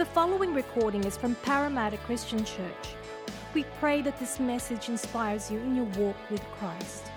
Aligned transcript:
The 0.00 0.06
following 0.06 0.54
recording 0.54 1.04
is 1.04 1.18
from 1.18 1.34
Parramatta 1.42 1.98
Christian 1.98 2.42
Church. 2.42 2.94
We 3.52 3.64
pray 3.80 4.00
that 4.00 4.18
this 4.18 4.40
message 4.40 4.88
inspires 4.88 5.50
you 5.50 5.58
in 5.58 5.76
your 5.76 5.84
walk 5.98 6.16
with 6.30 6.40
Christ. 6.52 7.10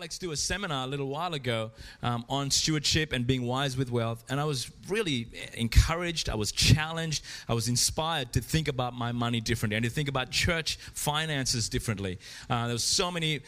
Alex 0.00 0.16
do 0.16 0.32
a 0.32 0.36
seminar 0.36 0.84
a 0.84 0.86
little 0.86 1.08
while 1.08 1.34
ago 1.34 1.70
um, 2.02 2.24
on 2.30 2.50
stewardship 2.50 3.12
and 3.12 3.26
being 3.26 3.42
wise 3.42 3.76
with 3.76 3.90
wealth, 3.90 4.24
and 4.30 4.40
I 4.40 4.44
was 4.44 4.70
really 4.88 5.26
encouraged. 5.52 6.30
I 6.30 6.36
was 6.36 6.52
challenged. 6.52 7.22
I 7.50 7.52
was 7.52 7.68
inspired 7.68 8.32
to 8.32 8.40
think 8.40 8.68
about 8.68 8.94
my 8.94 9.12
money 9.12 9.42
differently 9.42 9.76
and 9.76 9.84
to 9.84 9.90
think 9.90 10.08
about 10.08 10.30
church 10.30 10.78
finances 10.94 11.68
differently. 11.68 12.18
Uh, 12.48 12.64
there 12.64 12.72
was 12.72 12.82
so 12.82 13.10
many 13.10 13.40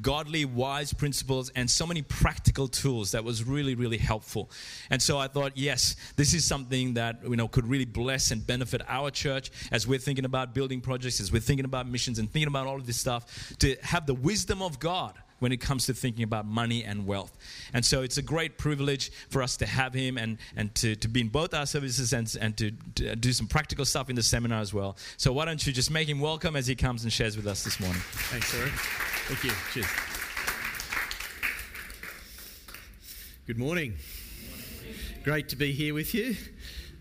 godly, 0.00 0.46
wise 0.46 0.94
principles 0.94 1.50
and 1.54 1.70
so 1.70 1.86
many 1.86 2.00
practical 2.00 2.68
tools 2.68 3.10
that 3.10 3.22
was 3.22 3.44
really, 3.44 3.74
really 3.74 3.98
helpful. 3.98 4.50
And 4.88 5.02
so 5.02 5.18
I 5.18 5.28
thought, 5.28 5.58
yes, 5.58 5.94
this 6.16 6.32
is 6.32 6.42
something 6.42 6.94
that 6.94 7.18
you 7.22 7.36
know 7.36 7.48
could 7.48 7.68
really 7.68 7.84
bless 7.84 8.30
and 8.30 8.46
benefit 8.46 8.80
our 8.88 9.10
church 9.10 9.50
as 9.72 9.86
we're 9.86 9.98
thinking 9.98 10.24
about 10.24 10.54
building 10.54 10.80
projects, 10.80 11.20
as 11.20 11.30
we're 11.30 11.40
thinking 11.42 11.66
about 11.66 11.86
missions 11.86 12.18
and 12.18 12.32
thinking 12.32 12.48
about 12.48 12.66
all 12.66 12.76
of 12.76 12.86
this 12.86 12.98
stuff. 12.98 13.52
To 13.58 13.76
have 13.82 14.06
the 14.06 14.14
wisdom 14.14 14.62
of 14.62 14.78
God 14.78 15.12
when 15.38 15.52
it 15.52 15.58
comes 15.58 15.86
to 15.86 15.94
thinking 15.94 16.24
about 16.24 16.46
money 16.46 16.84
and 16.84 17.06
wealth. 17.06 17.36
And 17.72 17.84
so 17.84 18.02
it's 18.02 18.18
a 18.18 18.22
great 18.22 18.58
privilege 18.58 19.10
for 19.30 19.42
us 19.42 19.56
to 19.58 19.66
have 19.66 19.94
him 19.94 20.18
and, 20.18 20.38
and 20.56 20.74
to, 20.76 20.96
to 20.96 21.08
be 21.08 21.20
in 21.20 21.28
both 21.28 21.54
our 21.54 21.66
services 21.66 22.12
and, 22.12 22.34
and 22.40 22.56
to, 22.56 22.72
to 22.96 23.16
do 23.16 23.32
some 23.32 23.46
practical 23.46 23.84
stuff 23.84 24.10
in 24.10 24.16
the 24.16 24.22
seminar 24.22 24.60
as 24.60 24.74
well. 24.74 24.96
So 25.16 25.32
why 25.32 25.44
don't 25.44 25.64
you 25.66 25.72
just 25.72 25.90
make 25.90 26.08
him 26.08 26.20
welcome 26.20 26.56
as 26.56 26.66
he 26.66 26.74
comes 26.74 27.04
and 27.04 27.12
shares 27.12 27.36
with 27.36 27.46
us 27.46 27.64
this 27.64 27.78
morning? 27.80 28.00
Thanks, 28.30 28.54
Eric. 28.54 28.72
Thank 28.72 29.44
you. 29.44 29.52
Cheers. 29.72 29.86
Good 33.46 33.58
morning. 33.58 33.94
Great 35.24 35.48
to 35.50 35.56
be 35.56 35.72
here 35.72 35.94
with 35.94 36.14
you, 36.14 36.36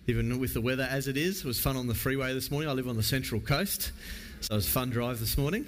even 0.08 0.40
with 0.40 0.54
the 0.54 0.62
weather 0.62 0.88
as 0.90 1.08
it 1.08 1.18
is. 1.18 1.40
It 1.40 1.46
was 1.46 1.60
fun 1.60 1.76
on 1.76 1.88
the 1.88 1.94
freeway 1.94 2.34
this 2.34 2.52
morning. 2.52 2.70
I 2.70 2.74
live 2.74 2.88
on 2.88 2.96
the 2.96 3.04
Central 3.04 3.42
Coast, 3.42 3.92
so 4.42 4.54
it 4.54 4.56
was 4.56 4.68
a 4.68 4.72
fun 4.72 4.90
drive 4.90 5.20
this 5.20 5.38
morning. 5.38 5.66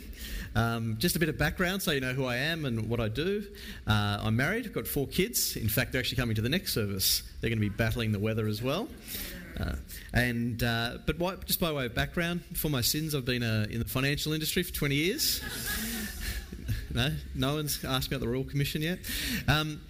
Um, 0.56 0.98
just 1.00 1.16
a 1.16 1.20
bit 1.20 1.30
of 1.30 1.38
background 1.38 1.82
so 1.82 1.92
you 1.92 2.02
know 2.02 2.14
who 2.14 2.26
I 2.26 2.38
am 2.38 2.66
and 2.66 2.90
what 2.90 3.00
I 3.00 3.08
do. 3.08 3.44
Uh, 3.88 4.20
I'm 4.22 4.36
married, 4.36 4.66
I've 4.66 4.74
got 4.74 4.88
four 4.88 5.08
kids. 5.08 5.56
In 5.56 5.70
fact, 5.70 5.92
they're 5.92 6.00
actually 6.00 6.18
coming 6.18 6.36
to 6.36 6.42
the 6.42 6.50
next 6.50 6.74
service. 6.74 7.24
They're 7.40 7.50
going 7.50 7.62
to 7.62 7.70
be 7.70 7.76
battling 7.76 8.12
the 8.12 8.20
weather 8.20 8.48
as 8.48 8.62
well. 8.62 8.88
Uh, 9.60 9.74
and 10.14 10.64
uh, 10.64 10.98
but 11.06 11.20
why, 11.20 11.36
just 11.46 11.60
by 11.60 11.72
way 11.72 11.86
of 11.86 11.94
background, 11.94 12.44
for 12.54 12.70
my 12.70 12.82
sins, 12.82 13.14
I've 13.14 13.26
been 13.26 13.44
uh, 13.44 13.68
in 13.70 13.80
the 13.80 13.86
financial 13.86 14.34
industry 14.34 14.64
for 14.64 14.74
20 14.74 14.96
years. 14.96 15.42
no, 16.94 17.12
no 17.36 17.56
one's 17.56 17.84
asked 17.84 18.08
about 18.08 18.22
the 18.22 18.28
Royal 18.28 18.44
Commission 18.44 18.82
yet. 18.82 19.00
Um, 19.48 19.82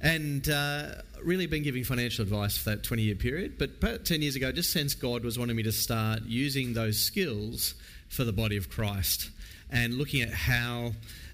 and 0.00 0.48
uh, 0.48 0.86
really 1.22 1.46
been 1.46 1.64
giving 1.64 1.84
financial 1.84 2.22
advice 2.22 2.56
for 2.56 2.70
that 2.70 2.82
20 2.84 3.02
year 3.02 3.14
period. 3.16 3.58
But 3.58 3.70
about 3.82 4.04
10 4.04 4.22
years 4.22 4.36
ago, 4.36 4.52
just 4.52 4.72
sensed 4.72 5.00
God 5.00 5.24
was 5.24 5.38
wanting 5.38 5.56
me 5.56 5.64
to 5.64 5.72
start 5.72 6.22
using 6.24 6.74
those 6.74 6.98
skills 6.98 7.74
for 8.08 8.24
the 8.24 8.32
body 8.32 8.56
of 8.56 8.70
Christ 8.70 9.30
and 9.70 9.94
looking 9.94 10.22
at 10.22 10.30
how 10.30 10.92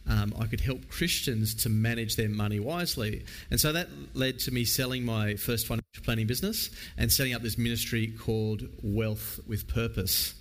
um, 0.08 0.34
I 0.38 0.46
could 0.46 0.60
help 0.60 0.88
Christians 0.88 1.54
to 1.62 1.68
manage 1.68 2.16
their 2.16 2.28
money 2.28 2.60
wisely. 2.60 3.24
And 3.50 3.60
so 3.60 3.72
that 3.72 3.88
led 4.14 4.38
to 4.40 4.50
me 4.50 4.64
selling 4.64 5.04
my 5.04 5.34
first 5.36 5.66
financial 5.66 6.02
planning 6.02 6.26
business 6.26 6.70
and 6.98 7.10
setting 7.10 7.34
up 7.34 7.42
this 7.42 7.56
ministry 7.56 8.08
called 8.18 8.68
Wealth 8.82 9.40
with 9.48 9.66
Purpose. 9.66 10.34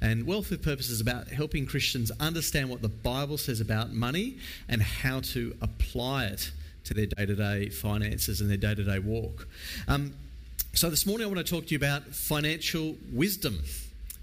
And 0.00 0.26
Wealth 0.26 0.50
with 0.50 0.62
Purpose 0.62 0.88
is 0.88 1.00
about 1.00 1.28
helping 1.28 1.66
Christians 1.66 2.10
understand 2.18 2.70
what 2.70 2.80
the 2.80 2.88
Bible 2.88 3.36
says 3.36 3.60
about 3.60 3.92
money 3.92 4.38
and 4.68 4.82
how 4.82 5.20
to 5.20 5.54
apply 5.60 6.26
it 6.26 6.50
to 6.84 6.94
their 6.94 7.06
day 7.06 7.26
to 7.26 7.34
day 7.34 7.68
finances 7.68 8.40
and 8.40 8.48
their 8.48 8.56
day 8.56 8.74
to 8.74 8.84
day 8.84 8.98
walk. 8.98 9.46
Um, 9.86 10.14
so 10.72 10.88
this 10.88 11.04
morning 11.04 11.26
I 11.26 11.30
want 11.30 11.46
to 11.46 11.52
talk 11.52 11.66
to 11.66 11.70
you 11.72 11.76
about 11.76 12.04
financial 12.06 12.96
wisdom 13.12 13.60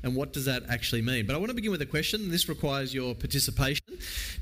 and 0.03 0.15
what 0.15 0.33
does 0.33 0.45
that 0.45 0.63
actually 0.69 1.01
mean? 1.01 1.25
But 1.25 1.35
I 1.35 1.37
want 1.39 1.49
to 1.49 1.55
begin 1.55 1.71
with 1.71 1.81
a 1.81 1.85
question. 1.85 2.29
This 2.29 2.47
requires 2.47 2.93
your 2.93 3.15
participation. 3.15 3.85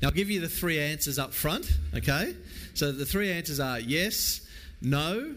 Now, 0.02 0.08
I'll 0.08 0.14
give 0.14 0.30
you 0.30 0.40
the 0.40 0.48
three 0.48 0.78
answers 0.78 1.18
up 1.18 1.32
front, 1.32 1.72
okay? 1.94 2.34
So 2.74 2.92
the 2.92 3.06
three 3.06 3.32
answers 3.32 3.58
are 3.58 3.80
yes, 3.80 4.46
no, 4.82 5.34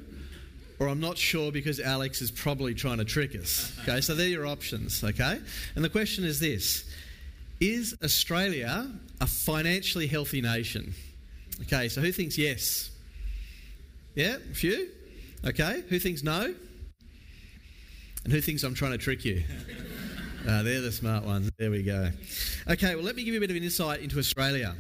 or 0.80 0.88
I'm 0.88 1.00
not 1.00 1.18
sure 1.18 1.52
because 1.52 1.80
Alex 1.80 2.22
is 2.22 2.32
probably 2.32 2.74
trying 2.74 2.98
to 2.98 3.06
trick 3.06 3.36
us. 3.36 3.74
Okay, 3.84 4.02
so 4.02 4.16
they're 4.16 4.28
your 4.28 4.46
options, 4.46 5.04
okay? 5.04 5.40
And 5.76 5.84
the 5.84 5.90
question 5.90 6.24
is 6.24 6.40
this 6.40 6.86
Is 7.60 7.96
Australia 8.04 8.90
a 9.22 9.28
financially 9.28 10.08
healthy 10.08 10.42
nation? 10.42 10.94
Okay, 11.62 11.90
so 11.90 12.02
who 12.02 12.12
thinks 12.12 12.38
yes? 12.38 12.90
Yeah, 14.16 14.36
a 14.36 14.54
few? 14.54 14.90
Okay, 15.46 15.84
who 15.90 16.00
thinks 16.00 16.24
no? 16.24 16.54
And 18.24 18.34
who 18.34 18.42
thinks 18.42 18.64
I'm 18.64 18.74
trying 18.74 18.92
to 18.92 18.98
trick 18.98 19.24
you? 19.24 19.44
Uh, 20.50 20.64
they're 20.64 20.82
the 20.82 20.92
smart 20.92 21.24
ones. 21.24 21.52
There 21.60 21.70
we 21.70 21.84
go. 21.84 22.10
Okay, 22.68 22.96
well, 22.96 23.04
let 23.04 23.16
me 23.16 23.24
give 23.24 23.36
you 23.36 23.40
a 23.40 23.42
bit 23.42 23.52
of 23.52 23.56
an 23.56 23.62
insight 23.62 24.02
into 24.02 24.18
Australia. 24.18 24.76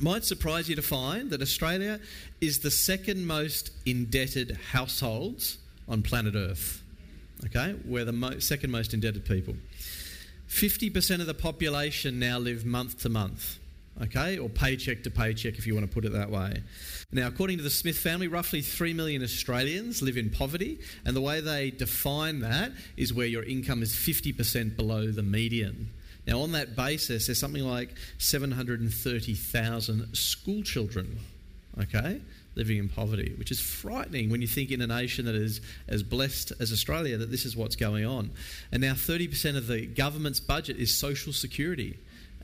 Might 0.00 0.24
surprise 0.24 0.68
you 0.68 0.74
to 0.74 0.82
find 0.82 1.30
that 1.30 1.40
Australia 1.40 2.00
is 2.40 2.58
the 2.58 2.70
second 2.70 3.24
most 3.24 3.70
indebted 3.86 4.58
households 4.72 5.58
on 5.88 6.02
planet 6.02 6.34
Earth. 6.34 6.82
Okay, 7.44 7.76
we're 7.84 8.04
the 8.04 8.12
mo- 8.12 8.40
second 8.40 8.72
most 8.72 8.92
indebted 8.92 9.24
people. 9.24 9.54
50% 10.48 11.20
of 11.20 11.28
the 11.28 11.34
population 11.34 12.18
now 12.18 12.38
live 12.38 12.64
month 12.64 13.02
to 13.02 13.08
month 13.08 13.60
okay, 14.00 14.38
or 14.38 14.48
paycheck 14.48 15.02
to 15.04 15.10
paycheck 15.10 15.58
if 15.58 15.66
you 15.66 15.74
want 15.74 15.86
to 15.86 15.92
put 15.92 16.04
it 16.04 16.12
that 16.12 16.30
way. 16.30 16.62
Now, 17.12 17.26
according 17.26 17.58
to 17.58 17.62
the 17.62 17.70
Smith 17.70 17.98
family, 17.98 18.28
roughly 18.28 18.62
3 18.62 18.94
million 18.94 19.22
Australians 19.22 20.00
live 20.00 20.16
in 20.16 20.30
poverty, 20.30 20.78
and 21.04 21.14
the 21.14 21.20
way 21.20 21.40
they 21.40 21.70
define 21.70 22.40
that 22.40 22.72
is 22.96 23.12
where 23.12 23.26
your 23.26 23.42
income 23.42 23.82
is 23.82 23.92
50% 23.92 24.76
below 24.76 25.10
the 25.10 25.22
median. 25.22 25.90
Now, 26.26 26.40
on 26.40 26.52
that 26.52 26.76
basis, 26.76 27.26
there's 27.26 27.40
something 27.40 27.64
like 27.64 27.94
730,000 28.18 30.14
school 30.14 30.62
children, 30.62 31.18
okay, 31.80 32.20
living 32.54 32.78
in 32.78 32.88
poverty, 32.88 33.34
which 33.36 33.50
is 33.50 33.60
frightening 33.60 34.30
when 34.30 34.40
you 34.40 34.46
think 34.46 34.70
in 34.70 34.80
a 34.80 34.86
nation 34.86 35.24
that 35.24 35.34
is 35.34 35.60
as 35.88 36.02
blessed 36.02 36.52
as 36.60 36.70
Australia 36.72 37.16
that 37.18 37.30
this 37.30 37.44
is 37.44 37.56
what's 37.56 37.76
going 37.76 38.06
on. 38.06 38.30
And 38.70 38.82
now 38.82 38.92
30% 38.92 39.56
of 39.56 39.66
the 39.66 39.86
government's 39.86 40.38
budget 40.38 40.76
is 40.76 40.94
social 40.94 41.32
security 41.32 41.98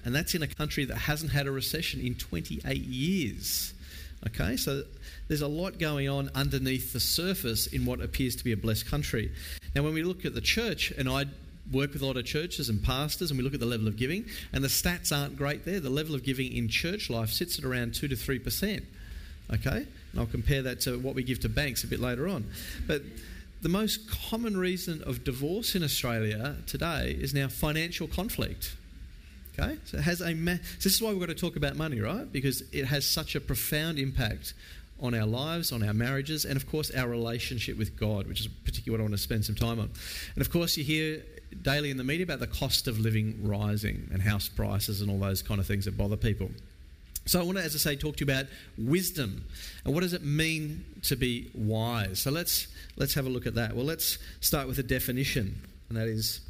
and 0.04 0.14
that's 0.14 0.34
in 0.34 0.42
a 0.42 0.46
country 0.46 0.84
that 0.86 0.96
hasn't 0.96 1.32
had 1.32 1.46
a 1.46 1.50
recession 1.50 2.00
in 2.00 2.14
28 2.14 2.76
years. 2.76 3.74
Okay, 4.26 4.56
so 4.56 4.82
there's 5.28 5.42
a 5.42 5.48
lot 5.48 5.78
going 5.78 6.08
on 6.08 6.30
underneath 6.34 6.92
the 6.92 7.00
surface 7.00 7.68
in 7.68 7.86
what 7.86 8.00
appears 8.00 8.34
to 8.36 8.44
be 8.44 8.52
a 8.52 8.56
blessed 8.56 8.86
country. 8.86 9.30
Now, 9.74 9.82
when 9.82 9.94
we 9.94 10.02
look 10.02 10.24
at 10.24 10.34
the 10.34 10.40
church, 10.40 10.90
and 10.90 11.08
I 11.08 11.26
work 11.72 11.92
with 11.92 12.02
a 12.02 12.06
lot 12.06 12.16
of 12.16 12.24
churches 12.24 12.68
and 12.68 12.82
pastors, 12.82 13.30
and 13.30 13.38
we 13.38 13.44
look 13.44 13.54
at 13.54 13.60
the 13.60 13.66
level 13.66 13.86
of 13.86 13.96
giving, 13.96 14.24
and 14.52 14.64
the 14.64 14.68
stats 14.68 15.16
aren't 15.16 15.36
great 15.36 15.64
there. 15.64 15.80
The 15.80 15.90
level 15.90 16.14
of 16.14 16.24
giving 16.24 16.52
in 16.52 16.68
church 16.68 17.10
life 17.10 17.30
sits 17.30 17.58
at 17.58 17.64
around 17.64 17.94
2 17.94 18.08
to 18.08 18.16
3%. 18.16 18.84
Okay, 19.54 19.86
and 20.12 20.20
I'll 20.20 20.26
compare 20.26 20.62
that 20.62 20.80
to 20.82 20.98
what 20.98 21.14
we 21.14 21.22
give 21.22 21.40
to 21.40 21.48
banks 21.48 21.84
a 21.84 21.86
bit 21.86 22.00
later 22.00 22.28
on. 22.28 22.44
But 22.86 23.02
the 23.62 23.68
most 23.68 24.10
common 24.10 24.56
reason 24.56 25.02
of 25.02 25.24
divorce 25.24 25.74
in 25.74 25.82
Australia 25.82 26.56
today 26.66 27.16
is 27.18 27.34
now 27.34 27.48
financial 27.48 28.06
conflict. 28.06 28.74
Okay? 29.58 29.78
So 29.84 29.98
it 29.98 30.02
has 30.02 30.20
a 30.20 30.34
ma- 30.34 30.52
so 30.52 30.84
this 30.84 30.94
is 30.94 31.02
why 31.02 31.10
we've 31.10 31.20
got 31.20 31.26
to 31.26 31.34
talk 31.34 31.56
about 31.56 31.76
money, 31.76 32.00
right? 32.00 32.30
Because 32.30 32.62
it 32.72 32.84
has 32.84 33.04
such 33.06 33.34
a 33.34 33.40
profound 33.40 33.98
impact 33.98 34.54
on 35.00 35.14
our 35.14 35.26
lives, 35.26 35.72
on 35.72 35.82
our 35.82 35.94
marriages, 35.94 36.44
and 36.44 36.56
of 36.56 36.68
course 36.68 36.90
our 36.94 37.08
relationship 37.08 37.78
with 37.78 37.98
God, 37.98 38.26
which 38.26 38.40
is 38.40 38.48
particularly 38.48 38.98
what 38.98 39.02
I 39.02 39.08
want 39.08 39.14
to 39.14 39.22
spend 39.22 39.44
some 39.44 39.54
time 39.54 39.78
on. 39.78 39.90
And 40.34 40.40
of 40.40 40.50
course, 40.50 40.76
you 40.76 40.84
hear 40.84 41.22
daily 41.62 41.90
in 41.90 41.96
the 41.96 42.04
media 42.04 42.24
about 42.24 42.40
the 42.40 42.46
cost 42.46 42.88
of 42.88 42.98
living 42.98 43.38
rising 43.42 44.08
and 44.12 44.20
house 44.20 44.48
prices 44.48 45.00
and 45.00 45.10
all 45.10 45.18
those 45.18 45.42
kind 45.42 45.60
of 45.60 45.66
things 45.66 45.84
that 45.86 45.96
bother 45.96 46.16
people. 46.16 46.50
So 47.26 47.40
I 47.40 47.42
want 47.42 47.58
to, 47.58 47.64
as 47.64 47.74
I 47.74 47.78
say, 47.78 47.96
talk 47.96 48.16
to 48.16 48.24
you 48.24 48.32
about 48.32 48.46
wisdom 48.78 49.44
and 49.84 49.92
what 49.92 50.00
does 50.00 50.14
it 50.14 50.24
mean 50.24 50.84
to 51.02 51.16
be 51.16 51.50
wise. 51.54 52.20
So 52.20 52.30
let's 52.30 52.68
let's 52.96 53.14
have 53.14 53.26
a 53.26 53.28
look 53.28 53.46
at 53.46 53.54
that. 53.54 53.76
Well, 53.76 53.84
let's 53.84 54.18
start 54.40 54.66
with 54.66 54.78
a 54.78 54.82
definition, 54.82 55.60
and 55.88 55.98
that 55.98 56.08
is 56.08 56.40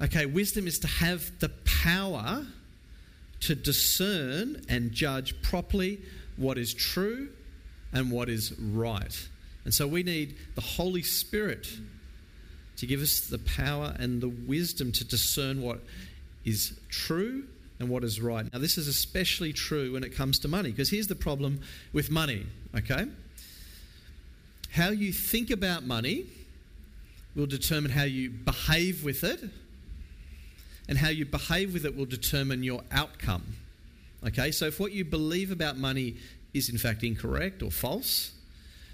Okay, 0.00 0.26
wisdom 0.26 0.66
is 0.66 0.78
to 0.80 0.86
have 0.86 1.38
the 1.40 1.48
power 1.64 2.46
to 3.40 3.54
discern 3.54 4.62
and 4.68 4.92
judge 4.92 5.40
properly 5.42 6.00
what 6.36 6.58
is 6.58 6.74
true 6.74 7.28
and 7.92 8.10
what 8.10 8.28
is 8.28 8.52
right. 8.58 9.28
And 9.64 9.72
so 9.72 9.86
we 9.86 10.02
need 10.02 10.36
the 10.54 10.60
Holy 10.60 11.02
Spirit 11.02 11.66
to 12.76 12.86
give 12.86 13.00
us 13.00 13.20
the 13.20 13.38
power 13.38 13.94
and 13.98 14.20
the 14.20 14.28
wisdom 14.28 14.92
to 14.92 15.04
discern 15.04 15.62
what 15.62 15.80
is 16.44 16.78
true 16.90 17.44
and 17.80 17.88
what 17.88 18.04
is 18.04 18.20
right. 18.20 18.50
Now, 18.52 18.58
this 18.58 18.76
is 18.78 18.88
especially 18.88 19.52
true 19.52 19.94
when 19.94 20.04
it 20.04 20.14
comes 20.14 20.38
to 20.40 20.48
money, 20.48 20.70
because 20.70 20.90
here's 20.90 21.08
the 21.08 21.14
problem 21.14 21.60
with 21.92 22.10
money, 22.10 22.46
okay? 22.76 23.06
How 24.72 24.90
you 24.90 25.12
think 25.12 25.50
about 25.50 25.84
money 25.84 26.26
will 27.34 27.46
determine 27.46 27.90
how 27.90 28.04
you 28.04 28.30
behave 28.30 29.04
with 29.04 29.24
it 29.24 29.40
and 30.88 30.98
how 30.98 31.08
you 31.08 31.24
behave 31.24 31.72
with 31.72 31.84
it 31.84 31.96
will 31.96 32.06
determine 32.06 32.62
your 32.62 32.82
outcome. 32.92 33.44
Okay, 34.26 34.50
so 34.50 34.66
if 34.66 34.80
what 34.80 34.92
you 34.92 35.04
believe 35.04 35.50
about 35.50 35.76
money 35.76 36.16
is 36.54 36.68
in 36.68 36.78
fact 36.78 37.02
incorrect 37.02 37.62
or 37.62 37.70
false, 37.70 38.32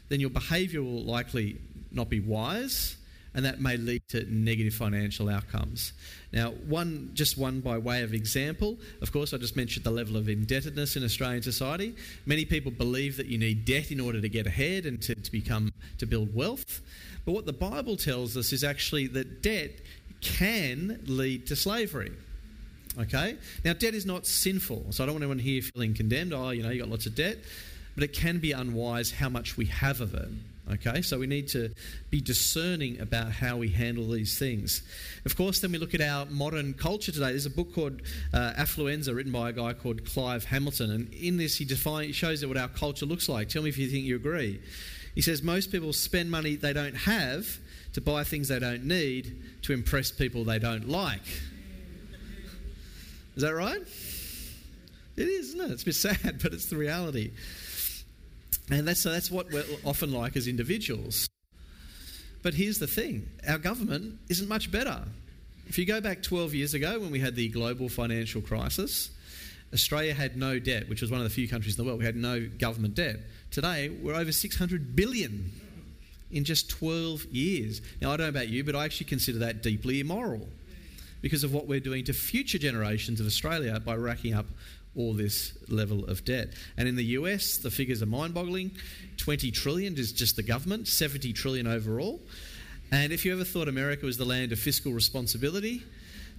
then 0.08 0.20
your 0.20 0.30
behaviour 0.30 0.82
will 0.82 1.04
likely 1.04 1.56
not 1.90 2.08
be 2.08 2.20
wise, 2.20 2.96
and 3.34 3.44
that 3.44 3.60
may 3.60 3.76
lead 3.76 4.02
to 4.08 4.24
negative 4.30 4.74
financial 4.74 5.28
outcomes. 5.28 5.92
Now, 6.32 6.50
one 6.50 7.10
just 7.14 7.38
one 7.38 7.60
by 7.60 7.78
way 7.78 8.02
of 8.02 8.12
example, 8.12 8.76
of 9.00 9.12
course, 9.12 9.32
I 9.32 9.38
just 9.38 9.56
mentioned 9.56 9.84
the 9.84 9.90
level 9.90 10.16
of 10.16 10.28
indebtedness 10.28 10.96
in 10.96 11.04
Australian 11.04 11.42
society. 11.42 11.94
Many 12.26 12.44
people 12.44 12.72
believe 12.72 13.16
that 13.16 13.26
you 13.26 13.38
need 13.38 13.64
debt 13.64 13.90
in 13.90 14.00
order 14.00 14.20
to 14.20 14.28
get 14.28 14.46
ahead 14.46 14.84
and 14.84 15.00
to, 15.02 15.14
to 15.14 15.32
become 15.32 15.72
to 15.98 16.06
build 16.06 16.34
wealth. 16.34 16.80
But 17.24 17.32
what 17.32 17.46
the 17.46 17.52
Bible 17.52 17.96
tells 17.96 18.36
us 18.36 18.52
is 18.52 18.64
actually 18.64 19.06
that 19.08 19.42
debt 19.42 19.80
can 20.22 21.00
lead 21.06 21.46
to 21.48 21.56
slavery. 21.56 22.12
Okay? 22.98 23.36
Now, 23.64 23.72
debt 23.72 23.94
is 23.94 24.06
not 24.06 24.26
sinful, 24.26 24.86
so 24.90 25.02
I 25.02 25.06
don't 25.06 25.14
want 25.14 25.24
anyone 25.24 25.38
here 25.38 25.62
feeling 25.62 25.94
condemned. 25.94 26.32
Oh, 26.32 26.50
you 26.50 26.62
know, 26.62 26.70
you 26.70 26.80
got 26.80 26.88
lots 26.88 27.06
of 27.06 27.14
debt, 27.14 27.38
but 27.94 28.04
it 28.04 28.12
can 28.12 28.38
be 28.38 28.52
unwise 28.52 29.10
how 29.10 29.28
much 29.28 29.56
we 29.56 29.66
have 29.66 30.00
of 30.00 30.14
it. 30.14 30.28
Okay, 30.70 31.02
so 31.02 31.18
we 31.18 31.26
need 31.26 31.48
to 31.48 31.70
be 32.10 32.20
discerning 32.20 33.00
about 33.00 33.32
how 33.32 33.56
we 33.56 33.68
handle 33.68 34.08
these 34.08 34.38
things. 34.38 34.82
Of 35.24 35.36
course, 35.36 35.58
then 35.58 35.72
we 35.72 35.78
look 35.78 35.92
at 35.92 36.00
our 36.00 36.24
modern 36.26 36.74
culture 36.74 37.10
today. 37.10 37.30
There's 37.30 37.46
a 37.46 37.50
book 37.50 37.74
called 37.74 38.00
uh, 38.32 38.52
Affluenza, 38.56 39.14
written 39.14 39.32
by 39.32 39.50
a 39.50 39.52
guy 39.52 39.72
called 39.72 40.04
Clive 40.04 40.44
Hamilton, 40.44 40.92
and 40.92 41.12
in 41.12 41.36
this 41.36 41.56
he 41.56 41.64
defines, 41.64 42.06
he 42.06 42.12
shows 42.12 42.46
what 42.46 42.56
our 42.56 42.68
culture 42.68 43.06
looks 43.06 43.28
like. 43.28 43.48
Tell 43.48 43.62
me 43.62 43.70
if 43.70 43.78
you 43.78 43.88
think 43.88 44.04
you 44.04 44.14
agree. 44.14 44.60
He 45.16 45.20
says 45.20 45.42
most 45.42 45.72
people 45.72 45.92
spend 45.92 46.30
money 46.30 46.54
they 46.54 46.72
don't 46.72 46.94
have 46.94 47.58
to 47.94 48.00
buy 48.00 48.24
things 48.24 48.48
they 48.48 48.58
don't 48.58 48.84
need 48.84 49.42
to 49.62 49.72
impress 49.72 50.10
people 50.10 50.44
they 50.44 50.58
don't 50.58 50.88
like. 50.88 51.26
Is 53.36 53.42
that 53.42 53.54
right? 53.54 53.80
It 55.16 55.28
is, 55.28 55.48
isn't 55.48 55.60
it? 55.60 55.70
It's 55.70 55.82
a 55.82 55.86
bit 55.86 55.94
sad, 55.94 56.38
but 56.42 56.52
it's 56.52 56.66
the 56.66 56.76
reality. 56.76 57.32
And 58.70 58.86
that's, 58.86 59.00
so 59.00 59.10
that's 59.10 59.30
what 59.30 59.50
we're 59.50 59.64
often 59.84 60.12
like 60.12 60.36
as 60.36 60.48
individuals. 60.48 61.28
But 62.42 62.54
here's 62.54 62.78
the 62.78 62.86
thing 62.86 63.28
our 63.48 63.58
government 63.58 64.18
isn't 64.28 64.48
much 64.48 64.70
better. 64.70 65.02
If 65.68 65.78
you 65.78 65.86
go 65.86 66.00
back 66.00 66.22
12 66.22 66.54
years 66.54 66.74
ago 66.74 66.98
when 67.00 67.10
we 67.10 67.20
had 67.20 67.34
the 67.34 67.48
global 67.48 67.88
financial 67.88 68.42
crisis, 68.42 69.10
Australia 69.72 70.12
had 70.12 70.36
no 70.36 70.58
debt, 70.58 70.88
which 70.88 71.00
was 71.00 71.10
one 71.10 71.20
of 71.20 71.24
the 71.24 71.30
few 71.30 71.48
countries 71.48 71.78
in 71.78 71.84
the 71.84 71.88
world. 71.88 72.00
We 72.00 72.04
had 72.04 72.16
no 72.16 72.46
government 72.58 72.94
debt. 72.94 73.20
Today, 73.50 73.88
we're 73.88 74.14
over 74.14 74.32
600 74.32 74.96
billion 74.96 75.52
in 76.32 76.44
just 76.44 76.70
12 76.70 77.26
years. 77.26 77.80
Now, 78.00 78.12
I 78.12 78.16
don't 78.16 78.26
know 78.26 78.40
about 78.40 78.48
you, 78.48 78.64
but 78.64 78.74
I 78.74 78.84
actually 78.84 79.06
consider 79.06 79.38
that 79.40 79.62
deeply 79.62 80.00
immoral 80.00 80.48
because 81.20 81.44
of 81.44 81.54
what 81.54 81.66
we're 81.66 81.80
doing 81.80 82.04
to 82.04 82.12
future 82.12 82.58
generations 82.58 83.20
of 83.20 83.26
Australia 83.26 83.78
by 83.78 83.94
racking 83.94 84.34
up 84.34 84.46
all 84.96 85.14
this 85.14 85.56
level 85.68 86.04
of 86.06 86.24
debt. 86.24 86.50
And 86.76 86.88
in 86.88 86.96
the 86.96 87.04
US, 87.04 87.56
the 87.58 87.70
figures 87.70 88.02
are 88.02 88.06
mind 88.06 88.34
boggling 88.34 88.72
20 89.18 89.50
trillion 89.50 89.96
is 89.96 90.12
just 90.12 90.36
the 90.36 90.42
government, 90.42 90.88
70 90.88 91.32
trillion 91.32 91.66
overall. 91.66 92.20
And 92.90 93.12
if 93.12 93.24
you 93.24 93.32
ever 93.32 93.44
thought 93.44 93.68
America 93.68 94.04
was 94.04 94.18
the 94.18 94.24
land 94.24 94.52
of 94.52 94.58
fiscal 94.58 94.92
responsibility, 94.92 95.82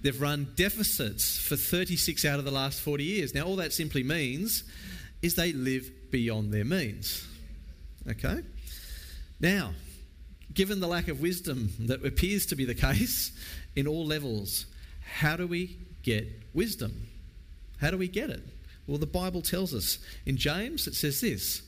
they've 0.02 0.20
run 0.20 0.52
deficits 0.54 1.38
for 1.38 1.56
36 1.56 2.24
out 2.24 2.38
of 2.38 2.44
the 2.44 2.52
last 2.52 2.80
40 2.80 3.02
years. 3.02 3.34
Now, 3.34 3.44
all 3.44 3.56
that 3.56 3.72
simply 3.72 4.04
means 4.04 4.62
is 5.22 5.34
they 5.34 5.52
live 5.52 5.90
beyond 6.10 6.52
their 6.52 6.64
means. 6.64 7.26
Okay? 8.08 8.42
Now, 9.40 9.72
given 10.54 10.80
the 10.80 10.86
lack 10.86 11.08
of 11.08 11.20
wisdom 11.20 11.72
that 11.80 12.04
appears 12.04 12.46
to 12.46 12.56
be 12.56 12.64
the 12.64 12.74
case 12.74 13.32
in 13.76 13.86
all 13.86 14.06
levels, 14.06 14.66
how 15.18 15.36
do 15.36 15.46
we 15.46 15.76
get 16.02 16.28
wisdom? 16.52 17.06
How 17.80 17.90
do 17.90 17.98
we 17.98 18.08
get 18.08 18.30
it? 18.30 18.42
Well, 18.86 18.98
the 18.98 19.06
Bible 19.06 19.42
tells 19.42 19.74
us. 19.74 19.98
In 20.26 20.36
James, 20.36 20.86
it 20.86 20.94
says 20.94 21.20
this 21.20 21.62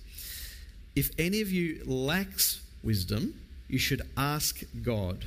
If 0.94 1.10
any 1.18 1.40
of 1.40 1.50
you 1.50 1.82
lacks 1.84 2.60
wisdom, 2.82 3.34
you 3.68 3.78
should 3.78 4.02
ask 4.16 4.62
God, 4.82 5.24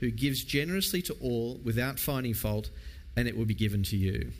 who 0.00 0.10
gives 0.10 0.42
generously 0.44 1.02
to 1.02 1.14
all 1.20 1.60
without 1.64 1.98
finding 1.98 2.34
fault, 2.34 2.70
and 3.16 3.28
it 3.28 3.36
will 3.36 3.44
be 3.44 3.54
given 3.54 3.82
to 3.84 3.96
you. 3.96 4.32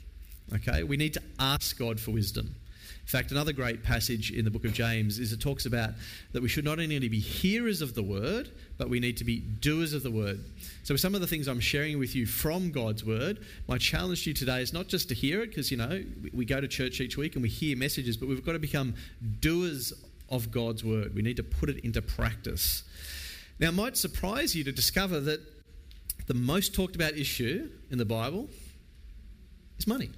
Okay? 0.54 0.82
We 0.82 0.96
need 0.96 1.14
to 1.14 1.22
ask 1.38 1.78
God 1.78 2.00
for 2.00 2.12
wisdom. 2.12 2.54
In 3.02 3.08
fact, 3.08 3.32
another 3.32 3.52
great 3.52 3.82
passage 3.82 4.30
in 4.30 4.44
the 4.44 4.50
book 4.50 4.64
of 4.64 4.72
James 4.72 5.18
is 5.18 5.32
it 5.32 5.40
talks 5.40 5.66
about 5.66 5.90
that 6.32 6.40
we 6.40 6.48
should 6.48 6.64
not 6.64 6.78
only 6.78 7.08
be 7.08 7.18
hearers 7.18 7.82
of 7.82 7.94
the 7.94 8.02
word, 8.02 8.50
but 8.78 8.88
we 8.88 9.00
need 9.00 9.16
to 9.18 9.24
be 9.24 9.40
doers 9.40 9.92
of 9.92 10.02
the 10.02 10.10
word. 10.10 10.40
So, 10.84 10.96
some 10.96 11.14
of 11.14 11.20
the 11.20 11.26
things 11.26 11.48
I'm 11.48 11.60
sharing 11.60 11.98
with 11.98 12.14
you 12.14 12.26
from 12.26 12.70
God's 12.70 13.04
word, 13.04 13.40
my 13.66 13.76
challenge 13.76 14.24
to 14.24 14.30
you 14.30 14.34
today 14.34 14.62
is 14.62 14.72
not 14.72 14.86
just 14.86 15.08
to 15.08 15.14
hear 15.14 15.42
it, 15.42 15.48
because, 15.48 15.70
you 15.70 15.76
know, 15.76 16.02
we 16.32 16.44
go 16.44 16.60
to 16.60 16.68
church 16.68 17.00
each 17.00 17.16
week 17.16 17.34
and 17.34 17.42
we 17.42 17.48
hear 17.48 17.76
messages, 17.76 18.16
but 18.16 18.28
we've 18.28 18.44
got 18.44 18.52
to 18.52 18.60
become 18.60 18.94
doers 19.40 19.92
of 20.30 20.50
God's 20.50 20.84
word. 20.84 21.14
We 21.14 21.22
need 21.22 21.36
to 21.36 21.42
put 21.42 21.68
it 21.70 21.84
into 21.84 22.00
practice. 22.00 22.84
Now, 23.58 23.68
it 23.68 23.74
might 23.74 23.96
surprise 23.96 24.54
you 24.54 24.64
to 24.64 24.72
discover 24.72 25.20
that 25.20 25.40
the 26.28 26.34
most 26.34 26.74
talked 26.74 26.94
about 26.94 27.14
issue 27.14 27.68
in 27.90 27.98
the 27.98 28.04
Bible 28.04 28.48
is 29.78 29.86
money. 29.86 30.10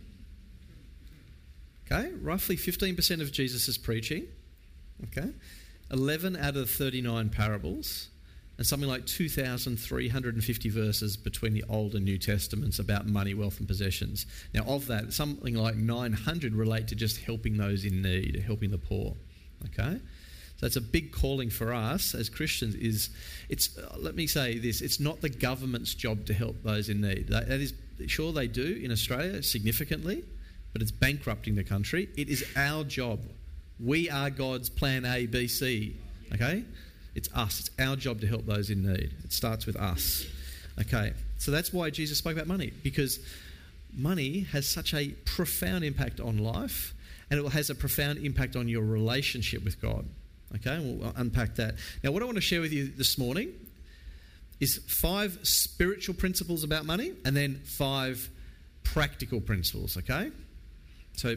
Okay, 1.91 2.11
roughly 2.23 2.57
15% 2.57 3.21
of 3.21 3.31
Jesus' 3.33 3.77
preaching. 3.77 4.27
Okay, 5.05 5.31
11 5.91 6.37
out 6.37 6.57
of 6.57 6.71
39 6.71 7.29
parables, 7.29 8.09
and 8.57 8.67
something 8.67 8.89
like 8.89 9.05
2,350 9.07 10.69
verses 10.71 11.17
between 11.17 11.53
the 11.53 11.65
Old 11.69 11.95
and 11.95 12.05
New 12.05 12.17
Testaments 12.17 12.79
about 12.79 13.07
money, 13.07 13.35
wealth, 13.35 13.59
and 13.59 13.69
possessions. 13.69 14.27
Now, 14.55 14.63
of 14.65 14.87
that, 14.87 15.13
something 15.13 15.55
like 15.55 15.75
900 15.75 16.55
relate 16.55 16.89
to 16.89 16.95
just 16.95 17.21
helping 17.21 17.57
those 17.57 17.85
in 17.85 18.01
need, 18.01 18.43
helping 18.47 18.71
the 18.71 18.79
poor. 18.79 19.15
Okay, 19.67 20.01
so 20.57 20.67
it's 20.67 20.77
a 20.77 20.81
big 20.81 21.13
calling 21.13 21.51
for 21.51 21.75
us 21.75 22.15
as 22.15 22.31
Christians. 22.31 22.77
Is 22.77 23.11
it's 23.49 23.77
uh, 23.77 23.97
let 23.99 24.15
me 24.15 24.27
say 24.27 24.59
this: 24.59 24.81
it's 24.81 25.01
not 25.01 25.21
the 25.21 25.29
government's 25.29 25.95
job 25.95 26.25
to 26.27 26.35
help 26.35 26.63
those 26.63 26.89
in 26.89 27.01
need. 27.01 27.29
that, 27.29 27.49
that 27.49 27.61
is 27.61 27.75
sure 28.07 28.33
they 28.33 28.47
do 28.47 28.81
in 28.83 28.91
Australia 28.91 29.43
significantly 29.43 30.25
but 30.75 30.83
it's 30.83 30.91
bankrupting 30.91 31.55
the 31.55 31.65
country. 31.65 32.11
It 32.19 32.29
is 32.29 32.45
our 32.57 32.85
job. 32.85 33.21
We 33.81 34.11
are 34.11 34.29
God's 34.29 34.69
plan 34.69 35.07
A, 35.07 35.25
B, 35.25 35.49
C. 35.49 35.97
Okay? 36.35 36.65
It's 37.15 37.33
us. 37.33 37.61
It's 37.61 37.71
our 37.79 37.97
job 37.97 38.21
to 38.21 38.27
help 38.27 38.45
those 38.45 38.69
in 38.69 38.83
need. 38.85 39.15
It 39.25 39.33
starts 39.33 39.65
with 39.65 39.77
us. 39.77 40.27
Okay? 40.81 41.15
So 41.39 41.53
that's 41.53 41.73
why 41.73 41.91
Jesus 41.91 42.19
spoke 42.19 42.35
about 42.35 42.49
money, 42.49 42.73
because 42.83 43.21
money 43.97 44.41
has 44.41 44.69
such 44.69 44.93
a 44.93 45.11
profound 45.25 45.85
impact 45.85 46.19
on 46.21 46.39
life 46.39 46.93
and 47.31 47.39
it 47.39 47.53
has 47.53 47.71
a 47.71 47.75
profound 47.75 48.19
impact 48.19 48.57
on 48.57 48.67
your 48.67 48.83
relationship 48.83 49.65
with 49.65 49.81
God. 49.81 50.05
Okay? 50.57 50.79
We'll 50.81 51.13
unpack 51.17 51.55
that. 51.55 51.77
Now, 52.03 52.11
what 52.11 52.21
I 52.21 52.25
want 52.25 52.37
to 52.37 52.43
share 52.43 52.61
with 52.61 52.73
you 52.73 52.89
this 52.89 53.17
morning 53.17 53.53
is 54.59 54.79
five 54.89 55.39
spiritual 55.45 56.17
principles 56.17 56.65
about 56.65 56.85
money 56.85 57.13
and 57.25 57.37
then 57.37 57.61
five 57.65 58.29
practical 58.83 59.41
principles, 59.41 59.97
okay? 59.97 60.31
So 61.17 61.37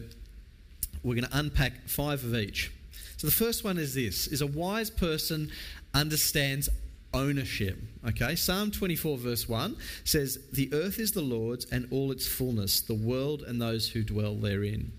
we're 1.03 1.15
going 1.15 1.29
to 1.29 1.38
unpack 1.38 1.88
five 1.88 2.24
of 2.24 2.36
each. 2.36 2.72
So 3.17 3.27
the 3.27 3.34
first 3.34 3.63
one 3.63 3.77
is 3.77 3.93
this 3.93 4.27
is 4.27 4.41
a 4.41 4.48
wise 4.48 4.89
person 4.89 5.51
understands 5.93 6.69
ownership. 7.13 7.81
Okay, 8.07 8.36
Psalm 8.36 8.72
24, 8.72 9.17
verse 9.17 9.50
1 9.50 9.75
says, 10.03 10.39
The 10.51 10.69
earth 10.74 11.00
is 11.00 11.12
the 11.13 11.22
Lord's 11.22 11.65
and 11.65 11.88
all 11.91 12.12
its 12.12 12.27
fullness, 12.27 12.81
the 12.81 12.93
world 12.93 13.43
and 13.43 13.62
those 13.62 13.89
who 13.89 14.03
dwell 14.03 14.36
therein. 14.36 14.91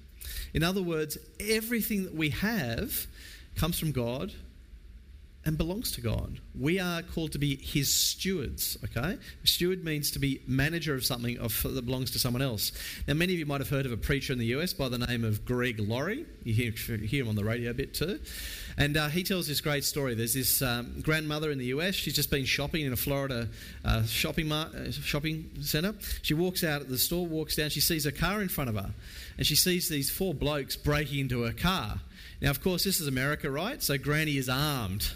In 0.55 0.63
other 0.63 0.83
words, 0.83 1.19
everything 1.39 2.05
that 2.05 2.15
we 2.15 2.31
have 2.31 3.07
comes 3.57 3.79
from 3.79 3.93
God 3.93 4.33
and 5.49 5.57
belongs 5.57 5.93
to 5.93 6.03
God. 6.03 6.41
We 6.55 6.79
are 6.79 7.01
called 7.01 7.33
to 7.33 7.39
be 7.39 7.57
His 7.57 7.91
stewards. 7.91 8.77
Okay, 8.85 9.17
steward 9.45 9.83
means 9.83 10.11
to 10.11 10.19
be 10.19 10.43
manager 10.47 10.95
of 10.95 11.07
something 11.07 11.39
of, 11.39 11.63
that 11.63 11.87
belongs 11.87 12.11
to 12.11 12.19
someone 12.19 12.43
else. 12.43 12.71
Now, 13.07 13.15
many 13.15 13.33
of 13.33 13.39
you 13.39 13.47
might 13.47 13.63
have 13.63 13.71
heard 13.71 13.87
of 13.87 13.93
a 13.93 13.97
preacher 13.97 14.35
in 14.35 14.39
the 14.39 14.45
US 14.59 14.75
by 14.75 14.91
the 14.91 14.99
name 14.99 15.25
of 15.25 15.47
Greg 15.47 15.81
Laurie. 15.81 16.27
You 16.45 16.53
hear, 16.53 16.73
hear 16.99 17.23
him 17.23 17.31
on 17.31 17.35
the 17.35 17.47
radio 17.47 17.71
a 17.71 17.75
bit 17.75 17.95
too, 17.95 18.21
and 18.77 18.99
uh, 18.99 19.09
he 19.09 19.23
tells 19.23 19.49
this 19.49 19.63
great 19.63 19.85
story. 19.85 20.15
There's 20.15 20.35
this 20.35 20.61
um, 20.61 21.01
grandmother 21.01 21.51
in 21.51 21.57
the 21.57 21.67
US. 21.67 21.95
She's 21.95 22.15
just 22.15 22.31
been 22.31 22.45
shopping 22.45 22.85
in 22.85 22.93
a 22.93 22.97
Florida 22.97 23.49
uh, 23.87 24.03
shopping 24.03 24.49
mar- 24.49 24.69
uh, 24.77 24.91
shopping 24.91 25.51
center. 25.63 25.95
She 26.21 26.35
walks 26.35 26.63
out 26.63 26.83
at 26.83 26.91
the 26.91 26.99
store, 26.99 27.27
walks 27.27 27.57
down. 27.57 27.71
She 27.71 27.81
sees 27.81 28.05
a 28.05 28.13
car 28.13 28.43
in 28.43 28.51
front 28.51 28.69
of 28.69 28.77
her, 28.77 28.91
and 29.39 29.47
she 29.47 29.57
sees 29.57 29.89
these 29.89 30.11
four 30.11 30.35
blokes 30.35 30.77
breaking 30.77 31.21
into 31.21 31.45
her 31.45 31.55
car. 31.55 32.01
Now, 32.41 32.51
of 32.51 32.63
course, 32.63 32.85
this 32.85 33.01
is 33.01 33.09
America, 33.09 33.51
right? 33.51 33.83
So 33.83 33.99
Granny 33.99 34.37
is 34.37 34.49
armed. 34.49 35.11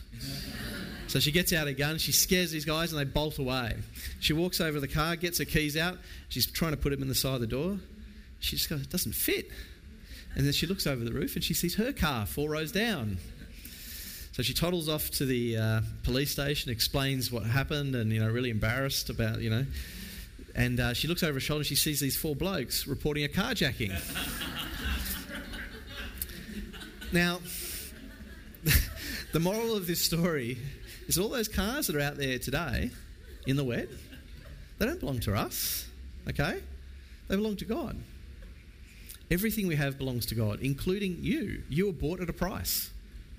So 1.07 1.21
she 1.21 1.31
gets 1.31 1.52
out 1.52 1.67
a 1.67 1.73
gun, 1.75 1.99
she 1.99 2.11
scares 2.12 2.50
these 2.50 2.64
guys, 2.64 2.93
and 2.93 3.00
they 3.00 3.05
bolt 3.05 3.38
away. 3.38 3.76
She 4.21 4.33
walks 4.33 4.61
over 4.61 4.81
the 4.81 4.88
car, 4.88 5.14
gets 5.17 5.38
her 5.38 5.45
keys 5.45 5.76
out, 5.76 5.99
she's 6.29 6.50
trying 6.50 6.71
to 6.73 6.76
put 6.79 6.91
them 6.91 7.02
in 7.02 7.09
the 7.09 7.14
side 7.14 7.35
of 7.35 7.41
the 7.41 7.47
door. 7.47 7.79
She 8.41 8.57
just 8.57 8.69
goes, 8.71 8.81
it 8.81 8.91
doesn't 8.91 9.14
fit. 9.14 9.50
And 10.35 10.47
then 10.47 10.52
she 10.52 10.67
looks 10.67 10.87
over 10.87 11.05
the 11.05 11.12
roof 11.12 11.35
and 11.37 11.45
she 11.45 11.52
sees 11.55 11.75
her 11.76 11.93
car 11.93 12.25
four 12.25 12.49
rows 12.50 12.73
down. 12.73 13.19
So 14.33 14.43
she 14.43 14.55
toddles 14.55 14.88
off 14.88 15.11
to 15.12 15.26
the 15.26 15.59
uh, 15.59 15.81
police 16.05 16.31
station, 16.31 16.73
explains 16.73 17.31
what 17.31 17.43
happened, 17.45 17.95
and 17.95 18.11
you 18.11 18.19
know, 18.19 18.31
really 18.31 18.49
embarrassed 18.49 19.11
about 19.11 19.41
you 19.41 19.50
know. 19.50 19.67
And 20.55 20.81
uh, 20.81 20.95
she 20.95 21.07
looks 21.07 21.23
over 21.23 21.35
her 21.35 21.41
shoulder. 21.41 21.61
and 21.61 21.67
She 21.67 21.76
sees 21.76 22.00
these 22.00 22.17
four 22.17 22.35
blokes 22.35 22.87
reporting 22.87 23.25
a 23.25 23.29
carjacking. 23.29 23.93
Now, 27.12 27.40
the 29.33 29.40
moral 29.40 29.76
of 29.76 29.87
this 29.87 30.00
story 30.00 30.59
is 31.09 31.19
all 31.19 31.28
those 31.28 31.49
cars 31.49 31.87
that 31.88 31.97
are 31.97 32.00
out 32.00 32.16
there 32.16 32.38
today 32.38 32.90
in 33.47 33.57
the 33.57 33.64
wet, 33.64 33.88
they 34.78 34.87
don't 34.87 35.00
belong 35.00 35.21
to 35.21 35.35
us, 35.35 35.87
okay? 36.28 36.61
They 37.28 37.37
belong 37.37 37.57
to 37.57 37.64
God. 37.64 37.99
Everything 39.31 39.66
we 39.66 39.76
have 39.76 39.99
belongs 39.99 40.26
to 40.26 40.35
God, 40.35 40.61
including 40.61 41.19
you. 41.21 41.62
You 41.69 41.87
were 41.87 41.92
bought 41.92 42.21
at 42.21 42.28
a 42.28 42.35
price. 42.35 42.90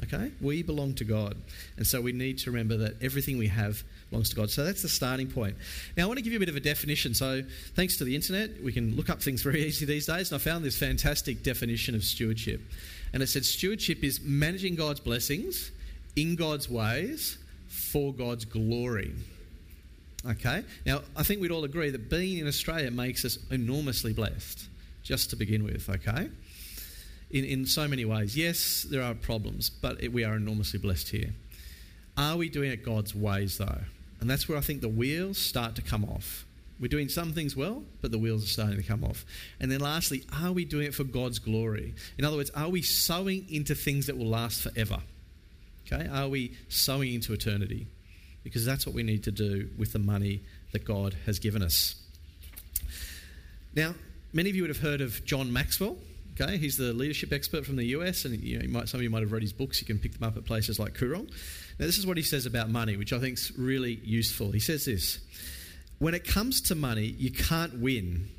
Okay? 0.04 0.32
We 0.42 0.64
belong 0.64 0.96
to 0.96 1.04
God. 1.04 1.38
And 1.78 1.86
so 1.86 2.02
we 2.02 2.12
need 2.12 2.40
to 2.40 2.52
remember 2.52 2.78
that 2.78 3.02
everything 3.02 3.38
we 3.38 3.48
have 3.48 3.84
belongs 4.10 4.30
to 4.30 4.36
God. 4.36 4.50
So 4.50 4.64
that's 4.64 4.82
the 4.82 4.90
starting 4.90 5.30
point. 5.30 5.56
Now, 5.96 6.04
I 6.04 6.06
want 6.08 6.18
to 6.18 6.24
give 6.24 6.34
you 6.34 6.38
a 6.38 6.40
bit 6.40 6.50
of 6.50 6.56
a 6.56 6.60
definition. 6.60 7.14
So, 7.14 7.44
thanks 7.76 7.98
to 7.98 8.04
the 8.04 8.16
internet, 8.16 8.62
we 8.62 8.74
can 8.74 8.96
look 8.96 9.10
up 9.10 9.22
things 9.22 9.42
very 9.44 9.64
easy 9.68 9.86
these 9.86 10.06
days. 10.06 10.32
And 10.32 10.42
I 10.42 10.44
found 10.44 10.66
this 10.66 10.78
fantastic 10.78 11.44
definition 11.44 11.96
of 11.96 12.04
stewardship. 12.04 12.62
And 13.14 13.22
it 13.22 13.28
said 13.28 13.46
stewardship 13.46 14.04
is 14.04 14.22
managing 14.22 14.76
God's 14.76 15.00
blessings 15.00 15.72
in 16.16 16.36
God's 16.36 16.70
ways 16.70 17.38
for 17.68 18.14
God's 18.14 18.46
glory. 18.46 19.14
Okay? 20.28 20.64
Now, 20.86 21.02
I 21.16 21.24
think 21.24 21.42
we'd 21.42 21.52
all 21.52 21.64
agree 21.64 21.90
that 21.92 22.10
being 22.10 22.40
in 22.40 22.48
Australia 22.48 22.90
makes 22.92 23.24
us 23.26 23.38
enormously 23.52 24.14
blessed 24.14 24.68
just 25.04 25.30
to 25.32 25.36
begin 25.36 25.64
with, 25.64 25.90
okay? 25.90 26.30
In, 27.32 27.46
in 27.46 27.66
so 27.66 27.88
many 27.88 28.06
ways. 28.06 28.38
Yes, 28.38 28.86
there 28.90 29.04
are 29.04 29.14
problems, 29.14 29.70
but 29.70 30.02
it, 30.02 30.14
we 30.14 30.24
are 30.24 30.36
enormously 30.36 30.80
blessed 30.80 31.10
here. 31.10 31.34
Are 32.18 32.38
we 32.38 32.48
doing 32.48 32.72
it 32.72 32.86
God's 32.86 33.14
ways, 33.14 33.58
though? 33.58 33.82
And 34.22 34.30
that's 34.30 34.48
where 34.48 34.58
I 34.58 34.62
think 34.62 34.82
the 34.82 34.88
wheels 34.88 35.38
start 35.38 35.76
to 35.76 35.82
come 35.82 36.06
off. 36.06 36.46
We're 36.80 36.88
doing 36.88 37.10
some 37.10 37.34
things 37.34 37.56
well, 37.56 37.84
but 38.02 38.12
the 38.12 38.18
wheels 38.18 38.44
are 38.44 38.48
starting 38.48 38.78
to 38.78 38.84
come 38.84 39.04
off. 39.04 39.26
And 39.60 39.72
then 39.72 39.80
lastly, 39.80 40.24
are 40.42 40.52
we 40.52 40.66
doing 40.66 40.88
it 40.88 40.96
for 40.96 41.04
God's 41.04 41.40
glory? 41.40 41.94
In 42.18 42.26
other 42.26 42.38
words, 42.38 42.50
are 42.52 42.70
we 42.70 42.82
sowing 42.82 43.46
into 43.50 43.76
things 43.76 44.08
that 44.08 44.18
will 44.18 44.28
last 44.28 44.62
forever? 44.62 45.00
Okay? 45.86 46.08
Are 46.08 46.28
we 46.28 46.58
sowing 46.70 47.14
into 47.14 47.34
eternity? 47.34 47.88
Because 48.44 48.66
that's 48.66 48.86
what 48.86 48.96
we 48.96 49.04
need 49.04 49.24
to 49.24 49.32
do 49.32 49.70
with 49.78 49.94
the 49.94 50.00
money 50.00 50.42
that 50.72 50.84
God 50.84 51.16
has 51.26 51.40
given 51.40 51.62
us. 51.62 51.96
Now, 53.76 53.94
Many 54.36 54.50
of 54.50 54.56
you 54.56 54.64
would 54.64 54.70
have 54.70 54.80
heard 54.80 55.02
of 55.02 55.24
John 55.26 55.54
Maxwell. 55.54 55.96
Okay, 56.34 56.58
he's 56.58 56.76
the 56.76 56.92
leadership 56.92 57.32
expert 57.32 57.68
from 57.68 57.76
the 57.76 57.86
US, 57.98 58.26
and 58.26 58.42
you 58.42 58.58
know, 58.58 58.68
might, 58.68 58.90
some 58.90 59.00
of 59.00 59.04
you 59.04 59.12
might 59.12 59.22
have 59.22 59.32
read 59.32 59.44
his 59.44 59.54
books. 59.54 59.80
You 59.80 59.86
can 59.86 60.00
pick 60.00 60.14
them 60.14 60.28
up 60.28 60.36
at 60.36 60.44
places 60.44 60.80
like 60.80 60.96
Koorong. 60.96 61.30
Now, 61.78 61.86
this 61.86 62.00
is 62.00 62.08
what 62.08 62.18
he 62.18 62.24
says 62.24 62.48
about 62.48 62.68
money, 62.68 62.98
which 62.98 63.14
I 63.14 63.20
think 63.20 63.38
is 63.38 63.52
really 63.56 64.02
useful. 64.04 64.52
He 64.52 64.60
says 64.60 64.86
this 64.86 65.20
When 66.04 66.14
it 66.14 66.28
comes 66.28 66.60
to 66.64 66.76
money, 66.76 67.06
you 67.06 67.32
can't 67.32 67.80
win. 67.80 68.30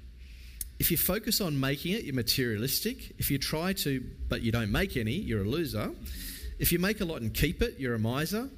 If 0.78 0.90
you 0.90 0.98
focus 0.98 1.40
on 1.40 1.58
making 1.58 1.94
it, 1.94 2.04
you're 2.04 2.14
materialistic. 2.14 3.14
If 3.18 3.30
you 3.30 3.38
try 3.38 3.72
to, 3.72 4.04
but 4.28 4.42
you 4.42 4.52
don't 4.52 4.70
make 4.70 4.98
any, 4.98 5.12
you're 5.12 5.44
a 5.44 5.48
loser. 5.48 5.92
If 6.58 6.72
you 6.72 6.78
make 6.78 7.00
a 7.00 7.06
lot 7.06 7.22
and 7.22 7.32
keep 7.32 7.62
it, 7.62 7.76
you're 7.80 7.94
a 7.94 7.98
miser. 7.98 8.50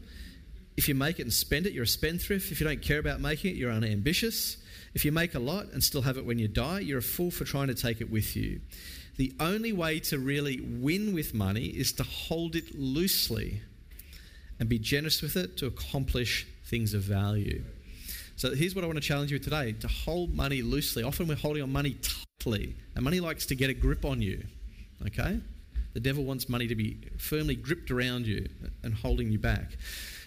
If 0.76 0.88
you 0.88 0.96
make 0.96 1.20
it 1.20 1.22
and 1.22 1.32
spend 1.32 1.66
it, 1.66 1.72
you're 1.72 1.84
a 1.84 1.86
spendthrift. 1.86 2.50
If 2.50 2.60
you 2.60 2.66
don't 2.66 2.82
care 2.82 2.98
about 2.98 3.20
making 3.20 3.52
it, 3.52 3.56
you're 3.56 3.70
unambitious. 3.70 4.56
If 4.92 5.04
you 5.04 5.12
make 5.12 5.36
a 5.36 5.38
lot 5.38 5.66
and 5.66 5.84
still 5.84 6.02
have 6.02 6.18
it 6.18 6.26
when 6.26 6.40
you 6.40 6.48
die, 6.48 6.80
you're 6.80 6.98
a 6.98 7.02
fool 7.02 7.30
for 7.30 7.44
trying 7.44 7.68
to 7.68 7.76
take 7.76 8.00
it 8.00 8.10
with 8.10 8.34
you. 8.34 8.60
The 9.18 9.32
only 9.38 9.72
way 9.72 10.00
to 10.00 10.18
really 10.18 10.60
win 10.60 11.14
with 11.14 11.32
money 11.32 11.66
is 11.66 11.92
to 11.92 12.02
hold 12.02 12.56
it 12.56 12.76
loosely 12.76 13.62
and 14.58 14.68
be 14.68 14.80
generous 14.80 15.22
with 15.22 15.36
it 15.36 15.56
to 15.58 15.66
accomplish 15.66 16.44
things 16.64 16.92
of 16.92 17.02
value. 17.02 17.62
So 18.36 18.54
here's 18.54 18.74
what 18.74 18.84
I 18.84 18.86
want 18.86 18.98
to 18.98 19.02
challenge 19.02 19.32
you 19.32 19.38
today 19.38 19.72
to 19.72 19.88
hold 19.88 20.34
money 20.34 20.60
loosely. 20.60 21.02
Often 21.02 21.28
we're 21.28 21.36
holding 21.36 21.62
on 21.62 21.72
money 21.72 21.96
tightly, 22.44 22.76
and 22.94 23.02
money 23.02 23.18
likes 23.18 23.46
to 23.46 23.54
get 23.54 23.70
a 23.70 23.74
grip 23.74 24.04
on 24.04 24.20
you. 24.20 24.44
Okay? 25.06 25.40
The 25.94 26.00
devil 26.00 26.22
wants 26.22 26.46
money 26.46 26.66
to 26.66 26.74
be 26.74 26.98
firmly 27.16 27.54
gripped 27.54 27.90
around 27.90 28.26
you 28.26 28.46
and 28.82 28.92
holding 28.92 29.32
you 29.32 29.38
back. 29.38 29.78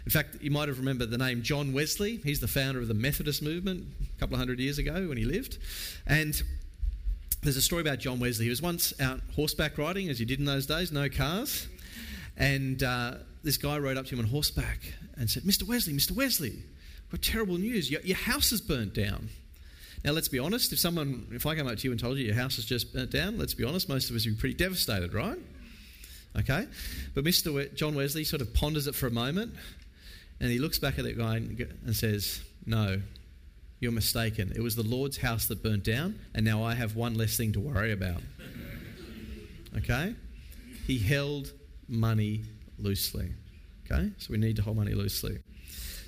In 0.06 0.12
fact, 0.12 0.38
you 0.42 0.50
might 0.50 0.68
have 0.70 0.80
remembered 0.80 1.12
the 1.12 1.20
name 1.20 1.44
John 1.44 1.72
Wesley. 1.72 2.20
He's 2.24 2.40
the 2.40 2.48
founder 2.48 2.80
of 2.80 2.88
the 2.88 2.96
Methodist 2.96 3.44
movement 3.44 3.86
a 4.02 4.20
couple 4.20 4.34
of 4.34 4.40
hundred 4.40 4.60
years 4.60 4.80
ago 4.80 5.08
when 5.08 5.18
he 5.18 5.26
lived. 5.26 5.60
And 6.08 6.42
there's 7.44 7.58
a 7.58 7.62
story 7.62 7.82
about 7.82 8.00
John 8.00 8.20
Wesley. 8.20 8.46
He 8.46 8.50
was 8.50 8.64
once 8.64 8.92
out 9.00 9.20
horseback 9.36 9.78
riding, 9.78 10.10
as 10.10 10.20
you 10.20 10.26
did 10.26 10.40
in 10.40 10.46
those 10.46 10.66
days, 10.66 10.92
no 10.92 11.10
cars. 11.10 11.68
And 12.38 12.82
uh, 12.82 13.16
this 13.44 13.58
guy 13.58 13.78
rode 13.78 13.98
up 13.98 14.08
to 14.08 14.16
him 14.16 14.20
on 14.22 14.32
horseback 14.32 14.80
and 15.16 15.30
said, 15.30 15.44
Mr. 15.44 15.68
Wesley, 15.68 15.94
Mr. 15.94 16.12
Wesley, 16.14 16.64
what 17.10 17.22
terrible 17.22 17.58
news. 17.58 17.90
Your, 17.90 18.02
your 18.02 18.18
house 18.18 18.52
is 18.52 18.62
burnt 18.62 18.94
down. 18.94 19.30
Now, 20.04 20.12
let's 20.12 20.28
be 20.28 20.40
honest. 20.40 20.72
If 20.72 20.80
someone, 20.80 21.28
if 21.32 21.46
I 21.46 21.56
come 21.56 21.68
up 21.68 21.78
to 21.78 21.84
you 21.84 21.92
and 21.92 22.00
told 22.00 22.18
you 22.18 22.26
your 22.26 22.36
house 22.36 22.56
has 22.56 22.66
just 22.66 22.94
burnt 22.94 23.12
down, 23.12 23.38
let's 23.38 23.54
be 23.54 23.64
honest, 23.64 23.90
most 23.90 24.10
of 24.10 24.16
us 24.16 24.26
would 24.26 24.36
be 24.36 24.40
pretty 24.40 24.56
devastated, 24.56 25.14
right? 25.14 25.38
Okay? 26.38 26.68
But 27.16 27.24
Mr. 27.24 27.54
We- 27.54 27.70
John 27.76 27.96
Wesley 27.96 28.24
sort 28.24 28.42
of 28.42 28.54
ponders 28.54 28.88
it 28.88 28.96
for 28.96 29.08
a 29.08 29.12
moment 29.12 29.54
and 30.40 30.50
he 30.50 30.60
looks 30.60 30.80
back 30.80 30.98
at 30.98 31.06
that 31.06 31.18
guy 31.18 31.36
and 31.38 31.96
says, 31.96 32.42
No, 32.66 33.02
you're 33.80 33.92
mistaken. 33.92 34.54
It 34.56 34.62
was 34.62 34.76
the 34.76 34.84
Lord's 34.84 35.18
house 35.18 35.48
that 35.48 35.62
burnt 35.62 35.84
down, 35.84 36.20
and 36.34 36.46
now 36.46 36.64
I 36.64 36.76
have 36.76 36.96
one 36.96 37.16
less 37.16 37.36
thing 37.36 37.54
to 37.54 37.60
worry 37.60 37.92
about. 37.92 38.22
Okay? 39.78 40.16
He 40.88 40.98
held 40.98 41.52
money 41.88 42.44
loosely. 42.78 43.32
Okay? 43.86 44.12
So 44.18 44.32
we 44.32 44.38
need 44.38 44.56
to 44.58 44.62
hold 44.62 44.78
money 44.78 44.94
loosely. 44.94 45.40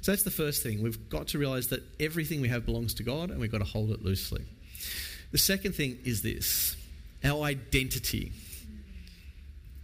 So 0.01 0.11
that's 0.11 0.23
the 0.23 0.31
first 0.31 0.63
thing. 0.63 0.81
We've 0.81 1.09
got 1.09 1.27
to 1.29 1.37
realize 1.37 1.67
that 1.67 1.83
everything 1.99 2.41
we 2.41 2.49
have 2.49 2.65
belongs 2.65 2.93
to 2.95 3.03
God, 3.03 3.29
and 3.29 3.39
we've 3.39 3.51
got 3.51 3.59
to 3.59 3.63
hold 3.65 3.91
it 3.91 4.03
loosely. 4.03 4.43
The 5.31 5.37
second 5.37 5.73
thing 5.73 5.99
is 6.03 6.21
this 6.21 6.75
our 7.23 7.43
identity. 7.43 8.31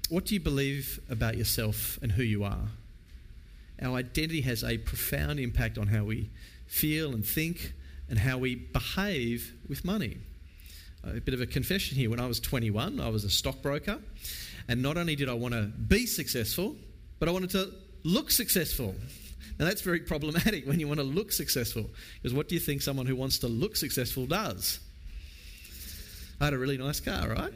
What 0.10 0.26
do 0.26 0.34
you 0.34 0.40
believe 0.40 1.00
about 1.10 1.38
yourself 1.38 2.00
and 2.02 2.12
who 2.12 2.24
you 2.24 2.44
are? 2.44 2.70
our 3.82 3.98
identity 3.98 4.42
has 4.42 4.64
a 4.64 4.78
profound 4.78 5.40
impact 5.40 5.78
on 5.78 5.88
how 5.88 6.04
we 6.04 6.30
feel 6.66 7.14
and 7.14 7.26
think 7.26 7.74
and 8.10 8.18
how 8.18 8.38
we 8.38 8.56
behave 8.56 9.54
with 9.68 9.86
money. 9.86 10.18
A 11.04 11.22
bit 11.22 11.34
of 11.34 11.42
a 11.42 11.46
confession 11.46 11.98
here. 11.98 12.10
When 12.10 12.20
I 12.20 12.28
was 12.28 12.40
21, 12.40 13.00
I 13.00 13.10
was 13.10 13.24
a 13.24 13.30
stockbroker, 13.30 14.00
and 14.68 14.82
not 14.82 14.98
only 14.98 15.16
did 15.16 15.30
I 15.30 15.34
want 15.34 15.54
to 15.54 15.64
be 15.64 16.06
successful, 16.06 16.76
but 17.20 17.30
I 17.30 17.32
wanted 17.32 17.52
to 17.52 17.72
look 18.04 18.32
successful. 18.32 18.96
Now, 19.60 19.66
that's 19.66 19.82
very 19.82 20.00
problematic 20.02 20.68
when 20.68 20.80
you 20.80 20.88
want 20.88 21.00
to 21.00 21.06
look 21.06 21.32
successful, 21.32 21.90
because 22.22 22.34
what 22.34 22.48
do 22.48 22.56
you 22.56 22.62
think 22.62 22.82
someone 22.82 23.06
who 23.06 23.16
wants 23.16 23.40
to 23.40 23.48
look 23.48 23.76
successful 23.76 24.26
does? 24.26 24.80
I 26.40 26.46
had 26.46 26.54
a 26.54 26.58
really 26.58 26.78
nice 26.78 27.00
car, 27.00 27.30
right? 27.30 27.54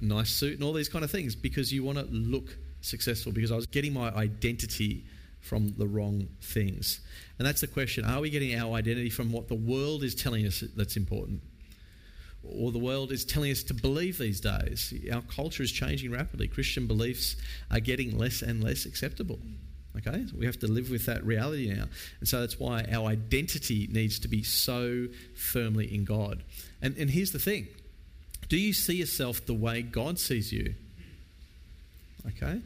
A 0.00 0.04
nice 0.04 0.30
suit 0.30 0.54
and 0.54 0.62
all 0.62 0.72
these 0.72 0.88
kind 0.88 1.04
of 1.04 1.10
things, 1.10 1.34
because 1.34 1.72
you 1.72 1.84
want 1.84 1.98
to 1.98 2.04
look 2.04 2.56
successful, 2.80 3.32
because 3.32 3.52
I 3.52 3.56
was 3.56 3.66
getting 3.66 3.92
my 3.92 4.08
identity 4.14 5.04
from 5.40 5.74
the 5.76 5.86
wrong 5.86 6.28
things. 6.42 7.00
And 7.38 7.46
that's 7.46 7.60
the 7.60 7.66
question 7.66 8.04
are 8.04 8.20
we 8.20 8.30
getting 8.30 8.54
our 8.54 8.74
identity 8.74 9.10
from 9.10 9.32
what 9.32 9.48
the 9.48 9.54
world 9.54 10.02
is 10.02 10.14
telling 10.14 10.46
us 10.46 10.62
that's 10.76 10.96
important? 10.96 11.42
Or 12.42 12.72
the 12.72 12.78
world 12.78 13.12
is 13.12 13.26
telling 13.26 13.50
us 13.50 13.62
to 13.64 13.74
believe 13.74 14.16
these 14.16 14.40
days. 14.40 14.94
Our 15.12 15.20
culture 15.22 15.62
is 15.62 15.72
changing 15.72 16.10
rapidly. 16.10 16.48
Christian 16.48 16.86
beliefs 16.86 17.36
are 17.70 17.80
getting 17.80 18.16
less 18.16 18.40
and 18.40 18.64
less 18.64 18.86
acceptable. 18.86 19.38
Okay? 19.96 20.24
So 20.26 20.36
we 20.38 20.46
have 20.46 20.58
to 20.60 20.66
live 20.66 20.90
with 20.90 21.06
that 21.06 21.24
reality 21.24 21.72
now. 21.72 21.84
And 22.20 22.28
so 22.28 22.40
that's 22.40 22.58
why 22.58 22.86
our 22.92 23.08
identity 23.08 23.88
needs 23.90 24.18
to 24.20 24.28
be 24.28 24.42
so 24.42 25.08
firmly 25.34 25.92
in 25.92 26.04
God. 26.04 26.42
And, 26.80 26.96
and 26.96 27.10
here's 27.10 27.32
the 27.32 27.38
thing 27.38 27.68
do 28.48 28.56
you 28.56 28.72
see 28.72 28.96
yourself 28.96 29.44
the 29.46 29.54
way 29.54 29.82
God 29.82 30.18
sees 30.18 30.52
you? 30.52 30.74
Okay? 32.26 32.60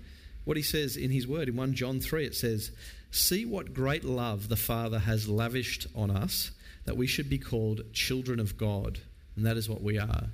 what 0.45 0.57
he 0.57 0.63
says 0.63 0.97
in 0.97 1.11
his 1.11 1.27
word. 1.27 1.49
In 1.49 1.57
1 1.57 1.75
John 1.75 2.01
3, 2.01 2.27
it 2.27 2.35
says, 2.35 2.71
See 3.11 3.45
what 3.45 3.75
great 3.75 4.05
love 4.05 4.49
the 4.49 4.57
Father 4.57 4.99
has 4.99 5.29
lavished 5.29 5.87
on 5.95 6.11
us, 6.11 6.51
that 6.85 6.97
we 6.97 7.07
should 7.07 7.31
be 7.31 7.39
called 7.39 7.93
children 7.93 8.41
of 8.41 8.59
God. 8.59 8.99
And 9.37 9.47
that 9.47 9.57
is 9.57 9.69
what 9.69 9.83
we 9.83 9.99
are. 9.99 10.25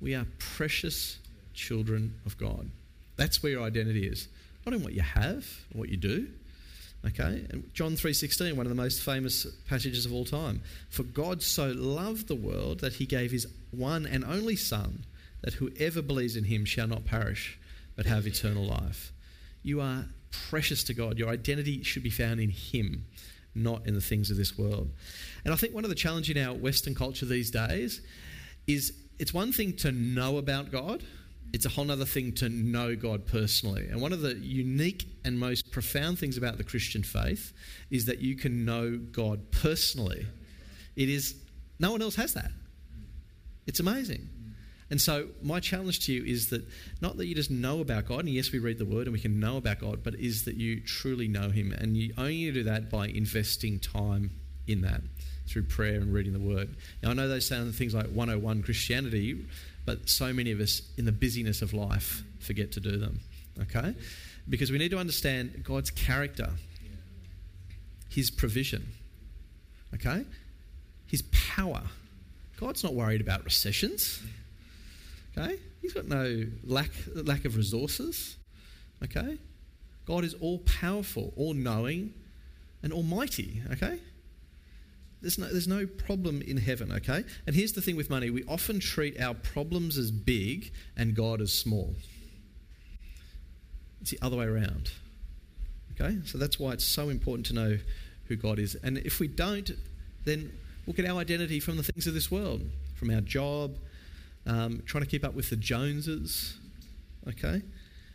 We 0.00 0.14
are 0.14 0.26
precious 0.38 1.18
children 1.54 2.14
of 2.24 2.38
God. 2.38 2.70
That's 3.16 3.42
where 3.42 3.52
your 3.52 3.64
identity 3.64 4.06
is. 4.06 4.28
Not 4.68 4.76
in 4.76 4.82
what 4.82 4.92
you 4.92 5.00
have, 5.00 5.46
what 5.72 5.88
you 5.88 5.96
do. 5.96 6.28
Okay? 7.06 7.46
And 7.48 7.70
John 7.72 7.96
3:16, 7.96 8.54
one 8.54 8.66
of 8.66 8.70
the 8.70 8.76
most 8.76 9.00
famous 9.00 9.46
passages 9.66 10.04
of 10.04 10.12
all 10.12 10.26
time. 10.26 10.60
For 10.90 11.04
God 11.04 11.42
so 11.42 11.68
loved 11.68 12.28
the 12.28 12.34
world 12.34 12.80
that 12.80 12.92
he 12.94 13.06
gave 13.06 13.30
his 13.30 13.46
one 13.70 14.04
and 14.04 14.22
only 14.26 14.56
son 14.56 15.06
that 15.40 15.54
whoever 15.54 16.02
believes 16.02 16.36
in 16.36 16.44
him 16.44 16.66
shall 16.66 16.86
not 16.86 17.06
perish 17.06 17.58
but 17.96 18.04
have 18.04 18.26
eternal 18.26 18.66
life. 18.66 19.10
You 19.62 19.80
are 19.80 20.04
precious 20.50 20.84
to 20.84 20.92
God. 20.92 21.18
Your 21.18 21.30
identity 21.30 21.82
should 21.82 22.02
be 22.02 22.10
found 22.10 22.38
in 22.38 22.50
Him, 22.50 23.06
not 23.54 23.86
in 23.86 23.94
the 23.94 24.02
things 24.02 24.30
of 24.30 24.36
this 24.36 24.58
world. 24.58 24.90
And 25.46 25.54
I 25.54 25.56
think 25.56 25.74
one 25.74 25.84
of 25.84 25.88
the 25.88 25.96
challenges 25.96 26.36
in 26.36 26.44
our 26.44 26.54
Western 26.54 26.94
culture 26.94 27.24
these 27.24 27.50
days 27.50 28.02
is 28.66 28.92
it's 29.18 29.32
one 29.32 29.50
thing 29.50 29.72
to 29.76 29.92
know 29.92 30.36
about 30.36 30.70
God, 30.70 31.02
it's 31.52 31.64
a 31.64 31.68
whole 31.68 31.90
other 31.90 32.04
thing 32.04 32.32
to 32.32 32.48
know 32.48 32.94
God 32.94 33.26
personally. 33.26 33.86
And 33.88 34.00
one 34.00 34.12
of 34.12 34.20
the 34.20 34.34
unique 34.34 35.06
and 35.24 35.38
most 35.38 35.70
profound 35.70 36.18
things 36.18 36.36
about 36.36 36.58
the 36.58 36.64
Christian 36.64 37.02
faith 37.02 37.52
is 37.90 38.04
that 38.06 38.18
you 38.18 38.36
can 38.36 38.64
know 38.64 38.98
God 38.98 39.50
personally. 39.50 40.26
It 40.96 41.08
is, 41.08 41.34
no 41.78 41.92
one 41.92 42.02
else 42.02 42.16
has 42.16 42.34
that. 42.34 42.50
It's 43.66 43.80
amazing. 43.80 44.28
And 44.90 45.00
so, 45.00 45.28
my 45.42 45.60
challenge 45.60 46.06
to 46.06 46.12
you 46.12 46.24
is 46.24 46.48
that 46.48 46.64
not 47.02 47.18
that 47.18 47.26
you 47.26 47.34
just 47.34 47.50
know 47.50 47.80
about 47.80 48.06
God, 48.06 48.20
and 48.20 48.30
yes, 48.30 48.52
we 48.52 48.58
read 48.58 48.78
the 48.78 48.86
Word 48.86 49.06
and 49.06 49.12
we 49.12 49.20
can 49.20 49.38
know 49.38 49.58
about 49.58 49.80
God, 49.80 50.02
but 50.02 50.14
is 50.14 50.44
that 50.46 50.56
you 50.56 50.80
truly 50.80 51.28
know 51.28 51.50
Him. 51.50 51.72
And 51.72 51.94
you 51.94 52.14
only 52.16 52.50
do 52.50 52.62
that 52.64 52.90
by 52.90 53.08
investing 53.08 53.78
time 53.80 54.30
in 54.68 54.82
that 54.82 55.00
through 55.46 55.64
prayer 55.64 56.00
and 56.00 56.12
reading 56.12 56.32
the 56.32 56.38
Word. 56.38 56.68
Now, 57.02 57.10
I 57.10 57.14
know 57.14 57.28
they 57.28 57.40
sound 57.40 57.74
things 57.74 57.94
like 57.94 58.06
101 58.06 58.62
Christianity, 58.62 59.46
but 59.86 60.08
so 60.08 60.32
many 60.32 60.52
of 60.52 60.60
us 60.60 60.82
in 60.96 61.04
the 61.06 61.12
busyness 61.12 61.62
of 61.62 61.72
life 61.72 62.22
forget 62.40 62.72
to 62.72 62.80
do 62.80 62.98
them. 62.98 63.20
Okay? 63.62 63.94
Because 64.48 64.70
we 64.70 64.78
need 64.78 64.90
to 64.90 64.98
understand 64.98 65.64
God's 65.64 65.90
character, 65.90 66.50
His 68.10 68.30
provision, 68.30 68.86
okay? 69.94 70.24
His 71.06 71.22
power. 71.32 71.82
God's 72.58 72.84
not 72.84 72.94
worried 72.94 73.20
about 73.20 73.44
recessions. 73.44 74.20
Okay? 75.36 75.58
He's 75.80 75.92
got 75.92 76.06
no 76.06 76.44
lack, 76.64 76.90
lack 77.14 77.44
of 77.44 77.56
resources. 77.56 78.36
Okay? 79.02 79.38
God 80.06 80.24
is 80.24 80.34
all 80.34 80.58
powerful, 80.58 81.32
all 81.36 81.54
knowing, 81.54 82.12
and 82.82 82.92
almighty. 82.92 83.62
Okay? 83.72 84.00
There's 85.20 85.38
no, 85.38 85.48
there's 85.48 85.68
no 85.68 85.86
problem 85.86 86.42
in 86.42 86.56
heaven, 86.58 86.92
okay? 86.92 87.24
And 87.46 87.56
here's 87.56 87.72
the 87.72 87.80
thing 87.80 87.96
with 87.96 88.08
money 88.08 88.30
we 88.30 88.44
often 88.44 88.78
treat 88.78 89.20
our 89.20 89.34
problems 89.34 89.98
as 89.98 90.10
big 90.10 90.72
and 90.96 91.14
God 91.14 91.40
as 91.40 91.52
small. 91.52 91.94
It's 94.00 94.10
the 94.10 94.18
other 94.22 94.36
way 94.36 94.46
around. 94.46 94.92
Okay? 96.00 96.18
So 96.24 96.38
that's 96.38 96.58
why 96.58 96.72
it's 96.72 96.84
so 96.84 97.08
important 97.08 97.46
to 97.46 97.54
know 97.54 97.78
who 98.26 98.36
God 98.36 98.58
is. 98.58 98.76
And 98.76 98.98
if 98.98 99.18
we 99.18 99.26
don't, 99.26 99.70
then 100.24 100.52
we'll 100.86 100.94
get 100.94 101.06
our 101.06 101.18
identity 101.18 101.60
from 101.60 101.76
the 101.76 101.82
things 101.82 102.06
of 102.06 102.14
this 102.14 102.30
world, 102.30 102.62
from 102.94 103.10
our 103.10 103.20
job, 103.20 103.76
um, 104.46 104.82
trying 104.86 105.02
to 105.02 105.10
keep 105.10 105.24
up 105.24 105.34
with 105.34 105.50
the 105.50 105.56
Joneses. 105.56 106.56
Okay? 107.28 107.62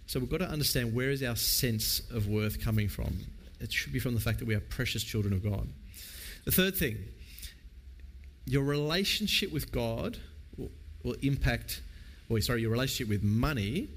So 0.07 0.19
we've 0.19 0.29
got 0.29 0.39
to 0.39 0.49
understand 0.49 0.93
where 0.93 1.09
is 1.09 1.21
our 1.23 1.35
sense 1.35 2.01
of 2.11 2.27
worth 2.27 2.63
coming 2.63 2.87
from. 2.87 3.17
It 3.59 3.71
should 3.71 3.93
be 3.93 3.99
from 3.99 4.13
the 4.13 4.21
fact 4.21 4.39
that 4.39 4.45
we 4.45 4.55
are 4.55 4.59
precious 4.59 5.03
children 5.03 5.33
of 5.33 5.43
God. 5.43 5.67
The 6.45 6.51
third 6.51 6.75
thing, 6.75 6.97
your 8.45 8.63
relationship 8.63 9.51
with 9.51 9.71
God 9.71 10.17
will, 10.57 10.71
will 11.03 11.15
impact, 11.21 11.81
or 12.29 12.39
sorry, 12.41 12.61
your 12.61 12.71
relationship 12.71 13.09
with 13.09 13.23
money 13.23 13.89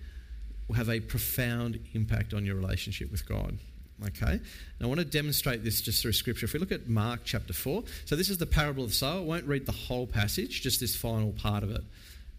will 0.68 0.76
have 0.76 0.88
a 0.88 1.00
profound 1.00 1.80
impact 1.94 2.34
on 2.34 2.44
your 2.44 2.56
relationship 2.56 3.10
with 3.10 3.26
God. 3.28 3.58
Okay? 4.06 4.40
I 4.80 4.86
want 4.86 5.00
to 5.00 5.06
demonstrate 5.06 5.64
this 5.64 5.80
just 5.80 6.02
through 6.02 6.12
scripture. 6.12 6.44
If 6.44 6.52
we 6.52 6.60
look 6.60 6.72
at 6.72 6.88
Mark 6.88 7.20
chapter 7.24 7.52
4, 7.52 7.82
so 8.04 8.14
this 8.14 8.28
is 8.28 8.38
the 8.38 8.46
parable 8.46 8.84
of 8.84 8.90
the 8.90 8.94
sower. 8.94 9.20
I 9.20 9.22
won't 9.22 9.46
read 9.46 9.66
the 9.66 9.72
whole 9.72 10.06
passage, 10.06 10.60
just 10.60 10.80
this 10.80 10.94
final 10.94 11.32
part 11.32 11.62
of 11.62 11.70
it 11.70 11.82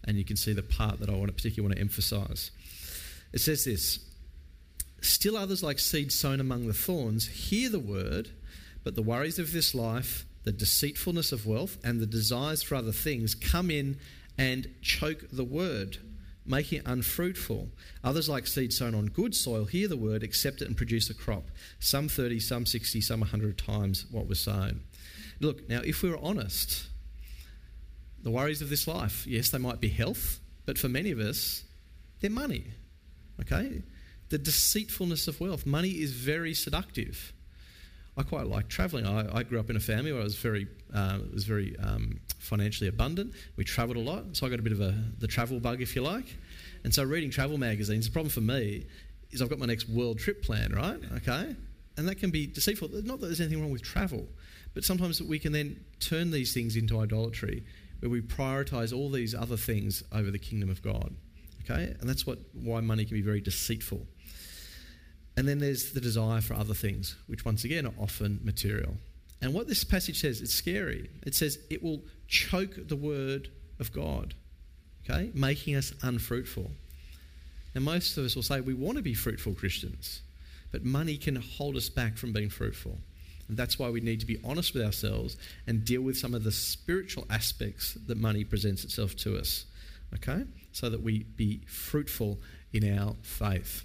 and 0.08 0.16
you 0.16 0.24
can 0.24 0.36
see 0.36 0.54
the 0.54 0.62
part 0.62 1.00
that 1.00 1.10
I 1.10 1.12
want 1.12 1.26
to 1.26 1.32
particularly 1.32 1.68
want 1.68 1.76
to 1.76 1.80
emphasize. 1.80 2.50
It 3.32 3.40
says 3.40 3.64
this 3.64 4.00
Still 5.00 5.36
others, 5.36 5.62
like 5.62 5.78
seed 5.78 6.10
sown 6.10 6.40
among 6.40 6.66
the 6.66 6.72
thorns, 6.72 7.26
hear 7.26 7.68
the 7.68 7.78
word, 7.78 8.30
but 8.84 8.94
the 8.94 9.02
worries 9.02 9.38
of 9.38 9.52
this 9.52 9.74
life, 9.74 10.26
the 10.44 10.52
deceitfulness 10.52 11.32
of 11.32 11.46
wealth, 11.46 11.78
and 11.84 12.00
the 12.00 12.06
desires 12.06 12.62
for 12.62 12.74
other 12.74 12.92
things 12.92 13.34
come 13.34 13.70
in 13.70 13.98
and 14.38 14.68
choke 14.80 15.24
the 15.30 15.44
word, 15.44 15.98
making 16.46 16.78
it 16.78 16.86
unfruitful. 16.86 17.68
Others, 18.04 18.28
like 18.28 18.46
seed 18.46 18.72
sown 18.72 18.94
on 18.94 19.06
good 19.06 19.34
soil, 19.34 19.64
hear 19.64 19.88
the 19.88 19.96
word, 19.96 20.22
accept 20.22 20.62
it, 20.62 20.68
and 20.68 20.76
produce 20.76 21.10
a 21.10 21.14
crop. 21.14 21.50
Some 21.80 22.08
30, 22.08 22.40
some 22.40 22.66
60, 22.66 23.00
some 23.00 23.20
100 23.20 23.58
times 23.58 24.06
what 24.10 24.28
was 24.28 24.40
sown. 24.40 24.82
Look, 25.40 25.68
now, 25.68 25.80
if 25.84 26.02
we 26.02 26.10
we're 26.10 26.18
honest, 26.18 26.86
the 28.22 28.30
worries 28.30 28.62
of 28.62 28.70
this 28.70 28.86
life. 28.88 29.26
Yes, 29.26 29.50
they 29.50 29.58
might 29.58 29.80
be 29.80 29.88
health, 29.88 30.40
but 30.66 30.78
for 30.78 30.88
many 30.88 31.10
of 31.10 31.18
us, 31.18 31.64
they're 32.20 32.30
money. 32.30 32.64
Okay? 33.40 33.82
The 34.28 34.38
deceitfulness 34.38 35.28
of 35.28 35.40
wealth. 35.40 35.64
Money 35.64 35.90
is 35.90 36.12
very 36.12 36.54
seductive. 36.54 37.32
I 38.18 38.24
quite 38.24 38.48
like 38.48 38.68
travelling. 38.68 39.06
I, 39.06 39.38
I, 39.38 39.42
grew 39.44 39.60
up 39.60 39.70
in 39.70 39.76
a 39.76 39.80
family 39.80 40.12
where 40.12 40.20
I 40.20 40.24
was 40.24 40.34
very, 40.34 40.66
uh, 40.92 41.20
was 41.32 41.44
very 41.44 41.76
um, 41.78 42.18
financially 42.40 42.88
abundant. 42.88 43.32
We 43.56 43.62
travelled 43.62 43.96
a 43.96 44.00
lot, 44.00 44.36
so 44.36 44.44
I 44.44 44.50
got 44.50 44.58
a 44.58 44.62
bit 44.62 44.72
of 44.72 44.80
a 44.80 44.92
the 45.18 45.28
travel 45.28 45.60
bug, 45.60 45.80
if 45.80 45.94
you 45.94 46.02
like. 46.02 46.36
And 46.82 46.92
so, 46.92 47.04
reading 47.04 47.30
travel 47.30 47.58
magazines, 47.58 48.06
the 48.06 48.12
problem 48.12 48.30
for 48.30 48.40
me 48.40 48.86
is 49.30 49.40
I've 49.40 49.48
got 49.48 49.60
my 49.60 49.66
next 49.66 49.88
world 49.88 50.18
trip 50.18 50.42
plan, 50.42 50.72
right? 50.74 50.98
Okay, 51.18 51.54
and 51.96 52.08
that 52.08 52.16
can 52.16 52.30
be 52.30 52.46
deceitful. 52.48 52.88
Not 52.92 53.20
that 53.20 53.26
there's 53.26 53.40
anything 53.40 53.60
wrong 53.60 53.70
with 53.70 53.82
travel, 53.82 54.26
but 54.74 54.82
sometimes 54.82 55.22
we 55.22 55.38
can 55.38 55.52
then 55.52 55.78
turn 56.00 56.32
these 56.32 56.52
things 56.52 56.74
into 56.74 56.98
idolatry 56.98 57.62
where 58.00 58.10
we 58.10 58.20
prioritize 58.20 58.96
all 58.96 59.10
these 59.10 59.34
other 59.34 59.56
things 59.56 60.02
over 60.12 60.30
the 60.32 60.38
kingdom 60.38 60.70
of 60.70 60.82
God. 60.82 61.14
Okay? 61.62 61.94
And 62.00 62.08
that's 62.08 62.26
what 62.26 62.38
why 62.52 62.80
money 62.80 63.04
can 63.04 63.16
be 63.16 63.22
very 63.22 63.40
deceitful. 63.40 64.06
And 65.38 65.46
then 65.46 65.60
there's 65.60 65.92
the 65.92 66.00
desire 66.00 66.40
for 66.40 66.54
other 66.54 66.74
things, 66.74 67.14
which 67.28 67.44
once 67.44 67.62
again 67.62 67.86
are 67.86 67.92
often 67.96 68.40
material. 68.42 68.94
And 69.40 69.54
what 69.54 69.68
this 69.68 69.84
passage 69.84 70.20
says, 70.20 70.40
it's 70.40 70.52
scary. 70.52 71.08
It 71.22 71.32
says 71.32 71.60
it 71.70 71.80
will 71.80 72.02
choke 72.26 72.88
the 72.88 72.96
word 72.96 73.48
of 73.78 73.92
God, 73.92 74.34
okay, 75.08 75.30
making 75.34 75.76
us 75.76 75.92
unfruitful. 76.02 76.72
And 77.72 77.84
most 77.84 78.18
of 78.18 78.24
us 78.24 78.34
will 78.34 78.42
say 78.42 78.60
we 78.60 78.74
want 78.74 78.96
to 78.96 79.02
be 79.02 79.14
fruitful 79.14 79.54
Christians, 79.54 80.22
but 80.72 80.84
money 80.84 81.16
can 81.16 81.36
hold 81.36 81.76
us 81.76 81.88
back 81.88 82.18
from 82.18 82.32
being 82.32 82.50
fruitful. 82.50 82.98
And 83.46 83.56
that's 83.56 83.78
why 83.78 83.90
we 83.90 84.00
need 84.00 84.18
to 84.18 84.26
be 84.26 84.40
honest 84.42 84.74
with 84.74 84.82
ourselves 84.82 85.36
and 85.68 85.84
deal 85.84 86.02
with 86.02 86.18
some 86.18 86.34
of 86.34 86.42
the 86.42 86.50
spiritual 86.50 87.26
aspects 87.30 87.94
that 88.08 88.18
money 88.18 88.42
presents 88.42 88.82
itself 88.82 89.14
to 89.18 89.38
us. 89.38 89.66
Okay? 90.14 90.42
So 90.72 90.90
that 90.90 91.04
we 91.04 91.22
be 91.22 91.60
fruitful 91.68 92.40
in 92.72 92.98
our 92.98 93.14
faith. 93.22 93.84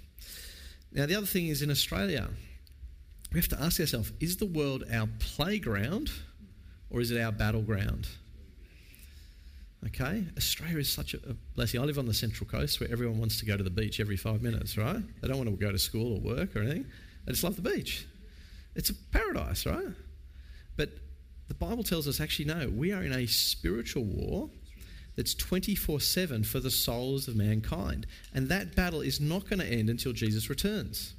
Now, 0.94 1.06
the 1.06 1.16
other 1.16 1.26
thing 1.26 1.48
is 1.48 1.60
in 1.60 1.70
Australia, 1.70 2.28
we 3.32 3.40
have 3.40 3.48
to 3.48 3.60
ask 3.60 3.80
ourselves 3.80 4.12
is 4.20 4.36
the 4.36 4.46
world 4.46 4.84
our 4.92 5.08
playground 5.18 6.12
or 6.88 7.00
is 7.00 7.10
it 7.10 7.20
our 7.20 7.32
battleground? 7.32 8.06
Okay? 9.86 10.24
Australia 10.36 10.78
is 10.78 10.88
such 10.88 11.14
a 11.14 11.18
blessing. 11.56 11.80
I 11.80 11.84
live 11.84 11.98
on 11.98 12.06
the 12.06 12.14
Central 12.14 12.48
Coast 12.48 12.80
where 12.80 12.90
everyone 12.90 13.18
wants 13.18 13.38
to 13.40 13.44
go 13.44 13.56
to 13.56 13.62
the 13.62 13.70
beach 13.70 13.98
every 13.98 14.16
five 14.16 14.40
minutes, 14.40 14.78
right? 14.78 15.02
They 15.20 15.28
don't 15.28 15.36
want 15.36 15.50
to 15.50 15.56
go 15.56 15.72
to 15.72 15.78
school 15.78 16.14
or 16.14 16.20
work 16.20 16.54
or 16.54 16.60
anything. 16.60 16.86
They 17.26 17.32
just 17.32 17.42
love 17.42 17.56
the 17.56 17.62
beach. 17.62 18.06
It's 18.76 18.90
a 18.90 18.94
paradise, 18.94 19.66
right? 19.66 19.88
But 20.76 20.90
the 21.48 21.54
Bible 21.54 21.82
tells 21.82 22.06
us 22.06 22.20
actually, 22.20 22.46
no, 22.46 22.70
we 22.70 22.92
are 22.92 23.02
in 23.02 23.12
a 23.12 23.26
spiritual 23.26 24.04
war 24.04 24.48
that's 25.16 25.34
24 25.34 26.00
7 26.00 26.44
for 26.44 26.60
the 26.60 26.70
souls 26.70 27.28
of 27.28 27.36
mankind. 27.36 28.06
And 28.32 28.48
that 28.48 28.74
battle 28.74 29.00
is 29.00 29.20
not 29.20 29.48
going 29.48 29.60
to 29.60 29.66
end 29.66 29.88
until 29.88 30.12
Jesus 30.12 30.50
returns. 30.50 31.14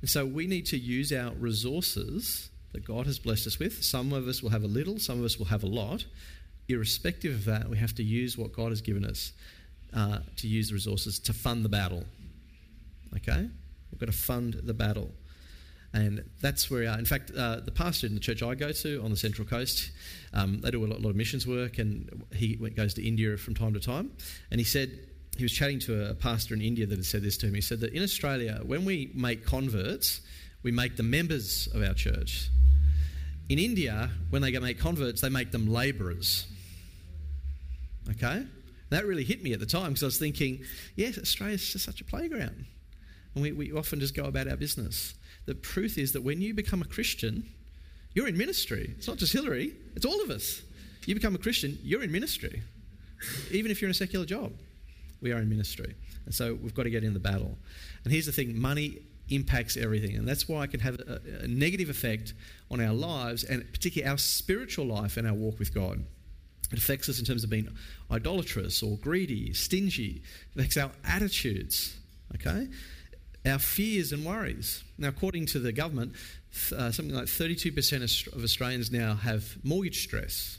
And 0.00 0.10
so 0.10 0.26
we 0.26 0.46
need 0.46 0.66
to 0.66 0.76
use 0.76 1.12
our 1.12 1.32
resources 1.34 2.50
that 2.72 2.84
God 2.84 3.06
has 3.06 3.18
blessed 3.18 3.46
us 3.46 3.58
with. 3.58 3.84
Some 3.84 4.12
of 4.12 4.26
us 4.26 4.42
will 4.42 4.50
have 4.50 4.64
a 4.64 4.68
little, 4.68 4.98
some 4.98 5.18
of 5.18 5.24
us 5.24 5.38
will 5.38 5.46
have 5.46 5.62
a 5.62 5.68
lot. 5.68 6.04
Irrespective 6.68 7.34
of 7.34 7.44
that, 7.44 7.68
we 7.68 7.76
have 7.76 7.94
to 7.96 8.02
use 8.02 8.36
what 8.36 8.52
God 8.52 8.70
has 8.70 8.80
given 8.80 9.04
us 9.04 9.32
uh, 9.94 10.18
to 10.36 10.48
use 10.48 10.68
the 10.68 10.74
resources 10.74 11.18
to 11.20 11.32
fund 11.32 11.64
the 11.64 11.68
battle. 11.68 12.04
Okay? 13.16 13.48
We've 13.90 14.00
got 14.00 14.06
to 14.06 14.12
fund 14.12 14.54
the 14.54 14.74
battle. 14.74 15.10
And 15.94 16.24
that's 16.40 16.70
where, 16.70 16.88
uh, 16.88 16.96
in 16.96 17.04
fact, 17.04 17.30
uh, 17.36 17.60
the 17.60 17.70
pastor 17.70 18.06
in 18.06 18.14
the 18.14 18.20
church 18.20 18.42
I 18.42 18.54
go 18.54 18.72
to 18.72 19.02
on 19.02 19.10
the 19.10 19.16
Central 19.16 19.46
Coast, 19.46 19.90
um, 20.32 20.60
they 20.60 20.70
do 20.70 20.84
a 20.84 20.86
lot, 20.86 21.02
lot, 21.02 21.10
of 21.10 21.16
missions 21.16 21.46
work, 21.46 21.78
and 21.78 22.24
he 22.32 22.56
goes 22.56 22.94
to 22.94 23.06
India 23.06 23.36
from 23.36 23.54
time 23.54 23.74
to 23.74 23.80
time. 23.80 24.10
And 24.50 24.58
he 24.58 24.64
said, 24.64 24.90
he 25.36 25.44
was 25.44 25.52
chatting 25.52 25.78
to 25.80 26.10
a 26.10 26.14
pastor 26.14 26.54
in 26.54 26.62
India 26.62 26.86
that 26.86 26.96
had 26.96 27.04
said 27.04 27.22
this 27.22 27.36
to 27.38 27.46
him. 27.46 27.54
He 27.54 27.60
said 27.60 27.80
that 27.80 27.92
in 27.92 28.02
Australia, 28.02 28.60
when 28.64 28.84
we 28.84 29.10
make 29.14 29.44
converts, 29.46 30.20
we 30.62 30.70
make 30.72 30.96
them 30.96 31.10
members 31.10 31.68
of 31.74 31.82
our 31.82 31.94
church. 31.94 32.48
In 33.48 33.58
India, 33.58 34.10
when 34.30 34.42
they 34.42 34.56
make 34.58 34.78
converts, 34.78 35.20
they 35.20 35.28
make 35.28 35.50
them 35.50 35.66
labourers. 35.66 36.46
Okay? 38.10 38.46
That 38.90 39.06
really 39.06 39.24
hit 39.24 39.42
me 39.42 39.52
at 39.52 39.60
the 39.60 39.66
time 39.66 39.88
because 39.88 40.02
I 40.02 40.06
was 40.06 40.18
thinking, 40.18 40.60
yes, 40.96 41.18
Australia's 41.18 41.72
just 41.72 41.84
such 41.84 42.00
a 42.00 42.04
playground. 42.04 42.66
And 43.34 43.42
we, 43.42 43.52
we 43.52 43.72
often 43.72 44.00
just 44.00 44.14
go 44.14 44.24
about 44.24 44.48
our 44.48 44.56
business. 44.56 45.14
The 45.46 45.54
truth 45.54 45.98
is 45.98 46.12
that 46.12 46.22
when 46.22 46.40
you 46.40 46.54
become 46.54 46.82
a 46.82 46.86
Christian, 46.86 47.44
you're 48.14 48.28
in 48.28 48.36
ministry. 48.36 48.94
It's 48.96 49.08
not 49.08 49.16
just 49.16 49.32
Hillary, 49.32 49.74
it's 49.96 50.06
all 50.06 50.22
of 50.22 50.30
us. 50.30 50.62
You 51.06 51.14
become 51.14 51.34
a 51.34 51.38
Christian, 51.38 51.78
you're 51.82 52.02
in 52.02 52.12
ministry. 52.12 52.62
Even 53.50 53.70
if 53.70 53.80
you're 53.80 53.88
in 53.88 53.92
a 53.92 53.94
secular 53.94 54.24
job, 54.24 54.52
we 55.20 55.32
are 55.32 55.38
in 55.38 55.48
ministry. 55.48 55.94
And 56.24 56.34
so 56.34 56.54
we've 56.54 56.74
got 56.74 56.84
to 56.84 56.90
get 56.90 57.04
in 57.04 57.14
the 57.14 57.20
battle. 57.20 57.56
And 58.04 58.12
here's 58.12 58.26
the 58.26 58.32
thing 58.32 58.60
money 58.60 58.98
impacts 59.28 59.76
everything. 59.76 60.16
And 60.16 60.26
that's 60.26 60.48
why 60.48 60.64
it 60.64 60.70
can 60.70 60.80
have 60.80 61.00
a, 61.00 61.20
a 61.42 61.46
negative 61.46 61.88
effect 61.88 62.34
on 62.70 62.80
our 62.80 62.92
lives 62.92 63.44
and 63.44 63.64
particularly 63.72 64.10
our 64.10 64.18
spiritual 64.18 64.86
life 64.86 65.16
and 65.16 65.26
our 65.26 65.34
walk 65.34 65.58
with 65.58 65.74
God. 65.74 66.04
It 66.70 66.78
affects 66.78 67.08
us 67.08 67.18
in 67.18 67.24
terms 67.24 67.44
of 67.44 67.50
being 67.50 67.68
idolatrous 68.10 68.82
or 68.82 68.96
greedy, 68.98 69.52
stingy. 69.52 70.22
It 70.54 70.58
affects 70.58 70.76
our 70.76 70.90
attitudes. 71.04 71.96
Okay? 72.34 72.68
Our 73.46 73.58
fears 73.58 74.12
and 74.12 74.24
worries. 74.24 74.84
Now, 74.98 75.08
according 75.08 75.46
to 75.46 75.58
the 75.58 75.72
government, 75.72 76.12
uh, 76.76 76.90
something 76.92 77.14
like 77.14 77.26
32% 77.26 78.32
of 78.34 78.44
Australians 78.44 78.90
now 78.90 79.14
have 79.14 79.56
mortgage 79.64 80.02
stress. 80.02 80.58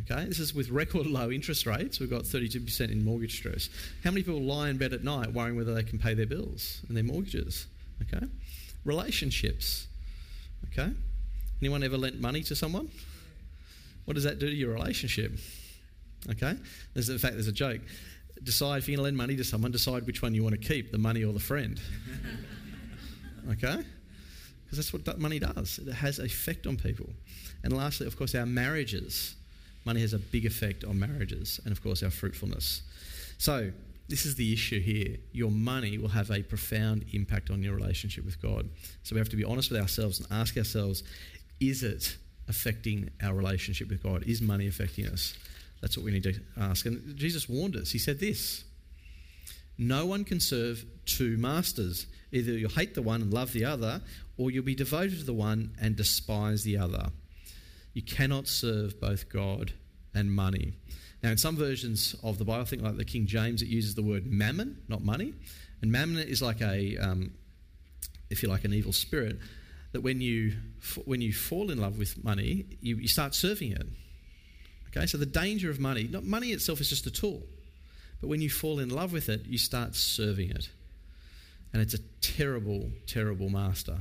Okay, 0.00 0.24
this 0.24 0.38
is 0.38 0.54
with 0.54 0.70
record 0.70 1.06
low 1.06 1.30
interest 1.30 1.66
rates. 1.66 2.00
We've 2.00 2.08
got 2.08 2.22
32% 2.22 2.90
in 2.90 3.04
mortgage 3.04 3.36
stress. 3.36 3.68
How 4.02 4.10
many 4.10 4.22
people 4.22 4.40
lie 4.40 4.70
in 4.70 4.78
bed 4.78 4.92
at 4.92 5.04
night 5.04 5.32
worrying 5.32 5.56
whether 5.56 5.74
they 5.74 5.82
can 5.82 5.98
pay 5.98 6.14
their 6.14 6.26
bills 6.26 6.80
and 6.88 6.96
their 6.96 7.04
mortgages? 7.04 7.66
Okay, 8.02 8.24
relationships. 8.84 9.86
Okay, 10.72 10.90
anyone 11.60 11.82
ever 11.82 11.98
lent 11.98 12.20
money 12.20 12.42
to 12.44 12.56
someone? 12.56 12.88
What 14.06 14.14
does 14.14 14.24
that 14.24 14.38
do 14.38 14.48
to 14.48 14.54
your 14.54 14.72
relationship? 14.72 15.32
Okay, 16.30 16.56
there's 16.94 17.08
in 17.08 17.18
fact 17.18 17.34
there's 17.34 17.48
a 17.48 17.52
joke. 17.52 17.80
Decide 18.42 18.78
if 18.78 18.88
you're 18.88 18.96
going 18.96 19.02
to 19.02 19.04
lend 19.04 19.16
money 19.16 19.36
to 19.36 19.44
someone. 19.44 19.70
Decide 19.70 20.06
which 20.06 20.22
one 20.22 20.34
you 20.34 20.42
want 20.42 20.60
to 20.60 20.68
keep, 20.68 20.92
the 20.92 20.98
money 20.98 21.24
or 21.24 21.32
the 21.32 21.40
friend. 21.40 21.80
Okay, 23.50 23.82
because 24.64 24.76
that's 24.76 24.92
what 24.92 25.04
that 25.06 25.18
money 25.18 25.38
does. 25.38 25.80
It 25.84 25.92
has 25.92 26.18
effect 26.18 26.66
on 26.66 26.76
people. 26.76 27.08
And 27.64 27.76
lastly, 27.76 28.06
of 28.06 28.16
course, 28.16 28.34
our 28.34 28.46
marriages. 28.46 29.34
Money 29.84 30.02
has 30.02 30.12
a 30.12 30.18
big 30.18 30.44
effect 30.44 30.84
on 30.84 30.98
marriages 30.98 31.58
and, 31.64 31.72
of 31.72 31.82
course, 31.82 32.02
our 32.02 32.10
fruitfulness. 32.10 32.82
So, 33.38 33.72
this 34.08 34.26
is 34.26 34.34
the 34.34 34.52
issue 34.52 34.80
here. 34.80 35.16
Your 35.32 35.50
money 35.50 35.96
will 35.96 36.08
have 36.08 36.30
a 36.30 36.42
profound 36.42 37.06
impact 37.12 37.50
on 37.50 37.62
your 37.62 37.74
relationship 37.74 38.24
with 38.24 38.40
God. 38.42 38.68
So, 39.04 39.14
we 39.14 39.20
have 39.20 39.30
to 39.30 39.36
be 39.36 39.44
honest 39.44 39.70
with 39.70 39.80
ourselves 39.80 40.20
and 40.20 40.28
ask 40.30 40.56
ourselves 40.56 41.02
is 41.60 41.82
it 41.82 42.16
affecting 42.48 43.10
our 43.22 43.34
relationship 43.34 43.88
with 43.88 44.02
God? 44.02 44.24
Is 44.24 44.42
money 44.42 44.66
affecting 44.66 45.06
us? 45.06 45.34
That's 45.80 45.96
what 45.96 46.04
we 46.04 46.12
need 46.12 46.24
to 46.24 46.34
ask. 46.58 46.86
And 46.86 47.16
Jesus 47.16 47.48
warned 47.48 47.76
us. 47.76 47.90
He 47.90 47.98
said 47.98 48.20
this 48.20 48.64
No 49.78 50.06
one 50.06 50.24
can 50.24 50.40
serve 50.40 50.84
two 51.06 51.36
masters. 51.36 52.06
Either 52.32 52.52
you'll 52.52 52.70
hate 52.70 52.94
the 52.94 53.02
one 53.02 53.22
and 53.22 53.32
love 53.32 53.52
the 53.52 53.64
other, 53.64 54.00
or 54.36 54.50
you'll 54.50 54.64
be 54.64 54.74
devoted 54.74 55.18
to 55.18 55.24
the 55.24 55.32
one 55.32 55.74
and 55.80 55.96
despise 55.96 56.62
the 56.62 56.76
other. 56.76 57.10
You 57.92 58.02
cannot 58.02 58.46
serve 58.46 59.00
both 59.00 59.28
God 59.28 59.72
and 60.14 60.32
money. 60.32 60.74
Now, 61.22 61.30
in 61.30 61.38
some 61.38 61.56
versions 61.56 62.14
of 62.22 62.38
the 62.38 62.44
Bible, 62.44 62.62
I 62.62 62.64
think 62.64 62.82
like 62.82 62.96
the 62.96 63.04
King 63.04 63.26
James, 63.26 63.62
it 63.62 63.68
uses 63.68 63.94
the 63.94 64.02
word 64.02 64.26
mammon, 64.26 64.78
not 64.88 65.02
money. 65.02 65.34
And 65.82 65.92
mammon 65.92 66.18
is 66.18 66.40
like 66.40 66.60
a, 66.60 66.96
um, 66.98 67.32
if 68.30 68.42
you 68.42 68.48
like, 68.48 68.64
an 68.64 68.72
evil 68.72 68.92
spirit. 68.92 69.38
That 69.92 70.02
when 70.02 70.20
you 70.20 70.52
when 71.04 71.20
you 71.20 71.32
fall 71.32 71.70
in 71.70 71.78
love 71.78 71.98
with 71.98 72.22
money, 72.22 72.64
you, 72.80 72.96
you 72.96 73.08
start 73.08 73.34
serving 73.34 73.72
it. 73.72 73.86
Okay, 74.96 75.06
so 75.06 75.18
the 75.18 75.26
danger 75.26 75.70
of 75.70 75.78
money, 75.78 76.08
not 76.10 76.24
money 76.24 76.48
itself 76.48 76.80
is 76.80 76.88
just 76.88 77.06
a 77.06 77.10
tool, 77.10 77.42
but 78.20 78.28
when 78.28 78.40
you 78.40 78.50
fall 78.50 78.80
in 78.80 78.90
love 78.90 79.12
with 79.12 79.28
it, 79.28 79.46
you 79.46 79.56
start 79.56 79.94
serving 79.94 80.50
it, 80.50 80.68
and 81.72 81.80
it's 81.80 81.94
a 81.94 82.00
terrible, 82.20 82.90
terrible 83.06 83.48
master. 83.48 83.98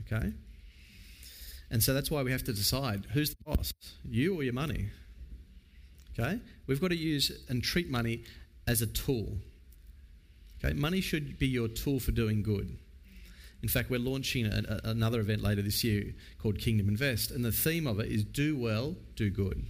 Okay. 0.00 0.32
And 1.70 1.82
so 1.82 1.94
that's 1.94 2.10
why 2.10 2.22
we 2.22 2.30
have 2.30 2.44
to 2.44 2.52
decide 2.52 3.06
who's 3.12 3.30
the 3.30 3.36
boss, 3.44 3.72
you 4.04 4.38
or 4.38 4.42
your 4.42 4.52
money. 4.52 4.88
Okay? 6.18 6.40
We've 6.66 6.80
got 6.80 6.88
to 6.88 6.96
use 6.96 7.44
and 7.48 7.62
treat 7.62 7.90
money 7.90 8.22
as 8.66 8.82
a 8.82 8.86
tool. 8.86 9.36
Okay? 10.64 10.74
Money 10.74 11.00
should 11.00 11.38
be 11.38 11.48
your 11.48 11.68
tool 11.68 12.00
for 12.00 12.12
doing 12.12 12.42
good. 12.42 12.78
In 13.62 13.68
fact, 13.68 13.90
we're 13.90 13.98
launching 13.98 14.46
a, 14.46 14.80
a, 14.84 14.90
another 14.90 15.20
event 15.20 15.42
later 15.42 15.62
this 15.62 15.82
year 15.82 16.14
called 16.40 16.58
Kingdom 16.58 16.88
Invest, 16.88 17.30
and 17.30 17.44
the 17.44 17.52
theme 17.52 17.86
of 17.86 17.98
it 17.98 18.10
is 18.12 18.22
do 18.22 18.56
well, 18.56 18.94
do 19.16 19.28
good. 19.28 19.64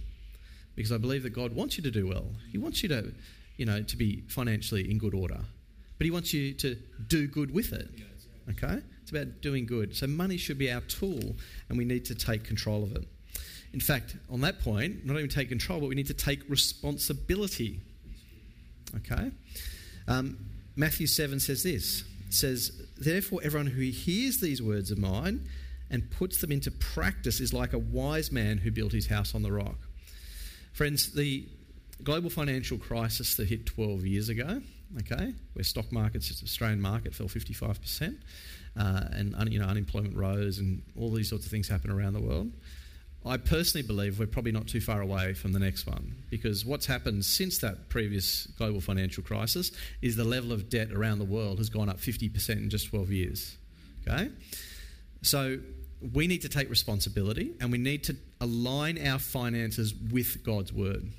Because 0.77 0.93
I 0.93 0.97
believe 0.97 1.23
that 1.23 1.31
God 1.31 1.53
wants 1.53 1.75
you 1.77 1.83
to 1.83 1.91
do 1.91 2.07
well. 2.07 2.27
He 2.51 2.57
wants 2.57 2.81
you 2.83 2.89
to, 2.89 3.11
you 3.57 3.65
know, 3.65 3.81
to 3.81 3.97
be 3.97 4.23
financially 4.29 4.89
in 4.89 4.99
good 4.99 5.13
order. 5.13 5.39
But 5.97 6.05
he 6.05 6.11
wants 6.11 6.33
you 6.33 6.53
to 6.53 6.75
do 7.07 7.27
good 7.27 7.53
with 7.53 7.73
it. 7.73 7.89
Okay? 8.51 8.81
It's 9.01 9.11
about 9.11 9.41
doing 9.41 9.65
good. 9.65 9.95
So 9.95 10.07
money 10.07 10.37
should 10.37 10.57
be 10.57 10.71
our 10.71 10.81
tool, 10.81 11.35
and 11.67 11.77
we 11.77 11.83
need 11.83 12.05
to 12.05 12.15
take 12.15 12.43
control 12.43 12.83
of 12.83 12.95
it. 12.95 13.05
In 13.73 13.79
fact, 13.79 14.15
on 14.29 14.39
that 14.41 14.61
point, 14.61 15.05
not 15.05 15.15
only 15.15 15.27
take 15.27 15.49
control, 15.49 15.79
but 15.79 15.89
we 15.89 15.95
need 15.95 16.07
to 16.07 16.13
take 16.13 16.47
responsibility. 16.49 17.81
Okay? 18.97 19.31
Um, 20.07 20.37
Matthew 20.75 21.07
7 21.07 21.39
says 21.39 21.63
this 21.63 22.03
it 22.27 22.33
says, 22.33 22.71
Therefore, 22.97 23.39
everyone 23.43 23.67
who 23.67 23.81
hears 23.81 24.39
these 24.39 24.61
words 24.61 24.91
of 24.91 24.99
mine 24.99 25.47
and 25.89 26.09
puts 26.11 26.39
them 26.39 26.51
into 26.51 26.69
practice 26.69 27.39
is 27.39 27.53
like 27.53 27.73
a 27.73 27.79
wise 27.79 28.31
man 28.31 28.57
who 28.59 28.71
built 28.71 28.91
his 28.91 29.07
house 29.07 29.33
on 29.33 29.41
the 29.41 29.51
rock. 29.51 29.77
Friends, 30.77 31.11
the 31.11 31.43
global 32.03 32.29
financial 32.29 32.77
crisis 32.77 33.33
that 33.37 33.47
hit 33.47 33.65
12 33.65 34.05
years 34.05 34.29
ago, 34.29 34.61
okay, 34.99 35.33
where 35.53 35.63
stock 35.63 35.91
markets, 35.91 36.29
Australian 36.43 36.79
market 36.79 37.15
fell 37.15 37.25
55%, 37.25 38.15
uh, 38.79 39.01
and 39.11 39.51
you 39.51 39.57
know 39.57 39.65
unemployment 39.65 40.15
rose 40.15 40.59
and 40.59 40.83
all 40.95 41.11
these 41.11 41.31
sorts 41.31 41.45
of 41.45 41.51
things 41.51 41.67
happen 41.67 41.89
around 41.89 42.13
the 42.13 42.21
world. 42.21 42.51
I 43.25 43.37
personally 43.37 43.87
believe 43.87 44.19
we're 44.19 44.27
probably 44.27 44.51
not 44.51 44.67
too 44.67 44.79
far 44.79 45.01
away 45.01 45.33
from 45.33 45.51
the 45.51 45.57
next 45.57 45.87
one 45.87 46.15
because 46.29 46.63
what's 46.63 46.85
happened 46.85 47.25
since 47.25 47.57
that 47.57 47.89
previous 47.89 48.45
global 48.59 48.79
financial 48.79 49.23
crisis 49.23 49.71
is 50.03 50.15
the 50.15 50.25
level 50.25 50.51
of 50.51 50.69
debt 50.69 50.91
around 50.91 51.17
the 51.17 51.25
world 51.25 51.57
has 51.57 51.71
gone 51.71 51.89
up 51.89 51.97
50% 51.97 52.49
in 52.51 52.69
just 52.69 52.89
12 52.91 53.09
years. 53.09 53.57
Okay? 54.07 54.29
So 55.23 55.57
we 56.13 56.27
need 56.27 56.41
to 56.43 56.49
take 56.49 56.69
responsibility 56.69 57.53
and 57.59 57.71
we 57.71 57.77
need 57.77 58.03
to 58.05 58.15
align 58.39 59.05
our 59.05 59.19
finances 59.19 59.93
with 60.11 60.43
God's 60.43 60.71
word. 60.71 61.11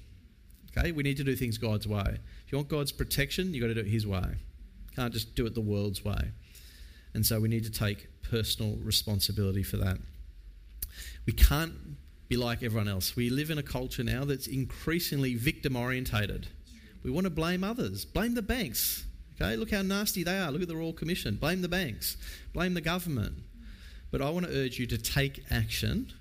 Okay? 0.76 0.92
We 0.92 1.02
need 1.02 1.16
to 1.16 1.24
do 1.24 1.34
things 1.34 1.58
God's 1.58 1.86
way. 1.86 2.18
If 2.46 2.52
you 2.52 2.58
want 2.58 2.68
God's 2.68 2.92
protection, 2.92 3.54
you've 3.54 3.62
got 3.62 3.68
to 3.68 3.74
do 3.74 3.80
it 3.80 3.86
His 3.86 4.06
way. 4.06 4.36
Can't 4.94 5.12
just 5.12 5.34
do 5.34 5.46
it 5.46 5.54
the 5.54 5.60
world's 5.60 6.04
way. 6.04 6.32
And 7.14 7.24
so 7.24 7.40
we 7.40 7.48
need 7.48 7.64
to 7.64 7.70
take 7.70 8.08
personal 8.22 8.76
responsibility 8.76 9.62
for 9.62 9.78
that. 9.78 9.98
We 11.26 11.32
can't 11.32 11.72
be 12.28 12.36
like 12.36 12.62
everyone 12.62 12.88
else. 12.88 13.16
We 13.16 13.30
live 13.30 13.50
in 13.50 13.58
a 13.58 13.62
culture 13.62 14.04
now 14.04 14.24
that's 14.24 14.46
increasingly 14.46 15.34
victim 15.34 15.76
orientated. 15.76 16.48
We 17.02 17.10
want 17.10 17.24
to 17.24 17.30
blame 17.30 17.64
others, 17.64 18.04
blame 18.04 18.34
the 18.34 18.42
banks. 18.42 19.04
Okay, 19.40 19.56
look 19.56 19.70
how 19.70 19.82
nasty 19.82 20.24
they 20.24 20.38
are. 20.38 20.50
Look 20.50 20.62
at 20.62 20.68
the 20.68 20.76
Royal 20.76 20.92
Commission. 20.92 21.36
Blame 21.36 21.62
the 21.62 21.68
banks, 21.68 22.16
blame 22.52 22.74
the 22.74 22.80
government. 22.80 23.34
But 24.10 24.22
I 24.22 24.30
want 24.30 24.46
to 24.46 24.52
urge 24.52 24.78
you 24.78 24.86
to 24.86 24.98
take 24.98 25.44
action 25.50 26.12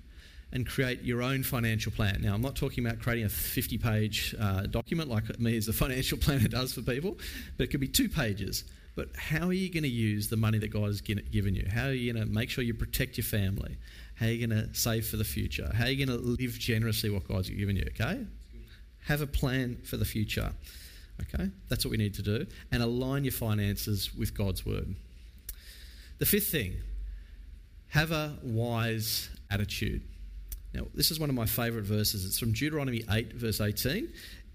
and 0.52 0.66
create 0.66 1.02
your 1.02 1.22
own 1.22 1.42
financial 1.42 1.92
plan. 1.92 2.20
Now, 2.22 2.34
I'm 2.34 2.40
not 2.40 2.56
talking 2.56 2.84
about 2.86 3.00
creating 3.00 3.26
a 3.26 3.28
50 3.28 3.78
page 3.78 4.34
uh, 4.40 4.62
document 4.62 5.10
like 5.10 5.38
me 5.38 5.56
as 5.56 5.68
a 5.68 5.72
financial 5.72 6.18
planner 6.20 6.48
does 6.48 6.72
for 6.72 6.82
people, 6.82 7.18
but 7.56 7.64
it 7.64 7.66
could 7.68 7.80
be 7.80 7.88
two 7.88 8.08
pages. 8.08 8.64
But 8.96 9.10
how 9.14 9.46
are 9.46 9.52
you 9.52 9.70
going 9.70 9.84
to 9.84 9.88
use 9.88 10.28
the 10.28 10.36
money 10.36 10.58
that 10.58 10.68
God 10.68 10.86
has 10.86 11.00
given 11.00 11.54
you? 11.54 11.68
How 11.72 11.86
are 11.86 11.92
you 11.92 12.12
going 12.12 12.26
to 12.26 12.32
make 12.32 12.50
sure 12.50 12.64
you 12.64 12.74
protect 12.74 13.16
your 13.16 13.24
family? 13.24 13.76
How 14.16 14.26
are 14.26 14.30
you 14.30 14.44
going 14.44 14.60
to 14.60 14.74
save 14.74 15.06
for 15.06 15.16
the 15.16 15.24
future? 15.24 15.70
How 15.72 15.84
are 15.84 15.90
you 15.90 16.04
going 16.04 16.18
to 16.18 16.24
live 16.24 16.58
generously 16.58 17.08
what 17.08 17.28
God's 17.28 17.48
given 17.48 17.76
you? 17.76 17.84
Okay? 17.90 18.26
Have 19.04 19.20
a 19.20 19.26
plan 19.26 19.78
for 19.84 19.96
the 19.98 20.04
future. 20.04 20.52
Okay? 21.22 21.48
That's 21.68 21.84
what 21.84 21.92
we 21.92 21.96
need 21.96 22.14
to 22.14 22.22
do. 22.22 22.46
And 22.72 22.82
align 22.82 23.22
your 23.22 23.32
finances 23.32 24.12
with 24.16 24.36
God's 24.36 24.66
word. 24.66 24.96
The 26.18 26.26
fifth 26.26 26.48
thing 26.48 26.74
have 27.88 28.10
a 28.10 28.38
wise 28.42 29.30
attitude. 29.50 30.02
Now, 30.74 30.86
this 30.94 31.10
is 31.10 31.18
one 31.18 31.30
of 31.30 31.34
my 31.34 31.46
favourite 31.46 31.86
verses. 31.86 32.24
It's 32.24 32.38
from 32.38 32.52
Deuteronomy 32.52 33.02
8, 33.10 33.32
verse 33.32 33.60
18 33.60 34.12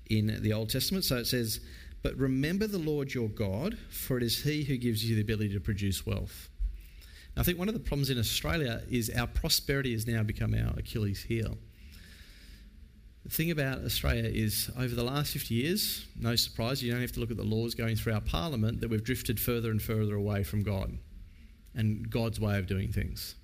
in 0.10 0.42
the 0.42 0.54
Old 0.54 0.70
Testament. 0.70 1.04
So 1.06 1.18
it 1.18 1.26
says, 1.26 1.60
but 2.04 2.16
remember 2.18 2.68
the 2.68 2.78
Lord 2.78 3.14
your 3.14 3.30
God, 3.30 3.78
for 3.90 4.18
it 4.18 4.24
is 4.24 4.44
He 4.44 4.64
who 4.64 4.78
gives 4.78 5.04
you 5.04 5.16
the 5.16 5.22
ability 5.22 5.54
to 5.54 5.60
produce 5.60 6.06
wealth. 6.06 6.50
Now, 7.36 7.42
I 7.42 7.44
think 7.44 7.58
one 7.58 7.68
of 7.68 7.74
the 7.74 7.80
problems 7.80 8.10
in 8.10 8.20
Australia 8.20 8.84
is 8.90 9.10
our 9.10 9.26
prosperity 9.26 9.94
has 9.94 10.06
now 10.06 10.22
become 10.22 10.54
our 10.54 10.74
Achilles 10.78 11.24
heel. 11.24 11.58
The 13.24 13.32
thing 13.32 13.52
about 13.52 13.80
Australia 13.86 14.26
is, 14.26 14.70
over 14.78 14.94
the 14.94 15.04
last 15.04 15.32
50 15.32 15.56
years, 15.56 16.06
no 16.20 16.36
surprise, 16.36 16.84
you 16.84 16.92
don't 16.92 17.02
have 17.02 17.14
to 17.14 17.22
look 17.22 17.32
at 17.32 17.38
the 17.38 17.44
laws 17.44 17.74
going 17.74 17.96
through 17.96 18.14
our 18.14 18.22
parliament, 18.22 18.82
that 18.82 18.90
we've 18.90 19.04
drifted 19.04 19.40
further 19.40 19.72
and 19.72 19.82
further 19.82 20.14
away 20.16 20.44
from 20.44 20.62
God 20.62 20.98
and 21.76 22.10
God's 22.10 22.40
way 22.40 22.58
of 22.58 22.68
doing 22.68 22.92
things. 22.92 23.36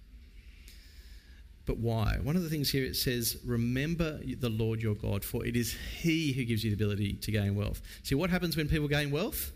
But 1.65 1.77
why? 1.77 2.17
One 2.23 2.35
of 2.35 2.41
the 2.41 2.49
things 2.49 2.71
here 2.71 2.83
it 2.83 2.95
says, 2.95 3.37
Remember 3.45 4.19
the 4.23 4.49
Lord 4.49 4.81
your 4.81 4.95
God, 4.95 5.23
for 5.23 5.45
it 5.45 5.55
is 5.55 5.75
He 5.99 6.33
who 6.33 6.43
gives 6.43 6.63
you 6.63 6.75
the 6.75 6.83
ability 6.83 7.13
to 7.13 7.31
gain 7.31 7.55
wealth. 7.55 7.81
See, 8.01 8.15
what 8.15 8.31
happens 8.31 8.57
when 8.57 8.67
people 8.67 8.87
gain 8.87 9.11
wealth? 9.11 9.51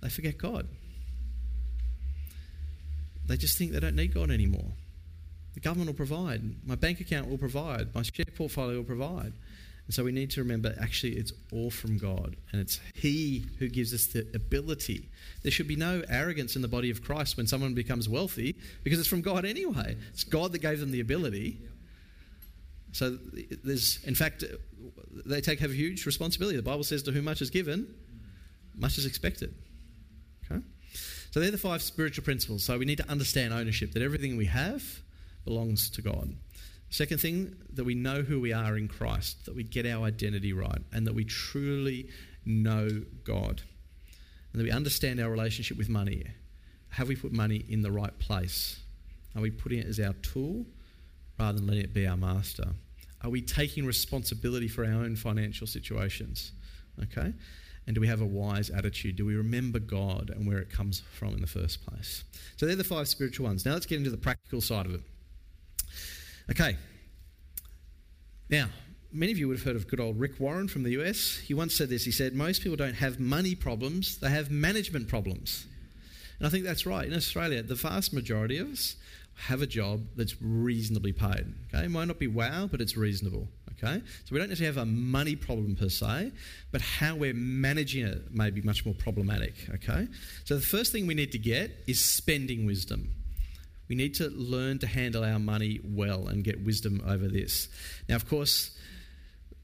They 0.00 0.08
forget 0.08 0.38
God. 0.38 0.66
They 3.26 3.36
just 3.36 3.58
think 3.58 3.72
they 3.72 3.80
don't 3.80 3.96
need 3.96 4.14
God 4.14 4.30
anymore. 4.30 4.72
The 5.54 5.60
government 5.60 5.88
will 5.88 5.94
provide, 5.94 6.42
my 6.66 6.74
bank 6.74 7.00
account 7.00 7.28
will 7.28 7.38
provide, 7.38 7.94
my 7.94 8.02
share 8.02 8.24
portfolio 8.34 8.78
will 8.78 8.84
provide. 8.84 9.32
And 9.86 9.94
so 9.94 10.02
we 10.02 10.12
need 10.12 10.30
to 10.30 10.40
remember 10.40 10.74
actually 10.80 11.12
it's 11.12 11.32
all 11.52 11.70
from 11.70 11.98
God 11.98 12.36
and 12.52 12.60
it's 12.60 12.80
He 12.94 13.44
who 13.58 13.68
gives 13.68 13.92
us 13.92 14.06
the 14.06 14.26
ability. 14.34 15.10
There 15.42 15.52
should 15.52 15.68
be 15.68 15.76
no 15.76 16.02
arrogance 16.08 16.56
in 16.56 16.62
the 16.62 16.68
body 16.68 16.90
of 16.90 17.02
Christ 17.02 17.36
when 17.36 17.46
someone 17.46 17.74
becomes 17.74 18.08
wealthy 18.08 18.56
because 18.82 18.98
it's 18.98 19.08
from 19.08 19.20
God 19.20 19.44
anyway. 19.44 19.96
It's 20.10 20.24
God 20.24 20.52
that 20.52 20.60
gave 20.60 20.80
them 20.80 20.90
the 20.90 21.00
ability. 21.00 21.60
So 22.92 23.18
there's, 23.62 24.02
in 24.04 24.14
fact, 24.14 24.44
they 25.26 25.40
take 25.40 25.58
have 25.60 25.72
a 25.72 25.74
huge 25.74 26.06
responsibility. 26.06 26.56
The 26.56 26.62
Bible 26.62 26.84
says, 26.84 27.02
"To 27.02 27.12
whom 27.12 27.24
much 27.24 27.42
is 27.42 27.50
given, 27.50 27.92
much 28.76 28.98
is 28.98 29.04
expected." 29.04 29.52
Okay, 30.50 30.62
so 31.30 31.40
they're 31.40 31.50
the 31.50 31.58
five 31.58 31.82
spiritual 31.82 32.24
principles. 32.24 32.62
So 32.62 32.78
we 32.78 32.84
need 32.84 32.98
to 32.98 33.10
understand 33.10 33.52
ownership 33.52 33.92
that 33.92 34.02
everything 34.02 34.36
we 34.36 34.46
have 34.46 35.02
belongs 35.44 35.90
to 35.90 36.02
God. 36.02 36.36
Second 36.94 37.18
thing, 37.18 37.56
that 37.72 37.82
we 37.82 37.96
know 37.96 38.22
who 38.22 38.38
we 38.38 38.52
are 38.52 38.76
in 38.76 38.86
Christ, 38.86 39.46
that 39.46 39.56
we 39.56 39.64
get 39.64 39.84
our 39.84 40.04
identity 40.04 40.52
right, 40.52 40.78
and 40.92 41.04
that 41.08 41.12
we 41.12 41.24
truly 41.24 42.08
know 42.44 43.02
God, 43.24 43.62
and 44.52 44.60
that 44.60 44.62
we 44.62 44.70
understand 44.70 45.18
our 45.18 45.28
relationship 45.28 45.76
with 45.76 45.88
money. 45.88 46.22
Have 46.90 47.08
we 47.08 47.16
put 47.16 47.32
money 47.32 47.64
in 47.68 47.82
the 47.82 47.90
right 47.90 48.16
place? 48.20 48.78
Are 49.34 49.42
we 49.42 49.50
putting 49.50 49.80
it 49.80 49.88
as 49.88 49.98
our 49.98 50.12
tool 50.22 50.66
rather 51.36 51.58
than 51.58 51.66
letting 51.66 51.82
it 51.82 51.92
be 51.92 52.06
our 52.06 52.16
master? 52.16 52.68
Are 53.24 53.30
we 53.30 53.42
taking 53.42 53.84
responsibility 53.84 54.68
for 54.68 54.84
our 54.84 54.92
own 54.92 55.16
financial 55.16 55.66
situations? 55.66 56.52
Okay? 57.02 57.32
And 57.88 57.94
do 57.96 58.00
we 58.00 58.06
have 58.06 58.20
a 58.20 58.24
wise 58.24 58.70
attitude? 58.70 59.16
Do 59.16 59.26
we 59.26 59.34
remember 59.34 59.80
God 59.80 60.30
and 60.30 60.46
where 60.46 60.58
it 60.58 60.70
comes 60.70 61.02
from 61.12 61.34
in 61.34 61.40
the 61.40 61.48
first 61.48 61.84
place? 61.84 62.22
So 62.56 62.66
they're 62.66 62.76
the 62.76 62.84
five 62.84 63.08
spiritual 63.08 63.46
ones. 63.46 63.66
Now 63.66 63.72
let's 63.72 63.84
get 63.84 63.98
into 63.98 64.10
the 64.10 64.16
practical 64.16 64.60
side 64.60 64.86
of 64.86 64.94
it. 64.94 65.00
Okay. 66.50 66.76
Now, 68.50 68.68
many 69.12 69.32
of 69.32 69.38
you 69.38 69.48
would 69.48 69.58
have 69.58 69.64
heard 69.64 69.76
of 69.76 69.88
good 69.88 70.00
old 70.00 70.18
Rick 70.18 70.38
Warren 70.38 70.68
from 70.68 70.82
the 70.82 70.90
US. 71.00 71.38
He 71.38 71.54
once 71.54 71.74
said 71.74 71.88
this. 71.88 72.04
He 72.04 72.10
said, 72.10 72.34
Most 72.34 72.62
people 72.62 72.76
don't 72.76 72.94
have 72.94 73.18
money 73.18 73.54
problems, 73.54 74.18
they 74.18 74.30
have 74.30 74.50
management 74.50 75.08
problems. 75.08 75.66
And 76.38 76.46
I 76.46 76.50
think 76.50 76.64
that's 76.64 76.84
right. 76.84 77.06
In 77.06 77.14
Australia, 77.14 77.62
the 77.62 77.76
vast 77.76 78.12
majority 78.12 78.58
of 78.58 78.72
us 78.72 78.96
have 79.36 79.62
a 79.62 79.66
job 79.66 80.02
that's 80.16 80.40
reasonably 80.40 81.12
paid. 81.12 81.52
Okay, 81.72 81.84
it 81.84 81.90
might 81.90 82.06
not 82.06 82.18
be 82.18 82.26
wow, 82.26 82.68
but 82.70 82.80
it's 82.80 82.96
reasonable. 82.96 83.48
Okay, 83.72 84.00
so 84.24 84.32
we 84.32 84.38
don't 84.38 84.48
necessarily 84.48 84.76
have 84.76 84.82
a 84.82 84.90
money 84.90 85.34
problem 85.34 85.74
per 85.74 85.88
se, 85.88 86.30
but 86.70 86.80
how 86.80 87.16
we're 87.16 87.34
managing 87.34 88.06
it 88.06 88.32
may 88.32 88.50
be 88.50 88.62
much 88.62 88.84
more 88.84 88.94
problematic. 88.94 89.54
Okay, 89.74 90.06
so 90.44 90.54
the 90.54 90.62
first 90.62 90.92
thing 90.92 91.06
we 91.06 91.14
need 91.14 91.32
to 91.32 91.38
get 91.38 91.70
is 91.86 92.04
spending 92.04 92.66
wisdom. 92.66 93.10
We 93.88 93.96
need 93.96 94.14
to 94.14 94.28
learn 94.30 94.78
to 94.80 94.86
handle 94.86 95.24
our 95.24 95.38
money 95.38 95.80
well 95.84 96.28
and 96.28 96.42
get 96.42 96.64
wisdom 96.64 97.02
over 97.06 97.28
this. 97.28 97.68
Now, 98.08 98.16
of 98.16 98.28
course, 98.28 98.70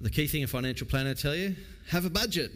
the 0.01 0.11
key 0.11 0.27
thing 0.27 0.45
a 0.45 0.47
financial 0.47 0.87
planner 0.87 1.15
tell 1.15 1.35
you: 1.35 1.57
have 1.89 2.05
a 2.05 2.11
budget. 2.11 2.53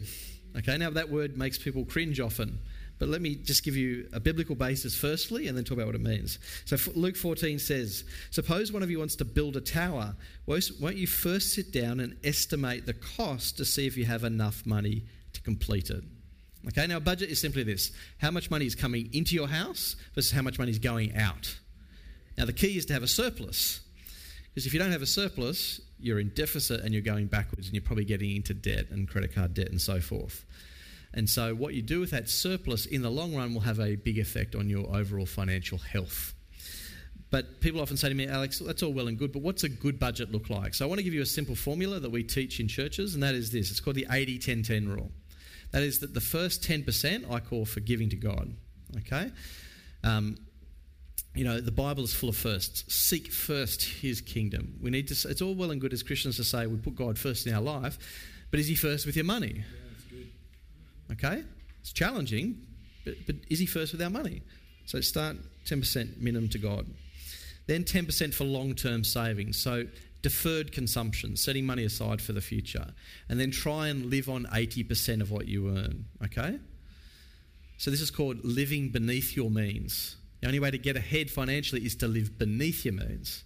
Okay, 0.57 0.77
now 0.77 0.89
that 0.91 1.09
word 1.09 1.37
makes 1.37 1.57
people 1.57 1.85
cringe 1.85 2.19
often. 2.19 2.59
But 2.97 3.09
let 3.09 3.21
me 3.21 3.35
just 3.35 3.63
give 3.63 3.75
you 3.75 4.07
a 4.13 4.19
biblical 4.19 4.55
basis 4.55 4.95
firstly 4.95 5.47
and 5.47 5.57
then 5.57 5.65
talk 5.65 5.77
about 5.77 5.87
what 5.87 5.95
it 5.95 6.01
means. 6.01 6.39
So 6.63 6.77
Luke 6.95 7.17
14 7.17 7.59
says, 7.59 8.05
Suppose 8.31 8.71
one 8.71 8.83
of 8.83 8.89
you 8.89 8.99
wants 8.99 9.17
to 9.17 9.25
build 9.25 9.57
a 9.57 9.61
tower. 9.61 10.15
Won't 10.45 10.95
you 10.95 11.07
first 11.07 11.53
sit 11.53 11.73
down 11.73 11.99
and 11.99 12.15
estimate 12.23 12.85
the 12.85 12.93
cost 12.93 13.57
to 13.57 13.65
see 13.65 13.85
if 13.85 13.97
you 13.97 14.05
have 14.05 14.23
enough 14.23 14.65
money 14.65 15.03
to 15.33 15.41
complete 15.41 15.89
it? 15.89 16.03
Okay, 16.67 16.87
now 16.87 16.97
a 16.97 16.99
budget 16.99 17.29
is 17.29 17.39
simply 17.39 17.63
this 17.63 17.91
how 18.19 18.31
much 18.31 18.49
money 18.49 18.65
is 18.65 18.75
coming 18.75 19.09
into 19.13 19.35
your 19.35 19.47
house 19.47 19.95
versus 20.15 20.31
how 20.31 20.41
much 20.41 20.57
money 20.57 20.71
is 20.71 20.79
going 20.79 21.15
out. 21.15 21.57
Now, 22.37 22.45
the 22.45 22.53
key 22.53 22.77
is 22.77 22.85
to 22.87 22.93
have 22.93 23.03
a 23.03 23.07
surplus. 23.07 23.81
Because 24.49 24.65
if 24.65 24.73
you 24.73 24.79
don't 24.79 24.91
have 24.91 25.01
a 25.01 25.07
surplus, 25.07 25.81
you're 25.99 26.19
in 26.19 26.29
deficit 26.29 26.81
and 26.81 26.93
you're 26.93 27.01
going 27.01 27.27
backwards 27.27 27.67
and 27.67 27.75
you're 27.75 27.83
probably 27.83 28.05
getting 28.05 28.35
into 28.35 28.53
debt 28.53 28.89
and 28.89 29.07
credit 29.07 29.33
card 29.35 29.53
debt 29.53 29.69
and 29.69 29.81
so 29.81 29.99
forth. 29.99 30.45
And 31.13 31.29
so, 31.29 31.55
what 31.55 31.73
you 31.73 31.81
do 31.81 31.99
with 31.99 32.11
that 32.11 32.29
surplus 32.29 32.85
in 32.85 33.01
the 33.01 33.09
long 33.09 33.35
run 33.35 33.53
will 33.53 33.61
have 33.61 33.79
a 33.79 33.95
big 33.95 34.17
effect 34.17 34.53
on 34.55 34.69
your 34.69 34.93
overall 34.95 35.25
financial 35.25 35.77
health. 35.77 36.33
But 37.31 37.61
people 37.61 37.81
often 37.81 37.97
say 37.97 38.09
to 38.09 38.15
me, 38.15 38.27
Alex, 38.27 38.59
that's 38.59 38.83
all 38.83 38.93
well 38.93 39.07
and 39.07 39.17
good, 39.17 39.31
but 39.31 39.41
what's 39.41 39.63
a 39.63 39.69
good 39.69 39.97
budget 39.97 40.31
look 40.31 40.49
like? 40.49 40.73
So, 40.73 40.85
I 40.85 40.89
want 40.89 40.99
to 40.99 41.03
give 41.03 41.13
you 41.13 41.21
a 41.21 41.25
simple 41.25 41.55
formula 41.55 42.01
that 42.01 42.11
we 42.11 42.23
teach 42.23 42.59
in 42.59 42.67
churches, 42.67 43.13
and 43.13 43.23
that 43.23 43.33
is 43.33 43.51
this 43.51 43.71
it's 43.71 43.79
called 43.79 43.95
the 43.95 44.07
80 44.09 44.39
10 44.39 44.63
10 44.63 44.89
rule. 44.89 45.11
That 45.71 45.83
is 45.83 45.99
that 45.99 46.13
the 46.13 46.21
first 46.21 46.63
10% 46.63 47.31
I 47.31 47.39
call 47.39 47.65
for 47.65 47.79
giving 47.79 48.09
to 48.09 48.15
God. 48.15 48.53
Okay? 48.97 49.31
Um, 50.03 50.37
you 51.33 51.43
know, 51.43 51.59
the 51.59 51.71
Bible 51.71 52.03
is 52.03 52.13
full 52.13 52.29
of 52.29 52.37
firsts. 52.37 52.93
Seek 52.93 53.31
first 53.31 53.83
his 53.83 54.21
kingdom. 54.21 54.79
We 54.81 54.89
need 54.89 55.09
to, 55.09 55.29
it's 55.29 55.41
all 55.41 55.53
well 55.53 55.71
and 55.71 55.81
good 55.81 55.91
as 55.91 56.01
Christians 56.01 56.37
to 56.37 56.43
say 56.43 56.65
we 56.65 56.77
put 56.77 56.95
God 56.95 57.19
first 57.19 57.45
in 57.45 57.53
our 57.53 57.61
life, 57.61 57.97
but 58.51 58.59
is 58.59 58.67
he 58.67 58.75
first 58.75 59.05
with 59.05 59.15
your 59.15 59.25
money? 59.25 59.63
Okay? 61.11 61.43
It's 61.81 61.91
challenging, 61.91 62.61
but, 63.03 63.15
but 63.25 63.35
is 63.49 63.59
he 63.59 63.65
first 63.65 63.91
with 63.91 64.01
our 64.01 64.09
money? 64.09 64.41
So 64.85 65.01
start 65.01 65.35
10% 65.65 66.21
minimum 66.21 66.49
to 66.49 66.57
God. 66.57 66.87
Then 67.67 67.83
10% 67.83 68.33
for 68.33 68.43
long 68.43 68.75
term 68.75 69.03
savings. 69.03 69.57
So 69.57 69.85
deferred 70.25 70.71
consumption, 70.71 71.35
setting 71.35 71.67
money 71.67 71.83
aside 71.83 72.19
for 72.19 72.33
the 72.33 72.41
future. 72.41 72.87
And 73.29 73.39
then 73.39 73.51
try 73.51 73.89
and 73.89 74.07
live 74.07 74.27
on 74.27 74.45
80% 74.45 75.21
of 75.21 75.29
what 75.29 75.47
you 75.47 75.69
earn. 75.69 76.05
Okay? 76.23 76.57
So 77.77 77.91
this 77.91 78.01
is 78.01 78.09
called 78.09 78.43
living 78.43 78.89
beneath 78.89 79.35
your 79.35 79.51
means. 79.51 80.15
The 80.41 80.47
only 80.47 80.59
way 80.59 80.71
to 80.71 80.79
get 80.79 80.97
ahead 80.97 81.29
financially 81.29 81.85
is 81.85 81.95
to 81.97 82.07
live 82.07 82.39
beneath 82.39 82.85
your 82.85 82.95
means. 82.95 83.43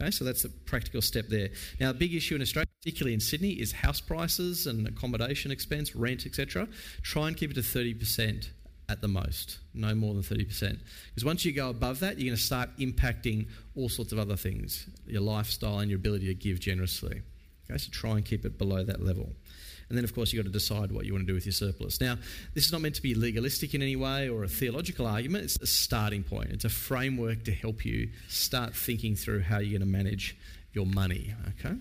Okay, 0.00 0.10
so 0.10 0.24
that's 0.24 0.44
a 0.44 0.48
practical 0.48 1.02
step 1.02 1.26
there. 1.28 1.50
Now, 1.78 1.90
a 1.90 1.94
big 1.94 2.14
issue 2.14 2.36
in 2.36 2.40
Australia, 2.40 2.68
particularly 2.82 3.12
in 3.12 3.20
Sydney, 3.20 3.50
is 3.50 3.72
house 3.72 4.00
prices 4.00 4.66
and 4.66 4.88
accommodation 4.88 5.50
expense, 5.50 5.94
rent, 5.94 6.24
etc. 6.24 6.68
Try 7.02 7.28
and 7.28 7.36
keep 7.36 7.50
it 7.50 7.54
to 7.54 7.60
30% 7.60 8.48
at 8.88 9.00
the 9.00 9.08
most, 9.08 9.58
no 9.72 9.94
more 9.94 10.14
than 10.14 10.22
30%. 10.22 10.78
Because 11.08 11.24
once 11.24 11.44
you 11.44 11.52
go 11.52 11.70
above 11.70 12.00
that, 12.00 12.18
you're 12.18 12.26
going 12.26 12.36
to 12.36 12.42
start 12.42 12.70
impacting 12.78 13.48
all 13.76 13.88
sorts 13.88 14.12
of 14.12 14.18
other 14.18 14.36
things 14.36 14.86
your 15.06 15.22
lifestyle 15.22 15.78
and 15.78 15.90
your 15.90 15.98
ability 15.98 16.26
to 16.26 16.34
give 16.34 16.60
generously. 16.60 17.22
Okay, 17.70 17.78
so 17.78 17.88
try 17.90 18.12
and 18.12 18.24
keep 18.24 18.44
it 18.44 18.58
below 18.58 18.84
that 18.84 19.02
level. 19.02 19.32
And 19.88 19.98
then, 19.98 20.04
of 20.04 20.14
course, 20.14 20.32
you've 20.32 20.44
got 20.44 20.48
to 20.48 20.52
decide 20.52 20.92
what 20.92 21.04
you 21.04 21.12
want 21.12 21.26
to 21.26 21.26
do 21.26 21.34
with 21.34 21.46
your 21.46 21.52
surplus. 21.52 22.00
Now, 22.00 22.16
this 22.54 22.66
is 22.66 22.72
not 22.72 22.80
meant 22.80 22.94
to 22.96 23.02
be 23.02 23.14
legalistic 23.14 23.74
in 23.74 23.82
any 23.82 23.96
way 23.96 24.28
or 24.28 24.44
a 24.44 24.48
theological 24.48 25.06
argument. 25.06 25.44
It's 25.44 25.60
a 25.60 25.66
starting 25.66 26.22
point, 26.22 26.50
it's 26.50 26.64
a 26.64 26.70
framework 26.70 27.44
to 27.44 27.52
help 27.52 27.84
you 27.84 28.10
start 28.28 28.74
thinking 28.74 29.14
through 29.14 29.40
how 29.42 29.58
you're 29.58 29.78
going 29.78 29.88
to 29.88 29.96
manage 29.96 30.36
your 30.72 30.86
money. 30.86 31.34
Okay? 31.60 31.76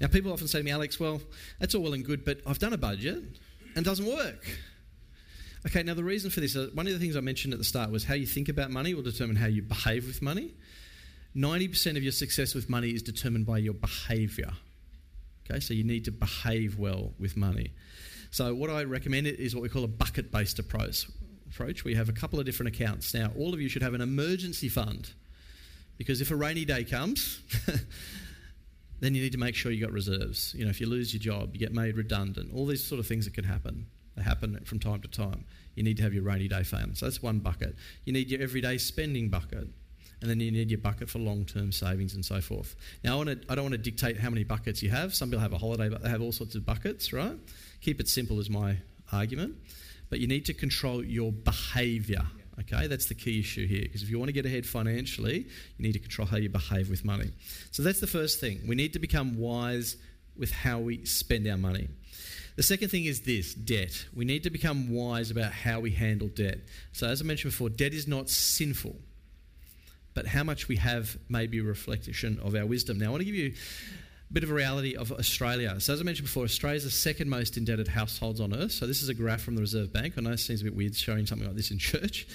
Now, 0.00 0.08
people 0.08 0.32
often 0.32 0.48
say 0.48 0.58
to 0.58 0.64
me, 0.64 0.70
Alex, 0.70 0.98
well, 0.98 1.20
that's 1.60 1.74
all 1.74 1.82
well 1.82 1.94
and 1.94 2.04
good, 2.04 2.24
but 2.24 2.40
I've 2.46 2.58
done 2.58 2.72
a 2.72 2.78
budget 2.78 3.16
and 3.16 3.76
it 3.76 3.84
doesn't 3.84 4.06
work. 4.06 4.46
Okay, 5.66 5.82
now 5.82 5.94
the 5.94 6.04
reason 6.04 6.30
for 6.30 6.40
this, 6.40 6.56
uh, 6.56 6.68
one 6.74 6.86
of 6.86 6.92
the 6.92 6.98
things 6.98 7.16
I 7.16 7.20
mentioned 7.20 7.54
at 7.54 7.58
the 7.58 7.64
start 7.64 7.90
was 7.90 8.04
how 8.04 8.14
you 8.14 8.26
think 8.26 8.48
about 8.48 8.70
money 8.70 8.92
will 8.92 9.02
determine 9.02 9.36
how 9.36 9.46
you 9.46 9.62
behave 9.62 10.06
with 10.06 10.20
money. 10.20 10.52
90% 11.34 11.96
of 11.96 12.02
your 12.02 12.12
success 12.12 12.54
with 12.54 12.68
money 12.68 12.90
is 12.90 13.02
determined 13.02 13.46
by 13.46 13.58
your 13.58 13.74
behavior. 13.74 14.50
Okay, 15.48 15.60
so 15.60 15.74
you 15.74 15.84
need 15.84 16.04
to 16.04 16.10
behave 16.10 16.78
well 16.78 17.12
with 17.18 17.36
money. 17.36 17.72
So, 18.30 18.54
what 18.54 18.70
I 18.70 18.84
recommend 18.84 19.26
is 19.26 19.54
what 19.54 19.62
we 19.62 19.68
call 19.68 19.84
a 19.84 19.88
bucket 19.88 20.30
based 20.30 20.58
approach. 20.58 21.06
Approach. 21.50 21.84
We 21.84 21.94
have 21.94 22.08
a 22.08 22.12
couple 22.12 22.40
of 22.40 22.46
different 22.46 22.74
accounts. 22.74 23.14
Now, 23.14 23.30
all 23.38 23.54
of 23.54 23.60
you 23.60 23.68
should 23.68 23.82
have 23.82 23.94
an 23.94 24.00
emergency 24.00 24.68
fund 24.68 25.12
because 25.98 26.20
if 26.20 26.30
a 26.30 26.36
rainy 26.36 26.64
day 26.64 26.84
comes, 26.84 27.40
then 29.04 29.14
you 29.14 29.22
need 29.22 29.32
to 29.32 29.38
make 29.38 29.54
sure 29.54 29.70
you 29.70 29.84
got 29.84 29.92
reserves. 29.92 30.54
You 30.56 30.64
know, 30.64 30.70
if 30.70 30.80
you 30.80 30.86
lose 30.86 31.12
your 31.12 31.20
job, 31.20 31.50
you 31.52 31.60
get 31.60 31.72
made 31.72 31.96
redundant, 31.96 32.52
all 32.54 32.66
these 32.66 32.82
sort 32.82 32.98
of 32.98 33.06
things 33.06 33.24
that 33.24 33.34
can 33.34 33.44
happen. 33.44 33.86
They 34.16 34.22
happen 34.22 34.60
from 34.64 34.78
time 34.78 35.00
to 35.00 35.08
time. 35.08 35.44
You 35.74 35.82
need 35.82 35.96
to 35.96 36.02
have 36.04 36.14
your 36.14 36.22
rainy 36.22 36.48
day 36.48 36.62
fund. 36.62 36.96
So 36.96 37.06
that's 37.06 37.22
one 37.22 37.40
bucket. 37.40 37.74
You 38.04 38.12
need 38.12 38.30
your 38.30 38.40
everyday 38.40 38.78
spending 38.78 39.28
bucket 39.28 39.68
and 40.20 40.30
then 40.30 40.40
you 40.40 40.50
need 40.50 40.70
your 40.70 40.78
bucket 40.78 41.10
for 41.10 41.18
long-term 41.18 41.72
savings 41.72 42.14
and 42.14 42.24
so 42.24 42.40
forth. 42.40 42.76
Now, 43.02 43.20
I, 43.20 43.24
to, 43.24 43.40
I 43.48 43.54
don't 43.54 43.64
want 43.64 43.72
to 43.72 43.78
dictate 43.78 44.18
how 44.18 44.30
many 44.30 44.44
buckets 44.44 44.82
you 44.82 44.90
have. 44.90 45.14
Some 45.14 45.28
people 45.28 45.42
have 45.42 45.52
a 45.52 45.58
holiday, 45.58 45.88
but 45.88 46.02
they 46.02 46.08
have 46.08 46.22
all 46.22 46.32
sorts 46.32 46.54
of 46.54 46.64
buckets, 46.64 47.12
right? 47.12 47.36
Keep 47.82 48.00
it 48.00 48.08
simple 48.08 48.40
is 48.40 48.48
my 48.48 48.78
argument. 49.12 49.56
But 50.08 50.20
you 50.20 50.26
need 50.26 50.46
to 50.46 50.54
control 50.54 51.04
your 51.04 51.30
behaviour. 51.30 52.22
Okay, 52.60 52.86
that's 52.86 53.06
the 53.06 53.14
key 53.14 53.40
issue 53.40 53.66
here. 53.66 53.82
Because 53.82 54.02
if 54.02 54.10
you 54.10 54.18
want 54.18 54.28
to 54.28 54.32
get 54.32 54.46
ahead 54.46 54.64
financially, 54.64 55.46
you 55.76 55.82
need 55.82 55.92
to 55.92 55.98
control 55.98 56.26
how 56.26 56.36
you 56.36 56.48
behave 56.48 56.88
with 56.88 57.04
money. 57.04 57.30
So 57.72 57.82
that's 57.82 58.00
the 58.00 58.06
first 58.06 58.40
thing. 58.40 58.60
We 58.66 58.76
need 58.76 58.92
to 58.92 58.98
become 58.98 59.38
wise 59.38 59.96
with 60.36 60.52
how 60.52 60.78
we 60.78 61.04
spend 61.04 61.48
our 61.48 61.56
money. 61.56 61.88
The 62.56 62.62
second 62.62 62.90
thing 62.90 63.06
is 63.06 63.22
this 63.22 63.54
debt. 63.54 64.06
We 64.14 64.24
need 64.24 64.44
to 64.44 64.50
become 64.50 64.90
wise 64.90 65.32
about 65.32 65.52
how 65.52 65.80
we 65.80 65.90
handle 65.90 66.28
debt. 66.28 66.58
So, 66.92 67.08
as 67.08 67.20
I 67.20 67.24
mentioned 67.24 67.52
before, 67.52 67.68
debt 67.68 67.92
is 67.92 68.06
not 68.06 68.30
sinful 68.30 68.94
but 70.14 70.26
how 70.26 70.44
much 70.44 70.68
we 70.68 70.76
have 70.76 71.18
may 71.28 71.46
be 71.46 71.58
a 71.58 71.62
reflection 71.62 72.38
of 72.42 72.54
our 72.54 72.64
wisdom. 72.64 72.98
Now, 72.98 73.06
I 73.06 73.10
want 73.10 73.20
to 73.22 73.24
give 73.24 73.34
you 73.34 73.52
bit 74.32 74.42
of 74.42 74.50
a 74.50 74.54
reality 74.54 74.96
of 74.96 75.12
Australia. 75.12 75.78
So, 75.80 75.92
as 75.92 76.00
I 76.00 76.02
mentioned 76.02 76.26
before, 76.26 76.44
Australia 76.44 76.76
is 76.76 76.84
the 76.84 76.90
second 76.90 77.28
most 77.28 77.56
indebted 77.56 77.88
households 77.88 78.40
on 78.40 78.54
earth. 78.54 78.72
So, 78.72 78.86
this 78.86 79.02
is 79.02 79.08
a 79.08 79.14
graph 79.14 79.42
from 79.42 79.54
the 79.54 79.60
Reserve 79.60 79.92
Bank. 79.92 80.14
I 80.16 80.20
know 80.20 80.30
it 80.30 80.40
seems 80.40 80.60
a 80.60 80.64
bit 80.64 80.74
weird 80.74 80.94
showing 80.94 81.26
something 81.26 81.46
like 81.46 81.56
this 81.56 81.70
in 81.70 81.78
church. 81.78 82.26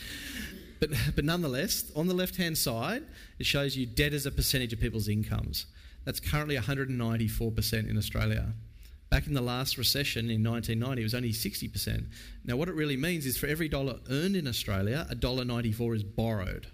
But, 0.79 0.91
but 1.15 1.25
nonetheless, 1.25 1.91
on 1.95 2.07
the 2.07 2.13
left 2.13 2.37
hand 2.37 2.57
side, 2.57 3.03
it 3.37 3.45
shows 3.45 3.75
you 3.75 3.85
debt 3.85 4.13
as 4.13 4.25
a 4.25 4.31
percentage 4.31 4.71
of 4.71 4.79
people's 4.79 5.07
incomes. 5.07 5.65
That's 6.05 6.19
currently 6.19 6.55
194% 6.55 7.89
in 7.89 7.97
Australia. 7.97 8.53
Back 9.09 9.27
in 9.27 9.33
the 9.33 9.41
last 9.41 9.77
recession 9.77 10.29
in 10.29 10.43
1990, 10.43 11.01
it 11.01 11.03
was 11.03 11.15
only 11.15 11.31
60%. 11.31 12.05
Now, 12.45 12.55
what 12.55 12.69
it 12.69 12.75
really 12.75 12.95
means 12.95 13.25
is 13.25 13.37
for 13.37 13.47
every 13.47 13.67
dollar 13.67 13.99
earned 14.09 14.35
in 14.35 14.47
Australia, 14.47 15.07
a 15.09 15.15
dollar 15.15 15.43
94 15.43 15.95
is 15.95 16.03
borrowed. 16.03 16.67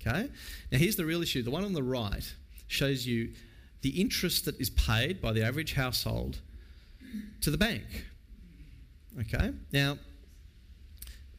Okay? 0.00 0.30
Now, 0.72 0.78
here's 0.78 0.96
the 0.96 1.04
real 1.04 1.22
issue. 1.22 1.42
The 1.42 1.50
one 1.50 1.64
on 1.64 1.74
the 1.74 1.82
right 1.82 2.24
shows 2.68 3.06
you 3.06 3.34
the 3.82 4.00
interest 4.00 4.44
that 4.46 4.60
is 4.60 4.70
paid 4.70 5.20
by 5.20 5.32
the 5.32 5.42
average 5.42 5.74
household 5.74 6.40
to 7.40 7.50
the 7.50 7.58
bank. 7.58 7.84
Okay? 9.20 9.52
Now, 9.72 9.98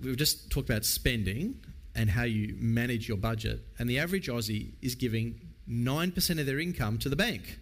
we've 0.02 0.17
just 0.17 0.50
talked 0.50 0.69
about 0.69 0.86
spending, 0.86 1.60
and 1.97 2.12
how 2.12 2.23
you 2.23 2.56
manage 2.60 3.08
your 3.08 3.17
budget. 3.17 3.60
And 3.80 3.89
the 3.89 4.00
average 4.00 4.28
Aussie 4.28 4.73
is 4.82 4.93
giving 4.93 5.41
9% 5.67 6.39
of 6.39 6.45
their 6.45 6.60
income 6.60 7.00
to 7.00 7.10
the 7.10 7.15
bank, 7.15 7.60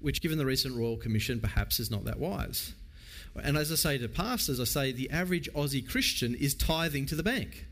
which, 0.00 0.22
given 0.22 0.38
the 0.38 0.46
recent 0.46 0.74
Royal 0.74 0.96
Commission, 0.96 1.38
perhaps 1.38 1.78
is 1.78 1.90
not 1.90 2.06
that 2.06 2.18
wise. 2.18 2.72
And 3.40 3.56
as 3.56 3.70
I 3.70 3.74
say 3.74 3.98
to 3.98 4.08
pastors, 4.08 4.58
I 4.58 4.64
say 4.64 4.92
the 4.92 5.10
average 5.10 5.52
Aussie 5.52 5.86
Christian 5.86 6.34
is 6.34 6.54
tithing 6.54 7.06
to 7.06 7.14
the 7.14 7.22
bank. 7.22 7.66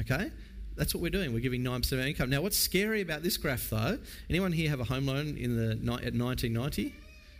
Okay? 0.00 0.30
That's 0.76 0.94
what 0.94 1.02
we're 1.02 1.10
doing. 1.10 1.32
We're 1.32 1.40
giving 1.40 1.62
9% 1.62 1.92
of 1.92 2.00
our 2.00 2.06
income. 2.06 2.30
Now, 2.30 2.42
what's 2.42 2.58
scary 2.58 3.00
about 3.00 3.22
this 3.22 3.36
graph, 3.36 3.70
though, 3.70 3.98
anyone 4.28 4.52
here 4.52 4.68
have 4.70 4.80
a 4.80 4.84
home 4.84 5.06
loan 5.06 5.36
in 5.36 5.56
the, 5.56 5.72
at 5.72 6.14
1990? 6.14 6.94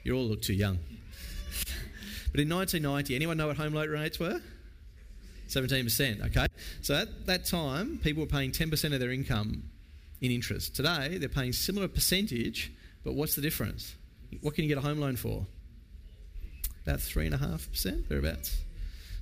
You 0.04 0.16
all 0.16 0.24
look 0.24 0.42
too 0.42 0.54
young. 0.54 0.78
but 2.30 2.40
in 2.40 2.48
1990, 2.48 3.14
anyone 3.14 3.36
know 3.36 3.48
what 3.48 3.56
home 3.56 3.74
loan 3.74 3.88
rates 3.88 4.20
were? 4.20 4.40
17%, 5.48 6.26
okay? 6.26 6.46
So 6.82 6.94
at 6.94 7.26
that 7.26 7.44
time, 7.44 7.98
people 8.02 8.22
were 8.22 8.28
paying 8.28 8.52
10% 8.52 8.92
of 8.92 9.00
their 9.00 9.10
income 9.10 9.64
in 10.20 10.30
interest. 10.30 10.76
Today, 10.76 11.18
they're 11.18 11.28
paying 11.28 11.52
similar 11.52 11.88
percentage, 11.88 12.72
but 13.02 13.14
what's 13.14 13.34
the 13.34 13.42
difference? 13.42 13.94
What 14.40 14.54
can 14.54 14.64
you 14.64 14.68
get 14.68 14.78
a 14.78 14.86
home 14.86 14.98
loan 14.98 15.16
for? 15.16 15.46
About 16.86 16.98
3.5%, 16.98 18.08
thereabouts. 18.08 18.58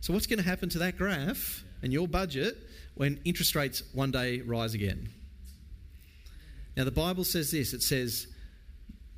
So 0.01 0.13
what's 0.13 0.27
going 0.27 0.39
to 0.39 0.45
happen 0.45 0.69
to 0.71 0.79
that 0.81 0.99
graph 0.99 1.65
and 1.83 1.93
your 1.93 2.09
budget 2.09 2.57
when 2.95 3.21
interest 3.25 3.55
rates 3.55 3.83
one 3.93 4.11
day 4.11 4.41
rise 4.41 4.75
again? 4.75 5.09
Now, 6.77 6.85
the 6.85 6.91
Bible 6.91 7.25
says 7.25 7.51
this 7.51 7.73
it 7.73 7.83
says 7.83 8.27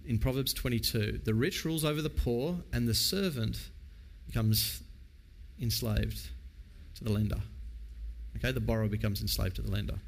in 0.06 0.18
Proverbs 0.18 0.52
22 0.52 1.20
the 1.24 1.34
rich 1.34 1.64
rules 1.64 1.84
over 1.84 2.02
the 2.02 2.10
poor, 2.10 2.56
and 2.72 2.88
the 2.88 2.94
servant 2.94 3.58
becomes 4.26 4.82
enslaved 5.60 6.28
to 6.96 7.04
the 7.04 7.12
lender. 7.12 7.40
Okay, 8.37 8.52
the 8.52 8.60
borrower 8.60 8.88
becomes 8.88 9.20
enslaved 9.20 9.56
to 9.56 9.62
the 9.62 9.70
lender. 9.70 9.98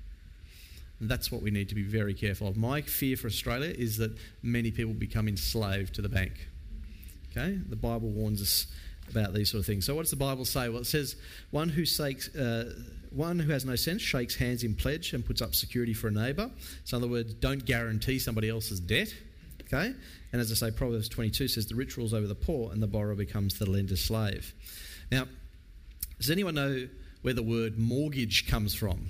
And 0.98 1.08
that's 1.08 1.30
what 1.30 1.42
we 1.42 1.50
need 1.50 1.68
to 1.68 1.74
be 1.74 1.82
very 1.82 2.14
careful 2.14 2.48
of. 2.48 2.56
My 2.56 2.80
fear 2.80 3.16
for 3.16 3.26
Australia 3.26 3.74
is 3.76 3.98
that 3.98 4.16
many 4.42 4.70
people 4.70 4.94
become 4.94 5.28
enslaved 5.28 5.94
to 5.96 6.02
the 6.02 6.08
bank. 6.08 6.48
Okay, 7.30 7.58
the 7.68 7.76
Bible 7.76 8.08
warns 8.08 8.40
us 8.40 8.66
about 9.10 9.34
these 9.34 9.50
sort 9.50 9.60
of 9.60 9.66
things. 9.66 9.84
So, 9.84 9.94
what 9.94 10.02
does 10.02 10.10
the 10.10 10.16
Bible 10.16 10.44
say? 10.44 10.68
Well, 10.68 10.80
it 10.80 10.86
says, 10.86 11.16
"One 11.50 11.68
who 11.68 11.84
shakes, 11.84 12.34
uh, 12.34 12.74
one 13.12 13.38
who 13.38 13.50
has 13.50 13.64
no 13.64 13.76
sense 13.76 14.02
shakes 14.02 14.34
hands 14.34 14.62
in 14.64 14.74
pledge 14.74 15.12
and 15.12 15.24
puts 15.24 15.40
up 15.42 15.54
security 15.54 15.94
for 15.94 16.08
a 16.08 16.10
neighbour. 16.10 16.50
So, 16.84 16.96
in 16.96 17.02
other 17.02 17.10
words, 17.10 17.34
don't 17.34 17.64
guarantee 17.64 18.18
somebody 18.18 18.48
else's 18.48 18.80
debt. 18.80 19.14
Okay, 19.62 19.92
and 20.32 20.40
as 20.40 20.52
I 20.52 20.54
say, 20.54 20.70
Proverbs 20.70 21.08
22 21.08 21.48
says, 21.48 21.66
"The 21.66 21.74
rich 21.74 21.96
rules 21.96 22.14
over 22.14 22.28
the 22.28 22.36
poor, 22.36 22.72
and 22.72 22.80
the 22.80 22.86
borrower 22.86 23.16
becomes 23.16 23.58
the 23.58 23.68
lender's 23.68 24.00
slave." 24.00 24.54
Now, 25.10 25.26
does 26.18 26.30
anyone 26.30 26.54
know 26.54 26.88
where 27.22 27.34
the 27.34 27.42
word 27.42 27.76
mortgage 27.76 28.46
comes 28.46 28.74
from? 28.74 29.08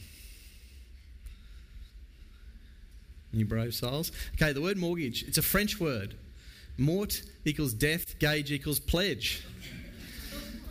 Any 3.34 3.44
brave 3.44 3.74
souls? 3.74 4.12
Okay, 4.34 4.52
the 4.52 4.62
word 4.62 4.78
mortgage, 4.78 5.24
it's 5.24 5.36
a 5.36 5.42
French 5.42 5.78
word. 5.78 6.14
Mort 6.78 7.22
equals 7.44 7.74
death, 7.74 8.18
gage 8.18 8.50
equals 8.50 8.80
pledge. 8.80 9.42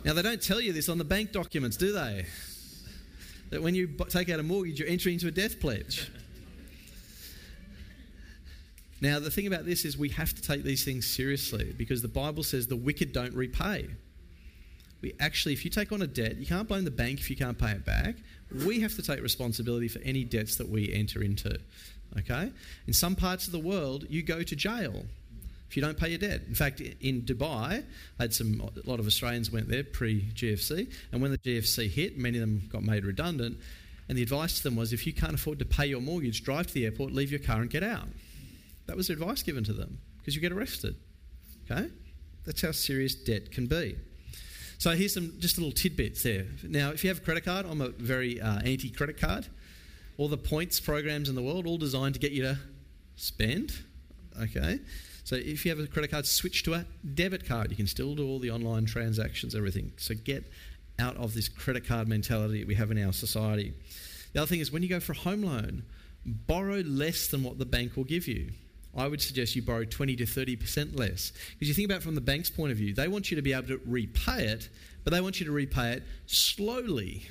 Now, 0.04 0.14
they 0.14 0.22
don't 0.22 0.42
tell 0.42 0.60
you 0.60 0.72
this 0.72 0.88
on 0.88 0.98
the 0.98 1.04
bank 1.04 1.32
documents, 1.32 1.76
do 1.76 1.92
they? 1.92 2.26
That 3.50 3.62
when 3.62 3.74
you 3.74 3.88
take 4.08 4.28
out 4.28 4.40
a 4.40 4.42
mortgage, 4.42 4.78
you're 4.78 4.88
entering 4.88 5.14
into 5.14 5.28
a 5.28 5.30
death 5.30 5.60
pledge. 5.60 6.10
Now, 9.00 9.18
the 9.18 9.30
thing 9.30 9.46
about 9.46 9.66
this 9.66 9.84
is 9.84 9.98
we 9.98 10.08
have 10.10 10.34
to 10.34 10.42
take 10.42 10.62
these 10.62 10.84
things 10.84 11.06
seriously 11.06 11.74
because 11.76 12.02
the 12.02 12.08
Bible 12.08 12.42
says 12.42 12.66
the 12.66 12.76
wicked 12.76 13.12
don't 13.12 13.34
repay. 13.34 13.88
We 15.02 15.12
actually, 15.20 15.52
if 15.52 15.64
you 15.64 15.70
take 15.70 15.92
on 15.92 16.00
a 16.00 16.06
debt, 16.06 16.36
you 16.36 16.46
can't 16.46 16.66
blame 16.66 16.84
the 16.84 16.90
bank 16.90 17.20
if 17.20 17.28
you 17.28 17.36
can't 17.36 17.58
pay 17.58 17.72
it 17.72 17.84
back. 17.84 18.16
We 18.64 18.80
have 18.80 18.94
to 18.96 19.02
take 19.02 19.22
responsibility 19.22 19.88
for 19.88 19.98
any 20.00 20.24
debts 20.24 20.56
that 20.56 20.68
we 20.68 20.92
enter 20.92 21.22
into. 21.22 21.58
Okay? 22.18 22.50
In 22.86 22.92
some 22.92 23.14
parts 23.14 23.46
of 23.46 23.52
the 23.52 23.58
world, 23.58 24.06
you 24.08 24.22
go 24.22 24.42
to 24.42 24.56
jail 24.56 25.04
if 25.68 25.76
you 25.76 25.82
don't 25.82 25.98
pay 25.98 26.10
your 26.10 26.18
debt. 26.18 26.42
In 26.48 26.54
fact, 26.54 26.80
in 26.80 27.22
Dubai, 27.22 27.84
I 28.18 28.22
had 28.22 28.32
some 28.32 28.60
a 28.60 28.88
lot 28.88 29.00
of 29.00 29.06
Australians 29.06 29.50
went 29.50 29.68
there 29.68 29.84
pre 29.84 30.22
GFC, 30.22 30.92
and 31.12 31.20
when 31.20 31.30
the 31.30 31.38
GFC 31.38 31.88
hit, 31.88 32.18
many 32.18 32.38
of 32.38 32.40
them 32.40 32.68
got 32.70 32.82
made 32.82 33.04
redundant. 33.04 33.58
And 34.08 34.16
the 34.16 34.22
advice 34.22 34.58
to 34.58 34.62
them 34.62 34.76
was, 34.76 34.92
if 34.92 35.04
you 35.04 35.12
can't 35.12 35.34
afford 35.34 35.58
to 35.58 35.64
pay 35.64 35.86
your 35.86 36.00
mortgage, 36.00 36.44
drive 36.44 36.68
to 36.68 36.74
the 36.74 36.84
airport, 36.84 37.12
leave 37.12 37.30
your 37.30 37.40
car, 37.40 37.60
and 37.60 37.68
get 37.68 37.82
out. 37.82 38.06
That 38.86 38.96
was 38.96 39.08
the 39.08 39.14
advice 39.14 39.42
given 39.42 39.64
to 39.64 39.72
them 39.72 39.98
because 40.18 40.36
you 40.36 40.40
get 40.40 40.52
arrested. 40.52 40.94
Okay, 41.68 41.88
that's 42.44 42.62
how 42.62 42.70
serious 42.70 43.14
debt 43.14 43.50
can 43.50 43.66
be. 43.66 43.96
So 44.78 44.90
here's 44.90 45.14
some 45.14 45.32
just 45.38 45.58
little 45.58 45.72
tidbits 45.72 46.22
there. 46.22 46.46
Now, 46.62 46.90
if 46.90 47.02
you 47.02 47.08
have 47.10 47.18
a 47.18 47.22
credit 47.22 47.44
card, 47.44 47.66
I'm 47.66 47.80
a 47.80 47.88
very 47.88 48.40
uh, 48.40 48.60
anti-credit 48.60 49.18
card. 49.18 49.46
All 50.18 50.28
the 50.28 50.36
points 50.36 50.80
programs 50.80 51.28
in 51.28 51.34
the 51.34 51.42
world, 51.42 51.66
all 51.66 51.78
designed 51.78 52.14
to 52.14 52.20
get 52.20 52.32
you 52.32 52.42
to 52.42 52.58
spend. 53.16 53.72
Okay, 54.40 54.80
so 55.26 55.34
if 55.34 55.64
you 55.64 55.72
have 55.72 55.80
a 55.80 55.88
credit 55.88 56.12
card, 56.12 56.24
switch 56.24 56.62
to 56.62 56.74
a 56.74 56.86
debit 57.14 57.48
card. 57.48 57.70
You 57.70 57.76
can 57.76 57.88
still 57.88 58.14
do 58.14 58.24
all 58.28 58.38
the 58.38 58.52
online 58.52 58.86
transactions, 58.86 59.56
everything. 59.56 59.90
So 59.96 60.14
get 60.14 60.44
out 61.00 61.16
of 61.16 61.34
this 61.34 61.48
credit 61.48 61.84
card 61.84 62.06
mentality 62.06 62.60
that 62.60 62.68
we 62.68 62.76
have 62.76 62.92
in 62.92 63.04
our 63.04 63.12
society. 63.12 63.74
The 64.32 64.42
other 64.42 64.46
thing 64.46 64.60
is 64.60 64.70
when 64.70 64.84
you 64.84 64.88
go 64.88 65.00
for 65.00 65.14
a 65.14 65.16
home 65.16 65.42
loan, 65.42 65.82
borrow 66.24 66.76
less 66.76 67.26
than 67.26 67.42
what 67.42 67.58
the 67.58 67.66
bank 67.66 67.96
will 67.96 68.04
give 68.04 68.28
you. 68.28 68.52
I 68.96 69.08
would 69.08 69.20
suggest 69.20 69.56
you 69.56 69.62
borrow 69.62 69.84
20 69.84 70.14
to 70.14 70.26
30% 70.26 70.96
less. 70.96 71.32
Because 71.58 71.66
you 71.66 71.74
think 71.74 71.86
about 71.86 72.02
it 72.02 72.04
from 72.04 72.14
the 72.14 72.20
bank's 72.20 72.48
point 72.48 72.70
of 72.70 72.78
view, 72.78 72.94
they 72.94 73.08
want 73.08 73.28
you 73.32 73.34
to 73.34 73.42
be 73.42 73.52
able 73.52 73.66
to 73.66 73.80
repay 73.84 74.44
it, 74.44 74.68
but 75.02 75.12
they 75.12 75.20
want 75.20 75.40
you 75.40 75.46
to 75.46 75.52
repay 75.52 75.94
it 75.94 76.04
slowly. 76.26 77.26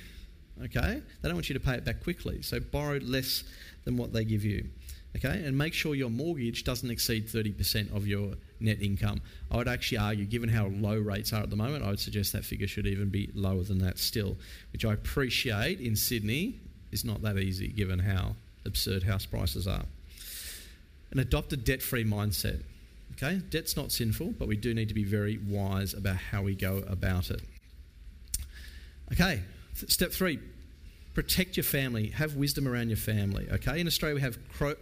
Okay? 0.62 1.00
They 1.22 1.28
don't 1.28 1.34
want 1.34 1.48
you 1.48 1.54
to 1.54 1.60
pay 1.60 1.76
it 1.76 1.86
back 1.86 2.02
quickly. 2.02 2.42
So 2.42 2.60
borrow 2.60 2.98
less 2.98 3.42
than 3.86 3.96
what 3.96 4.12
they 4.12 4.26
give 4.26 4.44
you. 4.44 4.68
Okay, 5.16 5.44
and 5.44 5.56
make 5.56 5.72
sure 5.72 5.94
your 5.94 6.10
mortgage 6.10 6.64
doesn't 6.64 6.90
exceed 6.90 7.26
30% 7.26 7.94
of 7.96 8.06
your 8.06 8.34
net 8.60 8.82
income. 8.82 9.22
I 9.50 9.56
would 9.56 9.68
actually 9.68 9.98
argue, 9.98 10.26
given 10.26 10.48
how 10.50 10.66
low 10.66 10.98
rates 10.98 11.32
are 11.32 11.42
at 11.42 11.48
the 11.48 11.56
moment, 11.56 11.84
I 11.84 11.88
would 11.88 12.00
suggest 12.00 12.34
that 12.34 12.44
figure 12.44 12.66
should 12.66 12.86
even 12.86 13.08
be 13.08 13.30
lower 13.34 13.62
than 13.62 13.78
that 13.78 13.98
still, 13.98 14.36
which 14.72 14.84
I 14.84 14.92
appreciate 14.92 15.80
in 15.80 15.96
Sydney 15.96 16.60
is 16.92 17.04
not 17.04 17.22
that 17.22 17.38
easy 17.38 17.68
given 17.68 17.98
how 17.98 18.36
absurd 18.66 19.04
house 19.04 19.24
prices 19.24 19.66
are. 19.66 19.84
And 21.10 21.20
adopt 21.20 21.52
a 21.52 21.56
debt 21.56 21.82
free 21.82 22.04
mindset. 22.04 22.62
Okay, 23.12 23.40
debt's 23.48 23.76
not 23.76 23.92
sinful, 23.92 24.34
but 24.38 24.48
we 24.48 24.56
do 24.56 24.74
need 24.74 24.88
to 24.88 24.94
be 24.94 25.04
very 25.04 25.38
wise 25.38 25.94
about 25.94 26.16
how 26.16 26.42
we 26.42 26.54
go 26.54 26.84
about 26.88 27.30
it. 27.30 27.40
Okay, 29.12 29.40
step 29.72 30.12
three 30.12 30.38
protect 31.16 31.56
your 31.56 31.64
family, 31.64 32.10
have 32.10 32.36
wisdom 32.36 32.68
around 32.68 32.90
your 32.90 32.98
family. 32.98 33.48
Okay, 33.50 33.80
in 33.80 33.86
Australia 33.86 34.16
we 34.16 34.20
have 34.20 34.36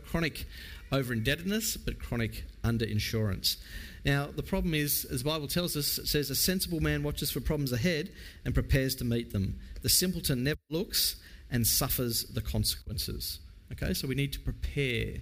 chronic 0.04 0.46
over 0.90 1.12
indebtedness, 1.12 1.76
but 1.76 2.00
chronic 2.00 2.42
under 2.64 2.84
insurance. 2.84 3.56
Now, 4.04 4.26
the 4.34 4.42
problem 4.42 4.74
is, 4.74 5.04
as 5.04 5.22
the 5.22 5.30
Bible 5.30 5.46
tells 5.46 5.76
us, 5.76 5.96
it 5.96 6.08
says, 6.08 6.30
A 6.30 6.34
sensible 6.34 6.80
man 6.80 7.04
watches 7.04 7.30
for 7.30 7.40
problems 7.40 7.70
ahead 7.70 8.10
and 8.44 8.52
prepares 8.52 8.96
to 8.96 9.04
meet 9.04 9.32
them. 9.32 9.60
The 9.82 9.88
simpleton 9.88 10.42
never 10.42 10.58
looks 10.70 11.14
and 11.52 11.64
suffers 11.64 12.24
the 12.24 12.40
consequences. 12.40 13.38
Okay, 13.70 13.94
so 13.94 14.08
we 14.08 14.16
need 14.16 14.32
to 14.32 14.40
prepare. 14.40 15.18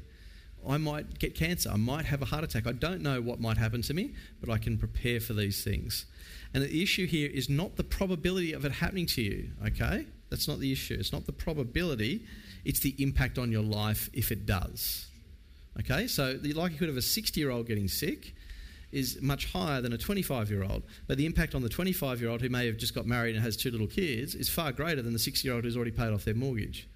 I 0.67 0.79
might 0.79 1.19
get 1.19 1.35
cancer. 1.35 1.69
I 1.69 1.77
might 1.77 2.07
have 2.07 2.23
a 2.23 2.25
heart 2.25 2.43
attack. 2.43 2.67
I 2.67 2.73
don't 2.73 3.03
know 3.03 3.21
what 3.21 3.39
might 3.39 3.59
happen 3.59 3.83
to 3.83 3.93
me, 3.93 4.15
but 4.41 4.49
I 4.49 4.57
can 4.57 4.79
prepare 4.79 5.21
for 5.21 5.35
these 5.35 5.63
things. 5.63 6.07
And 6.55 6.63
the 6.63 6.83
issue 6.83 7.07
here 7.07 7.29
is 7.31 7.51
not 7.51 7.77
the 7.77 7.85
probability 7.85 8.55
of 8.55 8.65
it 8.65 8.73
happening 8.73 9.05
to 9.09 9.21
you, 9.21 9.51
okay? 9.67 10.07
That's 10.33 10.49
not 10.49 10.61
the 10.61 10.73
issue. 10.73 10.97
It's 10.99 11.13
not 11.13 11.27
the 11.27 11.33
probability, 11.33 12.25
it's 12.65 12.81
the 12.81 12.95
impact 12.97 13.39
on 13.39 13.53
your 13.53 13.63
life 13.63 14.09
if 14.15 14.33
it 14.33 14.47
does. 14.47 15.05
Okay, 15.79 16.07
so 16.07 16.33
the 16.33 16.55
likelihood 16.55 16.89
of 16.89 16.97
a 16.97 17.03
60 17.03 17.39
year 17.39 17.51
old 17.51 17.67
getting 17.67 17.87
sick 17.87 18.35
is 18.93 19.21
much 19.21 19.53
higher 19.53 19.83
than 19.83 19.93
a 19.93 19.99
25 19.99 20.51
year 20.51 20.65
old, 20.65 20.85
but 21.07 21.19
the 21.19 21.27
impact 21.27 21.55
on 21.55 21.61
the 21.61 21.69
25 21.69 22.23
year 22.23 22.31
old 22.31 22.41
who 22.41 22.49
may 22.49 22.65
have 22.65 22.79
just 22.79 22.95
got 22.95 23.05
married 23.05 23.35
and 23.35 23.45
has 23.45 23.59
two 23.59 23.71
little 23.71 23.87
kids 23.87 24.35
is 24.35 24.49
far 24.49 24.73
greater 24.73 25.03
than 25.03 25.13
the 25.13 25.19
60 25.19 25.47
year 25.47 25.55
old 25.55 25.65
who's 25.65 25.77
already 25.77 25.91
paid 25.91 26.15
off 26.15 26.25
their 26.25 26.35
mortgage. 26.35 26.89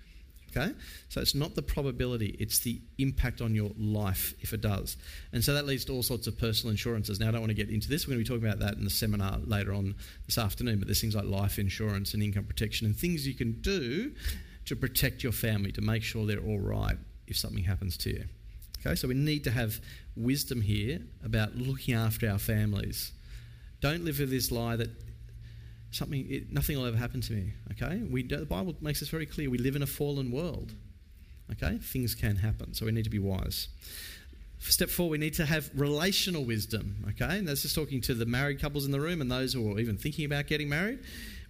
Okay? 0.51 0.73
So 1.09 1.21
it's 1.21 1.35
not 1.35 1.55
the 1.55 1.63
probability, 1.63 2.37
it's 2.39 2.61
the 2.61 2.81
impact 2.99 3.41
on 3.41 3.55
your 3.55 3.71
life 3.79 4.35
if 4.41 4.53
it 4.53 4.61
does. 4.61 4.97
And 5.33 5.45
so 5.45 5.55
that 5.55 5.67
leads 5.67 5.85
to 5.87 5.93
all 5.93 6.03
sorts 6.03 6.27
of 6.27 6.39
personal 6.39 6.71
insurances. 6.71 7.21
Now, 7.21 7.29
I 7.29 7.31
don't 7.33 7.41
want 7.41 7.51
to 7.51 7.55
get 7.55 7.69
into 7.69 7.89
this. 7.89 8.07
We're 8.07 8.15
going 8.15 8.25
to 8.25 8.31
be 8.31 8.37
talking 8.37 8.49
about 8.49 8.61
that 8.61 8.79
in 8.79 8.85
the 8.85 8.91
seminar 8.91 9.39
later 9.45 9.75
on 9.75 9.95
this 10.27 10.39
afternoon, 10.39 10.79
but 10.79 10.89
there's 10.89 11.01
things 11.01 11.15
like 11.15 11.27
life 11.27 11.59
insurance 11.59 12.15
and 12.15 12.23
income 12.23 12.45
protection 12.45 12.87
and 12.87 12.97
things 12.97 13.27
you 13.27 13.35
can 13.35 13.61
do 13.61 14.13
to 14.67 14.77
protect 14.77 15.23
your 15.23 15.33
family, 15.33 15.73
to 15.73 15.81
make 15.81 16.03
sure 16.03 16.27
they're 16.27 16.41
all 16.41 16.59
right 16.59 16.97
if 17.27 17.37
something 17.37 17.65
happens 17.65 17.97
to 17.99 18.11
you. 18.11 18.25
Okay? 18.81 18.95
So 18.95 19.09
we 19.09 19.15
need 19.15 19.45
to 19.45 19.51
have 19.51 19.81
wisdom 20.17 20.61
here 20.61 21.01
about 21.25 21.55
looking 21.57 21.95
after 21.95 22.31
our 22.31 22.39
families. 22.39 23.13
Don't 23.81 24.05
live 24.05 24.19
with 24.19 24.31
this 24.31 24.51
lie 24.51 24.77
that 24.77 24.91
something, 25.97 26.27
it, 26.31 26.53
nothing 26.53 26.77
will 26.79 26.87
ever 26.87 26.97
happen 26.97 27.21
to 27.23 27.33
me. 27.33 27.53
Okay? 27.73 28.03
We, 28.11 28.23
the 28.23 28.45
Bible 28.45 28.75
makes 28.81 29.01
this 29.01 29.09
very 29.09 29.27
clear. 29.27 29.51
We 29.51 29.59
live 29.59 29.77
in 29.77 29.83
a 29.83 29.87
fallen 29.87 30.31
world. 30.31 30.73
Okay? 31.53 31.79
Things 31.79 32.15
can 32.15 32.37
happen, 32.37 32.75
so 32.75 32.87
we 32.87 32.93
need 32.93 33.05
to 33.05 33.11
be 33.11 33.19
wise. 33.19 33.69
Step 34.59 34.89
four, 34.89 35.09
we 35.09 35.19
need 35.19 35.35
to 35.35 35.47
have 35.47 35.71
relational 35.75 36.45
wisdom. 36.45 37.05
Okay? 37.11 37.39
And 37.39 37.49
that's 37.49 37.63
just 37.63 37.75
talking 37.75 38.01
to 38.03 38.15
the 38.15 38.27
married 38.27 38.61
couples 38.61 38.85
in 38.85 38.93
the 38.93 39.01
room 39.01 39.21
and 39.21 39.31
those 39.31 39.53
who 39.53 39.75
are 39.75 39.79
even 39.79 39.97
thinking 39.97 40.25
about 40.25 40.47
getting 40.47 40.69
married. 40.69 41.01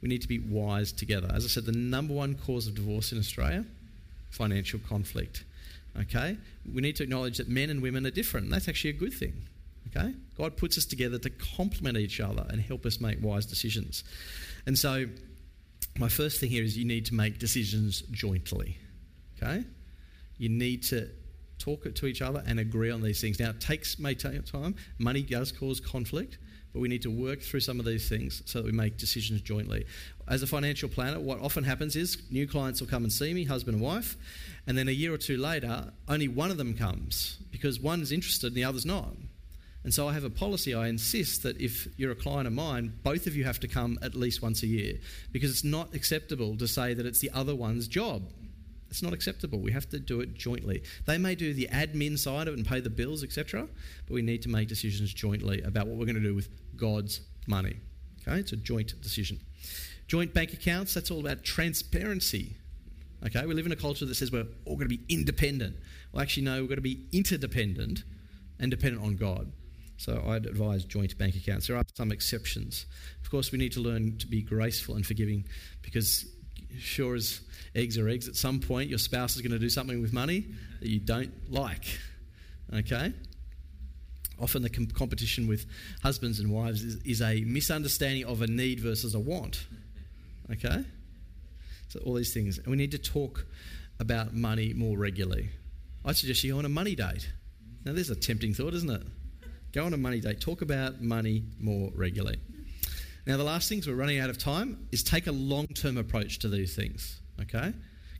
we 0.02 0.08
need 0.08 0.22
to 0.22 0.28
be 0.28 0.38
wise 0.38 0.92
together. 0.92 1.30
As 1.32 1.44
I 1.44 1.48
said, 1.48 1.64
the 1.64 1.72
number 1.72 2.14
one 2.14 2.34
cause 2.34 2.66
of 2.66 2.74
divorce 2.74 3.12
in 3.12 3.18
Australia 3.18 3.64
financial 4.30 4.78
conflict. 4.88 5.44
Okay? 5.98 6.36
We 6.74 6.82
need 6.82 6.96
to 6.96 7.02
acknowledge 7.02 7.38
that 7.38 7.48
men 7.48 7.70
and 7.70 7.80
women 7.80 8.06
are 8.06 8.10
different. 8.10 8.44
And 8.44 8.52
that's 8.52 8.68
actually 8.68 8.90
a 8.90 8.94
good 8.94 9.14
thing. 9.14 9.34
Okay? 9.96 10.14
God 10.36 10.56
puts 10.56 10.76
us 10.76 10.84
together 10.84 11.18
to 11.18 11.30
complement 11.30 11.96
each 11.96 12.20
other 12.20 12.46
and 12.50 12.60
help 12.60 12.84
us 12.86 13.00
make 13.00 13.22
wise 13.22 13.46
decisions. 13.46 14.04
And 14.66 14.78
so, 14.78 15.06
my 15.98 16.08
first 16.08 16.40
thing 16.40 16.50
here 16.50 16.62
is 16.62 16.76
you 16.76 16.84
need 16.84 17.06
to 17.06 17.14
make 17.14 17.38
decisions 17.38 18.02
jointly. 18.10 18.76
Okay? 19.40 19.64
You 20.38 20.48
need 20.48 20.82
to 20.84 21.08
talk 21.58 21.94
to 21.94 22.06
each 22.06 22.20
other 22.20 22.42
and 22.46 22.60
agree 22.60 22.90
on 22.90 23.02
these 23.02 23.20
things. 23.20 23.40
Now, 23.40 23.50
it 23.50 23.60
takes 23.60 23.98
may 23.98 24.14
take 24.14 24.44
time. 24.44 24.74
Money 24.98 25.22
does 25.22 25.52
cause 25.52 25.80
conflict, 25.80 26.38
but 26.72 26.80
we 26.80 26.88
need 26.88 27.02
to 27.02 27.10
work 27.10 27.40
through 27.40 27.60
some 27.60 27.80
of 27.80 27.86
these 27.86 28.08
things 28.08 28.42
so 28.44 28.58
that 28.58 28.66
we 28.66 28.72
make 28.72 28.98
decisions 28.98 29.40
jointly. 29.40 29.86
As 30.28 30.42
a 30.42 30.46
financial 30.46 30.90
planner, 30.90 31.18
what 31.18 31.40
often 31.40 31.64
happens 31.64 31.96
is 31.96 32.18
new 32.30 32.46
clients 32.46 32.80
will 32.80 32.88
come 32.88 33.04
and 33.04 33.12
see 33.12 33.32
me, 33.32 33.44
husband 33.44 33.76
and 33.76 33.82
wife, 33.82 34.16
and 34.66 34.76
then 34.76 34.88
a 34.88 34.92
year 34.92 35.14
or 35.14 35.18
two 35.18 35.38
later, 35.38 35.92
only 36.08 36.28
one 36.28 36.50
of 36.50 36.58
them 36.58 36.74
comes 36.74 37.38
because 37.50 37.80
one 37.80 38.02
is 38.02 38.12
interested 38.12 38.48
and 38.48 38.56
the 38.56 38.64
other's 38.64 38.84
not. 38.84 39.14
And 39.86 39.94
so 39.94 40.08
I 40.08 40.14
have 40.14 40.24
a 40.24 40.30
policy, 40.30 40.74
I 40.74 40.88
insist 40.88 41.44
that 41.44 41.60
if 41.60 41.86
you're 41.96 42.10
a 42.10 42.16
client 42.16 42.48
of 42.48 42.52
mine, 42.52 42.98
both 43.04 43.28
of 43.28 43.36
you 43.36 43.44
have 43.44 43.60
to 43.60 43.68
come 43.68 44.00
at 44.02 44.16
least 44.16 44.42
once 44.42 44.64
a 44.64 44.66
year 44.66 44.98
because 45.30 45.48
it's 45.48 45.62
not 45.62 45.94
acceptable 45.94 46.56
to 46.56 46.66
say 46.66 46.92
that 46.92 47.06
it's 47.06 47.20
the 47.20 47.30
other 47.30 47.54
one's 47.54 47.86
job. 47.86 48.32
It's 48.90 49.00
not 49.00 49.12
acceptable. 49.12 49.60
We 49.60 49.70
have 49.70 49.88
to 49.90 50.00
do 50.00 50.20
it 50.22 50.34
jointly. 50.34 50.82
They 51.04 51.18
may 51.18 51.36
do 51.36 51.54
the 51.54 51.68
admin 51.70 52.18
side 52.18 52.48
of 52.48 52.54
it 52.54 52.56
and 52.56 52.66
pay 52.66 52.80
the 52.80 52.90
bills, 52.90 53.22
etc., 53.22 53.68
but 54.08 54.12
we 54.12 54.22
need 54.22 54.42
to 54.42 54.48
make 54.48 54.66
decisions 54.66 55.14
jointly 55.14 55.62
about 55.62 55.86
what 55.86 55.96
we're 55.96 56.04
going 56.04 56.16
to 56.16 56.20
do 56.20 56.34
with 56.34 56.48
God's 56.76 57.20
money. 57.46 57.76
Okay, 58.26 58.40
it's 58.40 58.50
a 58.50 58.56
joint 58.56 59.00
decision. 59.00 59.38
Joint 60.08 60.34
bank 60.34 60.52
accounts, 60.52 60.94
that's 60.94 61.12
all 61.12 61.20
about 61.20 61.44
transparency. 61.44 62.56
Okay, 63.24 63.46
we 63.46 63.54
live 63.54 63.66
in 63.66 63.72
a 63.72 63.76
culture 63.76 64.04
that 64.04 64.16
says 64.16 64.32
we're 64.32 64.48
all 64.64 64.74
going 64.74 64.88
to 64.88 64.96
be 64.96 65.04
independent. 65.08 65.76
Well, 66.10 66.22
actually, 66.22 66.42
no, 66.42 66.58
we've 66.58 66.68
got 66.68 66.74
to 66.74 66.80
be 66.80 67.06
interdependent 67.12 68.02
and 68.58 68.68
dependent 68.68 69.04
on 69.04 69.14
God. 69.14 69.52
So 69.96 70.22
I'd 70.26 70.46
advise 70.46 70.84
joint 70.84 71.16
bank 71.16 71.36
accounts. 71.36 71.66
There 71.66 71.76
are 71.76 71.84
some 71.94 72.12
exceptions. 72.12 72.86
Of 73.22 73.30
course, 73.30 73.50
we 73.50 73.58
need 73.58 73.72
to 73.72 73.80
learn 73.80 74.18
to 74.18 74.26
be 74.26 74.42
graceful 74.42 74.94
and 74.94 75.06
forgiving 75.06 75.44
because, 75.82 76.26
sure 76.78 77.14
as 77.14 77.40
eggs 77.74 77.98
are 77.98 78.08
eggs, 78.08 78.28
at 78.28 78.36
some 78.36 78.60
point 78.60 78.90
your 78.90 78.98
spouse 78.98 79.36
is 79.36 79.42
going 79.42 79.52
to 79.52 79.58
do 79.58 79.70
something 79.70 80.02
with 80.02 80.12
money 80.12 80.46
that 80.80 80.88
you 80.88 81.00
don't 81.00 81.32
like. 81.50 81.98
Okay? 82.74 83.12
Often 84.40 84.62
the 84.62 84.70
com- 84.70 84.86
competition 84.86 85.46
with 85.46 85.66
husbands 86.02 86.40
and 86.40 86.50
wives 86.50 86.82
is, 86.82 86.96
is 87.04 87.22
a 87.22 87.40
misunderstanding 87.42 88.26
of 88.26 88.42
a 88.42 88.46
need 88.46 88.80
versus 88.80 89.14
a 89.14 89.20
want. 89.20 89.66
Okay? 90.52 90.84
So, 91.88 92.00
all 92.00 92.14
these 92.14 92.34
things. 92.34 92.58
And 92.58 92.66
we 92.66 92.76
need 92.76 92.90
to 92.92 92.98
talk 92.98 93.46
about 93.98 94.34
money 94.34 94.74
more 94.74 94.98
regularly. 94.98 95.48
I 96.04 96.12
suggest 96.12 96.44
you 96.44 96.52
go 96.52 96.58
on 96.58 96.64
a 96.66 96.68
money 96.68 96.94
date. 96.94 97.30
Now, 97.84 97.92
there's 97.92 98.10
a 98.10 98.16
tempting 98.16 98.52
thought, 98.52 98.74
isn't 98.74 98.90
it? 98.90 99.02
Go 99.72 99.84
on 99.84 99.92
a 99.92 99.96
money 99.96 100.20
date. 100.20 100.40
Talk 100.40 100.62
about 100.62 101.02
money 101.02 101.44
more 101.60 101.90
regularly. 101.94 102.38
Now, 103.26 103.36
the 103.36 103.44
last 103.44 103.68
things 103.68 103.88
we're 103.88 103.94
running 103.94 104.20
out 104.20 104.30
of 104.30 104.38
time 104.38 104.86
is 104.92 105.02
take 105.02 105.26
a 105.26 105.32
long 105.32 105.66
term 105.66 105.96
approach 105.96 106.38
to 106.40 106.48
these 106.48 106.74
things. 106.76 107.20
Okay? 107.40 107.72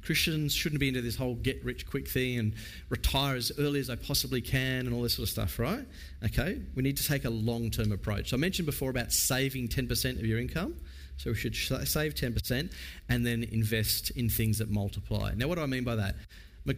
Christians 0.03 0.55
shouldn't 0.55 0.81
be 0.81 0.89
into 0.89 1.03
this 1.03 1.17
whole 1.17 1.35
get 1.35 1.65
rich 1.65 1.85
quick 1.85 2.09
thing 2.09 2.39
and 2.39 2.55
retire 2.91 3.35
as 3.35 3.51
early 3.59 3.81
as 3.81 3.91
I 3.91 3.97
possibly 3.97 4.41
can 4.41 4.87
and 4.87 4.95
all 4.95 5.03
this 5.03 5.15
sort 5.15 5.25
of 5.25 5.31
stuff, 5.31 5.59
right? 5.59 5.85
Okay? 6.25 6.61
We 6.75 6.83
need 6.83 6.97
to 6.99 7.07
take 7.07 7.25
a 7.25 7.31
long 7.31 7.71
term 7.71 7.93
approach. 7.93 8.31
So 8.31 8.37
I 8.37 8.41
mentioned 8.41 8.67
before 8.67 8.91
about 8.91 9.13
saving 9.13 9.69
10% 9.69 10.19
of 10.19 10.25
your 10.25 10.39
income. 10.39 10.77
So 11.17 11.31
we 11.31 11.37
should 11.37 11.57
save 11.57 12.15
10% 12.15 12.73
and 13.09 13.27
then 13.27 13.45
invest 13.45 14.11
in 14.11 14.29
things 14.29 14.59
that 14.59 14.71
multiply. 14.71 15.33
Now, 15.35 15.49
what 15.49 15.55
do 15.55 15.63
I 15.63 15.67
mean 15.67 15.83
by 15.83 15.97
that? 15.97 16.17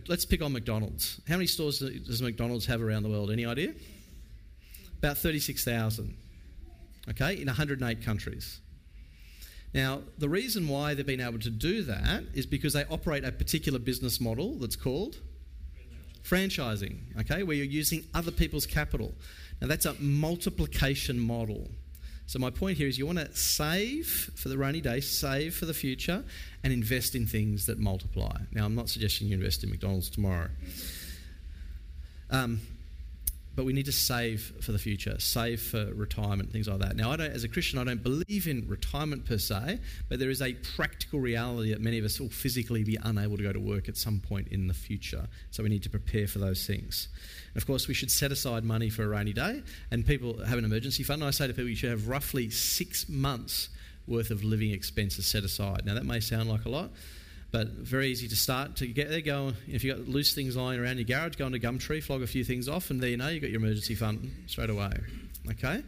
Let's 0.06 0.24
pick 0.24 0.42
on 0.42 0.52
McDonald's. 0.52 1.20
How 1.28 1.36
many 1.36 1.46
stores 1.46 1.80
does 1.80 2.22
McDonald's 2.22 2.66
have 2.66 2.82
around 2.82 3.02
the 3.02 3.08
world? 3.08 3.30
Any 3.30 3.46
idea? 3.46 3.72
About 4.99 5.18
36,000, 5.18 6.16
okay, 7.11 7.40
in 7.40 7.46
108 7.46 8.05
countries. 8.05 8.61
Now, 9.74 10.01
the 10.16 10.28
reason 10.28 10.66
why 10.66 10.94
they've 10.94 11.07
been 11.07 11.20
able 11.20 11.38
to 11.40 11.51
do 11.51 11.82
that 11.82 12.24
is 12.34 12.46
because 12.46 12.72
they 12.72 12.84
operate 12.86 13.24
a 13.24 13.32
particular 13.32 13.78
business 13.78 14.20
model 14.20 14.55
that's 14.55 14.76
called 14.76 15.18
franchising, 16.24 17.18
okay, 17.20 17.42
where 17.42 17.57
you're 17.57 17.66
using 17.66 18.05
other 18.14 18.30
people's 18.30 18.66
capital. 18.66 19.14
Now, 19.61 19.68
that's 19.68 19.86
a 19.86 19.94
multiplication 19.94 21.18
model. 21.18 21.68
So, 22.26 22.38
my 22.38 22.51
point 22.51 22.76
here 22.76 22.88
is 22.88 22.99
you 22.99 23.07
want 23.07 23.18
to 23.18 23.34
save 23.34 24.30
for 24.36 24.49
the 24.49 24.59
rainy 24.59 24.80
day, 24.80 25.01
save 25.01 25.55
for 25.55 25.64
the 25.64 25.74
future, 25.74 26.24
and 26.62 26.72
invest 26.72 27.14
in 27.14 27.26
things 27.26 27.66
that 27.66 27.78
multiply. 27.78 28.36
Now, 28.53 28.66
I'm 28.66 28.74
not 28.74 28.88
suggesting 28.88 29.28
you 29.28 29.34
invest 29.34 29.64
in 29.64 29.70
McDonald's 29.70 30.11
tomorrow. 30.11 30.49
Um, 32.30 32.61
but 33.59 33.64
we 33.64 33.72
need 33.72 33.86
to 33.86 33.92
save 33.92 34.52
for 34.61 34.70
the 34.70 34.78
future, 34.78 35.18
save 35.18 35.61
for 35.61 35.92
retirement, 35.92 36.52
things 36.52 36.68
like 36.68 36.78
that. 36.78 36.94
Now, 36.94 37.11
I 37.11 37.16
don't, 37.16 37.32
as 37.32 37.42
a 37.42 37.48
Christian, 37.48 37.80
I 37.80 37.82
don't 37.82 38.04
believe 38.04 38.46
in 38.46 38.68
retirement 38.68 39.24
per 39.24 39.36
se, 39.36 39.80
but 40.09 40.20
there 40.20 40.30
is 40.30 40.40
a 40.40 40.52
practical 40.76 41.18
reality 41.18 41.72
that 41.72 41.80
many 41.80 41.98
of 41.98 42.04
us 42.04 42.20
will 42.20 42.28
physically 42.28 42.84
be 42.84 42.96
unable 43.02 43.36
to 43.36 43.42
go 43.42 43.52
to 43.52 43.59
work 43.59 43.88
at 43.88 43.96
some 43.96 44.20
point 44.20 44.46
in 44.52 44.68
the 44.68 44.74
future. 44.74 45.26
So 45.50 45.64
we 45.64 45.70
need 45.70 45.82
to 45.82 45.90
prepare 45.90 46.28
for 46.28 46.38
those 46.38 46.68
things. 46.68 47.09
And 47.52 47.61
of 47.61 47.66
course, 47.66 47.88
we 47.88 47.94
should 47.94 48.12
set 48.12 48.30
aside 48.30 48.62
money 48.62 48.90
for 48.90 49.02
a 49.02 49.09
rainy 49.09 49.32
day, 49.32 49.64
and 49.90 50.06
people 50.06 50.44
have 50.44 50.56
an 50.59 50.64
emergency 50.64 51.02
fund. 51.02 51.24
I 51.24 51.32
say 51.32 51.48
to 51.48 51.52
people, 51.52 51.68
you 51.68 51.74
should 51.74 51.90
have 51.90 52.06
roughly 52.06 52.50
six 52.50 53.09
months 53.09 53.70
worth 54.06 54.30
of 54.30 54.44
living 54.44 54.70
expenses 54.70 55.26
set 55.26 55.42
aside. 55.42 55.84
Now, 55.84 55.94
that 55.94 56.06
may 56.06 56.20
sound 56.20 56.48
like 56.48 56.64
a 56.64 56.68
lot, 56.68 56.90
but 57.51 57.68
very 57.68 58.09
easy 58.09 58.28
to 58.28 58.36
start 58.36 58.76
to 58.76 58.86
get 58.86 59.09
there. 59.09 59.20
Go 59.20 59.53
if 59.66 59.84
you've 59.84 59.96
got 59.96 60.09
loose 60.09 60.34
things 60.34 60.57
lying 60.57 60.80
around 60.80 60.99
your 60.99 61.05
garage, 61.05 61.36
go 61.36 61.46
into 61.46 61.59
Gumtree, 61.59 62.03
flog 62.03 62.22
a 62.22 62.26
few 62.26 62.44
things 62.44 62.68
off, 62.68 62.90
and 62.90 63.01
there 63.01 63.11
you 63.11 63.16
know 63.16 63.28
you've 63.28 63.42
got 63.42 63.51
your 63.51 63.61
emergency 63.61 63.94
fund 63.94 64.30
straight 64.46 64.70
away. 64.70 64.92
Okay? 65.51 65.82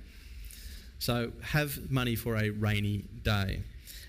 So 0.98 1.32
have 1.42 1.90
money 1.90 2.16
for 2.16 2.36
a 2.36 2.50
rainy 2.50 3.04
day. 3.22 3.62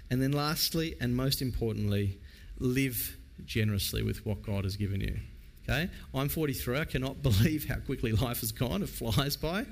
And 0.09 0.21
then 0.21 0.31
lastly, 0.31 0.95
and 0.99 1.15
most 1.15 1.41
importantly, 1.41 2.19
live 2.59 3.17
generously 3.45 4.03
with 4.03 4.25
what 4.25 4.43
God 4.43 4.65
has 4.65 4.75
given 4.75 5.01
you. 5.01 5.17
Okay? 5.63 5.89
I'm 6.13 6.29
43. 6.29 6.79
I 6.79 6.85
cannot 6.85 7.21
believe 7.23 7.67
how 7.67 7.75
quickly 7.75 8.11
life 8.11 8.41
has 8.41 8.51
gone. 8.51 8.83
It 8.83 8.89
flies 8.89 9.35
by 9.35 9.65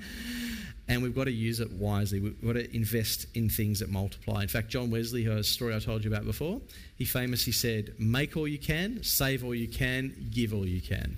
and 0.89 1.03
we've 1.03 1.15
got 1.15 1.25
to 1.25 1.31
use 1.31 1.59
it 1.59 1.71
wisely. 1.71 2.19
We've 2.19 2.41
got 2.43 2.53
to 2.53 2.75
invest 2.75 3.27
in 3.35 3.47
things 3.47 3.79
that 3.79 3.91
multiply. 3.91 4.41
In 4.41 4.47
fact, 4.47 4.69
John 4.69 4.89
Wesley, 4.89 5.23
who 5.23 5.31
a 5.31 5.43
story 5.43 5.75
I 5.75 5.79
told 5.79 6.03
you 6.03 6.11
about 6.11 6.25
before, 6.25 6.59
he 6.97 7.05
famously 7.05 7.53
said, 7.53 7.93
Make 7.99 8.35
all 8.35 8.47
you 8.47 8.57
can, 8.57 9.03
save 9.03 9.45
all 9.45 9.53
you 9.53 9.67
can, 9.67 10.29
give 10.31 10.51
all 10.51 10.65
you 10.65 10.81
can. 10.81 11.15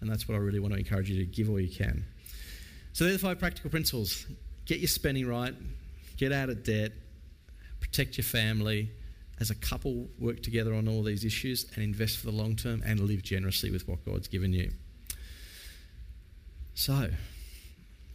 And 0.00 0.10
that's 0.10 0.26
what 0.26 0.36
I 0.36 0.38
really 0.38 0.58
want 0.58 0.72
to 0.72 0.80
encourage 0.80 1.10
you 1.10 1.18
to 1.18 1.26
give 1.26 1.50
all 1.50 1.60
you 1.60 1.68
can. 1.68 2.06
So, 2.94 3.04
there 3.04 3.12
are 3.12 3.16
the 3.16 3.22
five 3.22 3.38
practical 3.38 3.70
principles 3.70 4.26
get 4.64 4.78
your 4.78 4.88
spending 4.88 5.26
right, 5.28 5.54
get 6.16 6.32
out 6.32 6.48
of 6.48 6.64
debt, 6.64 6.92
protect 7.80 8.16
your 8.16 8.24
family. 8.24 8.90
As 9.40 9.50
a 9.50 9.54
couple, 9.54 10.08
work 10.18 10.42
together 10.42 10.74
on 10.74 10.88
all 10.88 11.04
these 11.04 11.24
issues 11.24 11.70
and 11.74 11.84
invest 11.84 12.18
for 12.18 12.26
the 12.26 12.32
long 12.32 12.56
term 12.56 12.82
and 12.84 12.98
live 13.00 13.22
generously 13.22 13.70
with 13.70 13.86
what 13.86 14.04
God's 14.04 14.26
given 14.26 14.52
you. 14.52 14.72
So, 16.74 17.10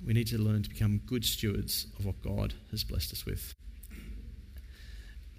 we 0.05 0.13
need 0.13 0.27
to 0.27 0.37
learn 0.37 0.63
to 0.63 0.69
become 0.69 1.01
good 1.05 1.25
stewards 1.25 1.87
of 1.97 2.05
what 2.05 2.21
God 2.21 2.53
has 2.71 2.83
blessed 2.83 3.13
us 3.13 3.25
with, 3.25 3.53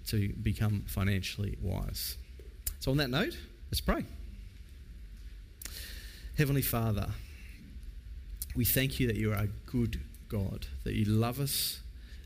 to 0.07 0.33
become 0.33 0.83
financially 0.87 1.57
wise. 1.61 2.17
So, 2.79 2.91
on 2.91 2.97
that 2.97 3.09
note, 3.09 3.37
let's 3.71 3.81
pray. 3.81 4.05
Heavenly 6.37 6.61
Father, 6.61 7.07
we 8.55 8.65
thank 8.65 8.99
you 8.99 9.07
that 9.07 9.15
you 9.15 9.31
are 9.31 9.43
a 9.43 9.47
good 9.65 10.01
God, 10.27 10.67
that 10.83 10.93
you 10.93 11.05
love 11.05 11.39
us, 11.39 11.79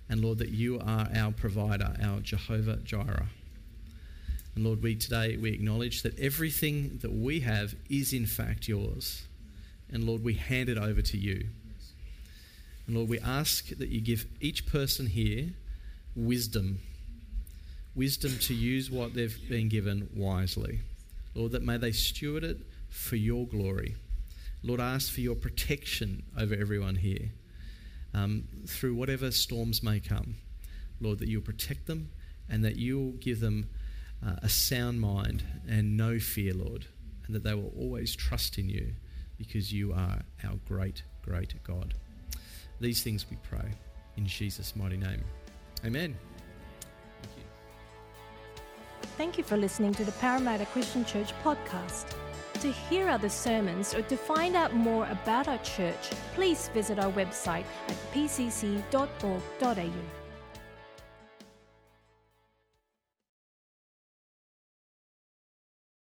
and 0.10 0.22
Lord, 0.22 0.40
that 0.40 0.50
you 0.50 0.80
are 0.80 1.08
our 1.14 1.32
provider, 1.32 1.96
our 2.02 2.20
Jehovah 2.20 2.78
Jireh. 2.78 3.30
And 4.56 4.66
Lord, 4.66 4.82
we 4.82 4.96
today 4.96 5.38
we 5.38 5.52
acknowledge 5.52 6.02
that 6.02 6.18
everything 6.20 7.00
that 7.02 7.14
we 7.14 7.42
have 7.42 7.76
is 7.90 8.12
in 8.12 8.26
fact 8.26 8.68
yours. 8.68 9.24
And 9.92 10.04
Lord, 10.04 10.24
we 10.24 10.34
hand 10.34 10.70
it 10.70 10.78
over 10.78 11.02
to 11.02 11.18
you. 11.18 11.46
And 12.90 12.98
Lord, 12.98 13.10
we 13.12 13.20
ask 13.20 13.68
that 13.78 13.90
you 13.90 14.02
give 14.02 14.26
each 14.42 14.66
person 14.66 15.06
here 15.06 15.50
wisdom 16.16 16.80
wisdom 17.94 18.36
to 18.40 18.56
use 18.56 18.90
what 18.90 19.14
they've 19.14 19.38
been 19.48 19.70
given 19.70 20.10
wisely. 20.16 20.80
Lord, 21.36 21.52
that 21.52 21.62
may 21.62 21.78
they 21.78 21.92
steward 21.92 22.44
it 22.44 22.58
for 22.90 23.16
your 23.16 23.46
glory. 23.46 23.96
Lord, 24.64 24.80
I 24.80 24.96
ask 24.96 25.12
for 25.12 25.22
your 25.22 25.36
protection 25.36 26.24
over 26.36 26.56
everyone 26.56 26.96
here 26.96 27.30
um, 28.16 28.48
through 28.66 28.96
whatever 28.96 29.30
storms 29.30 29.84
may 29.84 30.00
come. 30.00 30.38
Lord, 31.00 31.20
that 31.20 31.28
you'll 31.28 31.44
protect 31.44 31.86
them 31.86 32.10
and 32.50 32.66
that 32.66 32.78
you'll 32.78 33.12
give 33.12 33.40
them 33.40 33.70
uh, 34.26 34.38
a 34.42 34.50
sound 34.50 35.00
mind 35.00 35.44
and 35.68 35.96
no 35.96 36.18
fear, 36.18 36.56
Lord, 36.56 36.88
and 37.28 37.36
that 37.36 37.44
they 37.44 37.54
will 37.54 37.72
always 37.78 38.16
trust 38.16 38.58
in 38.58 38.68
you 38.68 38.94
because 39.38 39.72
you 39.72 39.94
are 39.94 40.22
our 40.44 40.56
great, 40.68 41.04
great 41.22 41.62
God. 41.64 41.94
These 42.80 43.04
things 43.04 43.26
we 43.30 43.38
pray 43.44 43.72
in 44.18 44.26
Jesus' 44.26 44.76
mighty 44.76 44.98
name. 44.98 45.24
Amen. 45.86 46.16
Thank 47.22 47.38
you. 47.38 47.44
Thank 49.18 49.38
you 49.38 49.44
for 49.44 49.58
listening 49.58 49.94
to 49.96 50.06
the 50.06 50.12
Parramatta 50.14 50.66
Christian 50.68 51.06
Church 51.06 51.34
podcast. 51.44 52.16
To 52.62 52.72
hear 52.72 53.08
other 53.08 53.30
sermons 53.30 53.94
or 53.94 54.02
to 54.04 54.18
find 54.18 54.56
out 54.56 54.74
more 54.74 55.08
about 55.08 55.48
our 55.48 55.60
church, 55.60 56.10
please 56.36 56.70
visit 56.70 57.00
our 57.00 57.12
website 57.12 57.66
at 57.88 57.96
pcc.org.au. 58.14 60.19